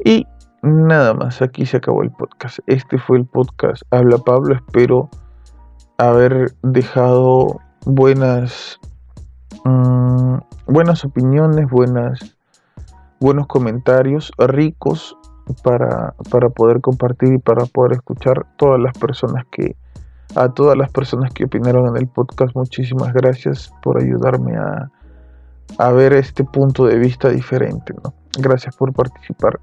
Y 0.03 0.27
nada 0.61 1.13
más, 1.13 1.41
aquí 1.41 1.65
se 1.65 1.77
acabó 1.77 2.03
el 2.03 2.11
podcast. 2.11 2.59
Este 2.67 2.97
fue 2.97 3.19
el 3.19 3.25
podcast 3.25 3.81
Habla 3.91 4.17
Pablo. 4.17 4.55
Espero 4.55 5.09
haber 5.97 6.53
dejado 6.63 7.61
buenas, 7.85 8.77
mm, 9.67 10.39
buenas 10.67 11.03
opiniones, 11.05 11.69
buenas, 11.69 12.37
buenos 13.19 13.47
comentarios 13.47 14.31
ricos 14.37 15.17
para, 15.63 16.13
para 16.29 16.49
poder 16.49 16.81
compartir 16.81 17.33
y 17.33 17.37
para 17.37 17.65
poder 17.65 17.93
escuchar 17.93 18.45
todas 18.57 18.79
las 18.79 18.97
personas 18.97 19.45
que 19.51 19.75
a 20.35 20.49
todas 20.49 20.77
las 20.77 20.91
personas 20.91 21.33
que 21.33 21.45
opinaron 21.45 21.87
en 21.87 21.97
el 21.97 22.07
podcast, 22.07 22.55
muchísimas 22.55 23.13
gracias 23.13 23.71
por 23.81 24.01
ayudarme 24.01 24.55
a, 24.57 25.91
ver 25.91 26.13
este 26.13 26.43
punto 26.43 26.85
de 26.85 26.97
vista 26.97 27.29
diferente. 27.29 27.93
¿no? 28.03 28.13
Gracias 28.39 28.75
por 28.75 28.93
participar. 28.93 29.59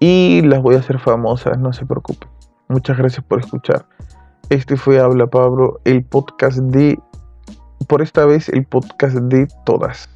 Y 0.00 0.42
las 0.42 0.60
voy 0.62 0.74
a 0.74 0.78
hacer 0.78 0.98
famosas, 0.98 1.58
no 1.58 1.72
se 1.72 1.86
preocupen. 1.86 2.28
Muchas 2.68 2.98
gracias 2.98 3.24
por 3.24 3.40
escuchar. 3.40 3.86
Este 4.48 4.76
fue 4.76 5.00
Habla 5.00 5.26
Pablo, 5.28 5.80
el 5.84 6.04
podcast 6.04 6.58
de, 6.58 6.98
por 7.84 8.02
esta 8.02 8.24
vez, 8.26 8.48
el 8.48 8.64
podcast 8.64 9.16
de 9.16 9.46
todas. 9.64 10.08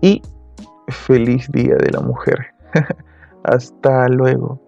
Y 0.00 0.22
feliz 0.88 1.50
Día 1.52 1.76
de 1.76 1.90
la 1.90 2.00
Mujer. 2.00 2.38
Hasta 3.44 4.08
luego. 4.08 4.67